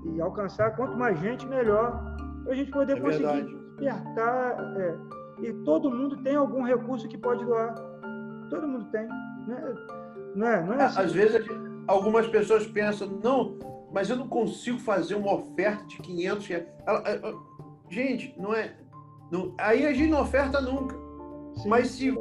e 0.05 0.21
alcançar 0.21 0.75
quanto 0.75 0.95
mais 0.95 1.19
gente, 1.19 1.45
melhor, 1.47 2.15
para 2.43 2.53
a 2.53 2.55
gente 2.55 2.71
poder 2.71 2.97
é 2.97 3.01
conseguir 3.01 3.25
verdade. 3.25 3.55
despertar 3.77 4.77
é, 4.77 4.95
e 5.41 5.53
todo 5.65 5.89
mundo 5.89 6.21
tem 6.23 6.35
algum 6.35 6.63
recurso 6.63 7.07
que 7.07 7.17
pode 7.17 7.43
doar. 7.43 7.73
Todo 8.49 8.67
mundo 8.67 8.85
tem. 8.91 9.07
Não 9.47 9.57
é, 9.57 9.73
não 10.35 10.47
é, 10.47 10.63
não 10.63 10.73
é 10.73 10.83
assim. 10.83 11.01
Às 11.01 11.13
vezes 11.13 11.45
algumas 11.87 12.27
pessoas 12.27 12.65
pensam, 12.67 13.07
não, 13.23 13.57
mas 13.91 14.09
eu 14.09 14.15
não 14.15 14.27
consigo 14.27 14.79
fazer 14.79 15.15
uma 15.15 15.33
oferta 15.33 15.85
de 15.85 15.97
500 15.97 16.47
reais. 16.47 16.67
gente, 17.89 18.33
não 18.37 18.53
é. 18.53 18.75
Não, 19.31 19.53
aí 19.57 19.85
a 19.85 19.93
gente 19.93 20.09
não 20.09 20.21
oferta 20.21 20.61
nunca. 20.61 20.95
Sim, 21.55 21.69
mas 21.69 21.87
se 21.89 22.13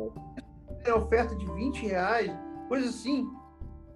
é 0.85 0.95
oferta 0.95 1.35
de 1.37 1.47
20 1.47 1.87
reais, 1.87 2.31
coisa 2.69 2.89
assim, 2.89 3.29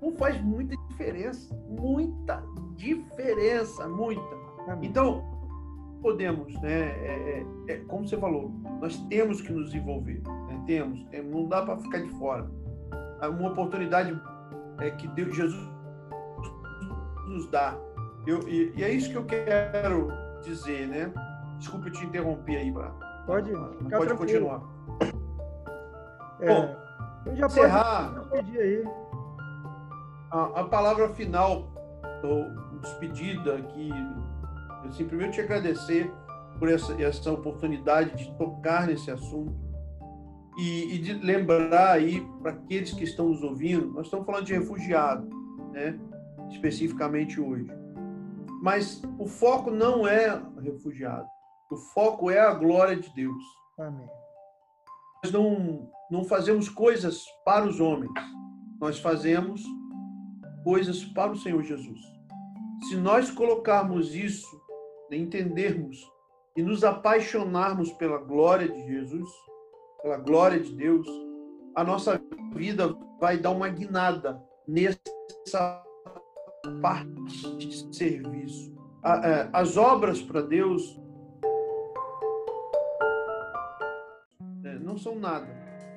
não 0.00 0.12
faz 0.12 0.40
muita 0.42 0.76
diferença. 0.88 1.54
Muita 1.68 2.42
diferença, 2.76 3.88
muita. 3.88 4.42
Então, 4.82 5.24
podemos, 6.02 6.60
né? 6.60 6.90
É, 6.90 7.44
é, 7.68 7.72
é, 7.72 7.76
como 7.86 8.06
você 8.06 8.16
falou, 8.16 8.50
nós 8.80 8.96
temos 9.08 9.40
que 9.40 9.52
nos 9.52 9.74
envolver, 9.74 10.20
né? 10.48 10.62
temos, 10.66 11.04
temos, 11.04 11.32
não 11.32 11.48
dá 11.48 11.62
para 11.62 11.78
ficar 11.78 11.98
de 11.98 12.10
fora. 12.10 12.50
Uma 13.28 13.50
oportunidade 13.50 14.20
é, 14.78 14.90
que 14.90 15.06
Deus, 15.08 15.34
Jesus 15.36 15.70
nos 17.28 17.48
dá. 17.48 17.76
Eu, 18.26 18.48
e, 18.48 18.72
e, 18.76 18.84
é 18.84 18.90
isso 18.90 19.10
que 19.10 19.16
eu 19.16 19.24
quero 19.24 20.08
dizer, 20.42 20.86
né? 20.86 21.12
Desculpa 21.58 21.90
te 21.90 22.04
interromper 22.04 22.56
aí, 22.56 22.72
pra, 22.72 22.90
pode, 23.26 23.52
pode 23.90 24.14
continuar. 24.14 24.62
É, 26.40 26.46
Bom, 26.46 26.76
já 27.34 27.46
encerrar 27.46 28.26
pode 28.28 28.58
aí. 28.58 28.84
A, 30.30 30.60
a 30.60 30.64
palavra 30.64 31.08
final, 31.10 31.68
ou 32.22 32.46
despedida 32.80 33.60
que 33.62 33.90
Assim, 34.88 35.06
primeiro 35.06 35.32
te 35.32 35.40
agradecer 35.40 36.12
por 36.58 36.68
essa, 36.68 37.00
essa 37.00 37.32
oportunidade 37.32 38.16
de 38.16 38.36
tocar 38.36 38.86
nesse 38.86 39.10
assunto 39.10 39.54
e, 40.56 40.94
e 40.94 40.98
de 40.98 41.14
lembrar 41.14 41.92
aí 41.92 42.26
para 42.40 42.52
aqueles 42.52 42.92
que 42.92 43.04
estão 43.04 43.28
nos 43.28 43.42
ouvindo, 43.42 43.92
nós 43.92 44.06
estamos 44.06 44.26
falando 44.26 44.44
de 44.44 44.52
refugiado, 44.52 45.28
né? 45.72 45.98
especificamente 46.50 47.40
hoje. 47.40 47.70
Mas 48.62 49.02
o 49.18 49.26
foco 49.26 49.70
não 49.70 50.06
é 50.06 50.40
refugiado, 50.60 51.26
o 51.70 51.76
foco 51.76 52.30
é 52.30 52.38
a 52.38 52.54
glória 52.54 52.96
de 52.96 53.12
Deus. 53.14 53.42
Amém. 53.78 54.08
Nós 55.24 55.32
não, 55.32 55.90
não 56.10 56.24
fazemos 56.24 56.68
coisas 56.68 57.24
para 57.44 57.66
os 57.66 57.80
homens, 57.80 58.12
nós 58.80 58.98
fazemos 58.98 59.62
coisas 60.62 61.04
para 61.04 61.32
o 61.32 61.36
Senhor 61.36 61.62
Jesus. 61.62 62.00
Se 62.88 62.96
nós 62.96 63.30
colocarmos 63.30 64.14
isso 64.14 64.62
entendermos 65.10 66.10
e 66.56 66.62
nos 66.62 66.84
apaixonarmos 66.84 67.92
pela 67.92 68.18
glória 68.18 68.68
de 68.68 68.86
Jesus, 68.86 69.28
pela 70.02 70.16
glória 70.16 70.58
de 70.58 70.74
Deus, 70.74 71.06
a 71.76 71.84
nossa 71.84 72.20
vida 72.54 72.92
vai 73.20 73.38
dar 73.38 73.50
uma 73.50 73.68
guinada 73.68 74.42
nessa 74.66 75.82
parte 76.82 77.56
de 77.56 77.96
serviço. 77.96 78.72
É, 79.04 79.48
as 79.52 79.76
obras 79.76 80.20
para 80.20 80.42
Deus 80.42 81.00
é, 84.64 84.78
não 84.80 84.98
são 84.98 85.18
nada, 85.18 85.48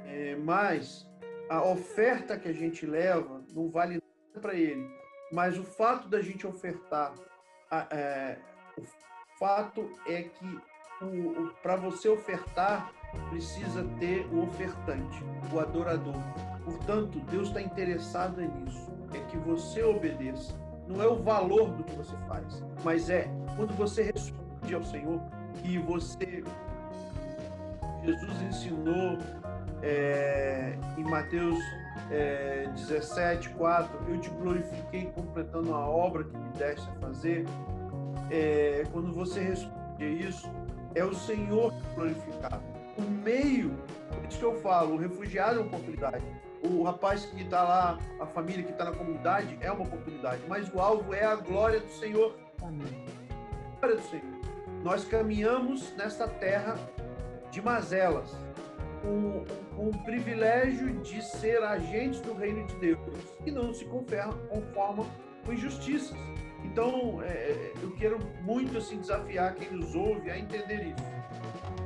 é, 0.06 0.36
mas 0.36 1.08
a 1.50 1.64
oferta 1.64 2.38
que 2.38 2.48
a 2.48 2.54
gente 2.54 2.86
leva 2.86 3.44
não 3.54 3.70
vale 3.70 3.94
nada 3.96 4.42
para 4.42 4.54
Ele. 4.56 4.88
Mas 5.32 5.58
o 5.58 5.64
fato 5.64 6.08
da 6.08 6.22
gente 6.22 6.46
ofertar, 6.46 7.14
o 8.78 8.84
fato 9.40 9.92
é 10.08 10.24
que 10.24 10.60
para 11.62 11.76
você 11.76 12.08
ofertar 12.08 12.92
precisa 13.30 13.84
ter 14.00 14.28
o 14.32 14.44
ofertante, 14.44 15.24
o 15.52 15.60
adorador. 15.60 16.16
Portanto, 16.64 17.20
Deus 17.30 17.50
está 17.50 17.62
interessado 17.62 18.42
nisso, 18.42 18.92
é 19.14 19.20
que 19.30 19.38
você 19.38 19.84
obedeça. 19.84 20.54
Não 20.88 21.02
é 21.02 21.08
o 21.08 21.16
valor 21.16 21.70
do 21.72 21.84
que 21.84 21.96
você 21.96 22.16
faz, 22.28 22.64
mas 22.84 23.10
é 23.10 23.30
quando 23.56 23.76
você 23.76 24.04
responde 24.04 24.74
ao 24.74 24.84
Senhor 24.84 25.20
e 25.64 25.78
você. 25.78 26.44
Jesus 28.04 28.42
ensinou 28.44 29.18
é, 29.82 30.78
em 30.98 31.04
Mateus 31.04 31.60
é, 32.12 32.68
17, 32.76 33.50
4, 33.50 34.00
eu 34.10 34.20
te 34.20 34.30
glorifiquei 34.30 35.06
completando 35.16 35.74
a 35.74 35.88
obra 35.88 36.24
que 36.24 36.38
me 36.38 36.50
deste 36.52 36.88
a 36.90 36.94
fazer. 37.00 37.46
É, 38.30 38.84
quando 38.92 39.12
você 39.14 39.42
responde 39.42 40.06
isso, 40.06 40.50
é 40.94 41.04
o 41.04 41.14
Senhor 41.14 41.74
glorificado. 41.96 42.75
O 42.98 43.02
meio, 43.02 43.78
é 44.24 44.28
isso 44.28 44.40
que 44.40 44.46
eu 44.46 44.56
falo, 44.62 44.96
o 44.96 44.98
refugiado 44.98 45.60
é 45.60 45.62
uma 45.62 45.68
oportunidade. 45.68 46.24
O 46.64 46.84
rapaz 46.84 47.26
que 47.26 47.44
está 47.44 47.64
lá, 47.64 48.00
a 48.20 48.26
família 48.26 48.64
que 48.64 48.72
está 48.72 48.86
na 48.86 48.92
comunidade 48.92 49.58
é 49.62 49.72
uma 49.72 49.84
oportunidade, 49.84 50.42
mas 50.48 50.74
o 50.74 50.80
alvo 50.80 51.14
é 51.14 51.24
a 51.24 51.36
glória 51.36 51.80
do 51.80 51.92
Senhor. 51.92 52.36
Amém. 52.62 53.06
Glória 53.80 53.98
do 53.98 54.04
Senhor. 54.04 54.36
Nós 54.84 55.06
caminhamos 55.06 55.94
nesta 55.96 56.28
terra 56.28 56.76
de 57.52 57.62
mazelas, 57.62 58.32
com, 59.02 59.46
com 59.76 59.90
o 59.90 60.04
privilégio 60.04 60.92
de 61.02 61.22
ser 61.22 61.62
agentes 61.64 62.22
do 62.22 62.34
reino 62.34 62.66
de 62.66 62.76
Deus 62.78 63.00
e 63.46 63.52
não 63.52 63.74
se 63.74 63.86
conformam 63.86 65.08
com 65.46 65.54
injustiças. 65.54 66.18
Então, 66.64 67.22
é, 67.22 67.72
eu 67.82 67.92
quero 67.92 68.18
muito 68.42 68.78
assim 68.78 68.98
desafiar 68.98 69.54
quem 69.54 69.72
nos 69.72 69.94
ouve 69.94 70.32
a 70.32 70.38
entender 70.38 70.88
isso. 70.88 71.15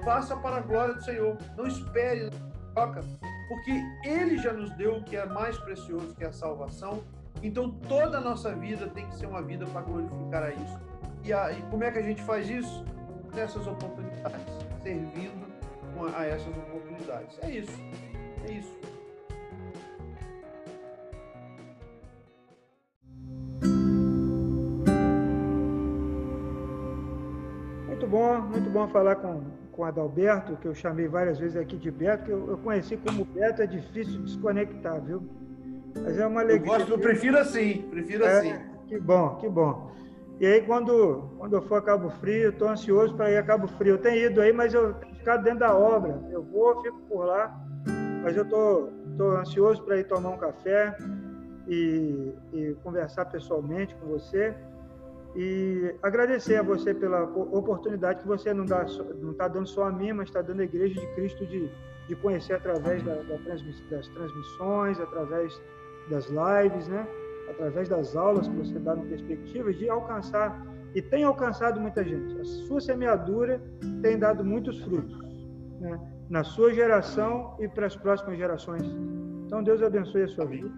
Faça 0.03 0.35
para 0.37 0.57
a 0.57 0.61
glória 0.61 0.95
do 0.95 1.03
Senhor. 1.03 1.37
Não 1.57 1.67
espere 1.67 2.29
troca, 2.73 3.01
porque 3.47 3.71
Ele 4.03 4.37
já 4.37 4.53
nos 4.53 4.71
deu 4.71 4.97
o 4.97 5.03
que 5.03 5.15
é 5.15 5.25
mais 5.25 5.57
precioso, 5.57 6.15
que 6.15 6.23
é 6.23 6.27
a 6.27 6.33
salvação. 6.33 7.03
Então, 7.41 7.71
toda 7.71 8.17
a 8.17 8.21
nossa 8.21 8.53
vida 8.53 8.87
tem 8.87 9.07
que 9.07 9.15
ser 9.15 9.25
uma 9.25 9.41
vida 9.41 9.65
para 9.67 9.81
glorificar 9.81 10.43
a 10.43 10.51
isso. 10.51 10.79
E, 11.23 11.33
a, 11.33 11.51
e 11.51 11.61
como 11.63 11.83
é 11.83 11.91
que 11.91 11.99
a 11.99 12.03
gente 12.03 12.21
faz 12.23 12.49
isso? 12.49 12.83
Nessas 13.33 13.65
oportunidades, 13.67 14.41
servindo 14.81 15.47
a 16.15 16.25
essas 16.25 16.55
oportunidades. 16.57 17.37
É 17.41 17.51
isso. 17.51 17.77
É 18.47 18.51
isso. 18.53 18.79
bom, 28.09 28.41
muito 28.41 28.69
bom 28.71 28.87
falar 28.87 29.15
com, 29.17 29.43
com 29.79 29.85
Adalberto, 29.85 30.57
que 30.57 30.67
eu 30.67 30.75
chamei 30.75 31.07
várias 31.07 31.39
vezes 31.39 31.55
aqui 31.55 31.77
de 31.77 31.89
Beto, 31.89 32.25
que 32.25 32.31
eu, 32.31 32.49
eu 32.49 32.57
conheci 32.57 32.97
como 32.97 33.23
Beto, 33.23 33.61
é 33.61 33.65
difícil 33.65 34.21
desconectar, 34.23 34.99
viu? 34.99 35.23
Mas 36.03 36.17
é 36.17 36.27
uma 36.27 36.41
alegria. 36.41 36.73
Eu, 36.73 36.79
gosto, 36.79 36.91
eu 36.91 36.99
prefiro 36.99 37.37
assim, 37.37 37.83
prefiro 37.89 38.25
é, 38.25 38.39
assim. 38.39 38.53
Que 38.87 38.99
bom, 38.99 39.37
que 39.37 39.47
bom. 39.47 39.89
E 40.37 40.45
aí, 40.45 40.61
quando, 40.63 41.29
quando 41.37 41.53
eu 41.53 41.61
for 41.61 41.75
a 41.75 41.81
Cabo 41.81 42.09
Frio, 42.09 42.49
estou 42.49 42.67
ansioso 42.67 43.15
para 43.15 43.31
ir 43.31 43.37
a 43.37 43.43
Cabo 43.43 43.69
Frio. 43.69 43.93
Eu 43.93 43.97
tenho 43.99 44.29
ido 44.29 44.41
aí, 44.41 44.51
mas 44.51 44.73
eu 44.73 44.95
tenho 44.95 45.15
ficado 45.15 45.43
dentro 45.43 45.59
da 45.59 45.73
obra. 45.73 46.27
Eu 46.29 46.43
vou, 46.43 46.81
fico 46.81 46.99
por 47.03 47.25
lá, 47.25 47.57
mas 48.21 48.35
eu 48.35 48.43
estou 48.43 48.91
tô, 49.17 49.29
tô 49.29 49.31
ansioso 49.37 49.81
para 49.83 49.97
ir 49.97 50.03
tomar 50.03 50.31
um 50.31 50.37
café 50.37 50.93
e, 51.69 52.33
e 52.51 52.75
conversar 52.83 53.23
pessoalmente 53.25 53.95
com 53.95 54.07
você 54.07 54.53
e 55.35 55.93
agradecer 56.01 56.55
a 56.55 56.63
você 56.63 56.93
pela 56.93 57.23
oportunidade 57.23 58.21
que 58.21 58.27
você 58.27 58.53
não 58.53 58.63
está 58.63 59.47
dando 59.47 59.67
só 59.67 59.85
a 59.85 59.91
mim, 59.91 60.11
mas 60.13 60.29
está 60.29 60.41
dando 60.41 60.61
a 60.61 60.63
Igreja 60.63 60.99
de 60.99 61.07
Cristo 61.15 61.45
de, 61.45 61.69
de 62.07 62.15
conhecer 62.15 62.53
através 62.53 63.03
da, 63.03 63.15
da 63.15 63.37
transmiss, 63.39 63.81
das 63.89 64.07
transmissões, 64.07 64.99
através 64.99 65.61
das 66.09 66.27
lives, 66.27 66.87
né? 66.87 67.07
através 67.49 67.87
das 67.87 68.15
aulas 68.15 68.47
que 68.47 68.55
você 68.55 68.79
dá 68.79 68.95
no 68.95 69.05
Perspectivas, 69.05 69.77
de 69.77 69.89
alcançar, 69.89 70.65
e 70.95 71.01
tem 71.01 71.23
alcançado 71.23 71.79
muita 71.79 72.03
gente. 72.03 72.39
A 72.39 72.43
sua 72.43 72.81
semeadura 72.81 73.61
tem 74.01 74.17
dado 74.17 74.43
muitos 74.43 74.81
frutos 74.83 75.19
né? 75.79 75.99
na 76.27 76.43
sua 76.43 76.73
geração 76.73 77.55
e 77.59 77.67
para 77.67 77.85
as 77.85 77.95
próximas 77.95 78.37
gerações. 78.37 78.83
Então, 79.45 79.63
Deus 79.63 79.81
abençoe 79.83 80.23
a 80.23 80.27
sua 80.27 80.45
vida 80.45 80.69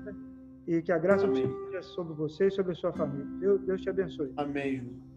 e 0.77 0.81
que 0.81 0.91
a 0.91 0.97
graça 0.97 1.25
Amém. 1.25 1.47
seja 1.65 1.81
sobre 1.81 2.13
você 2.13 2.47
e 2.47 2.51
sobre 2.51 2.71
a 2.71 2.75
sua 2.75 2.93
família. 2.93 3.25
Deus, 3.39 3.61
Deus 3.61 3.81
te 3.81 3.89
abençoe. 3.89 4.31
Amém. 4.37 5.10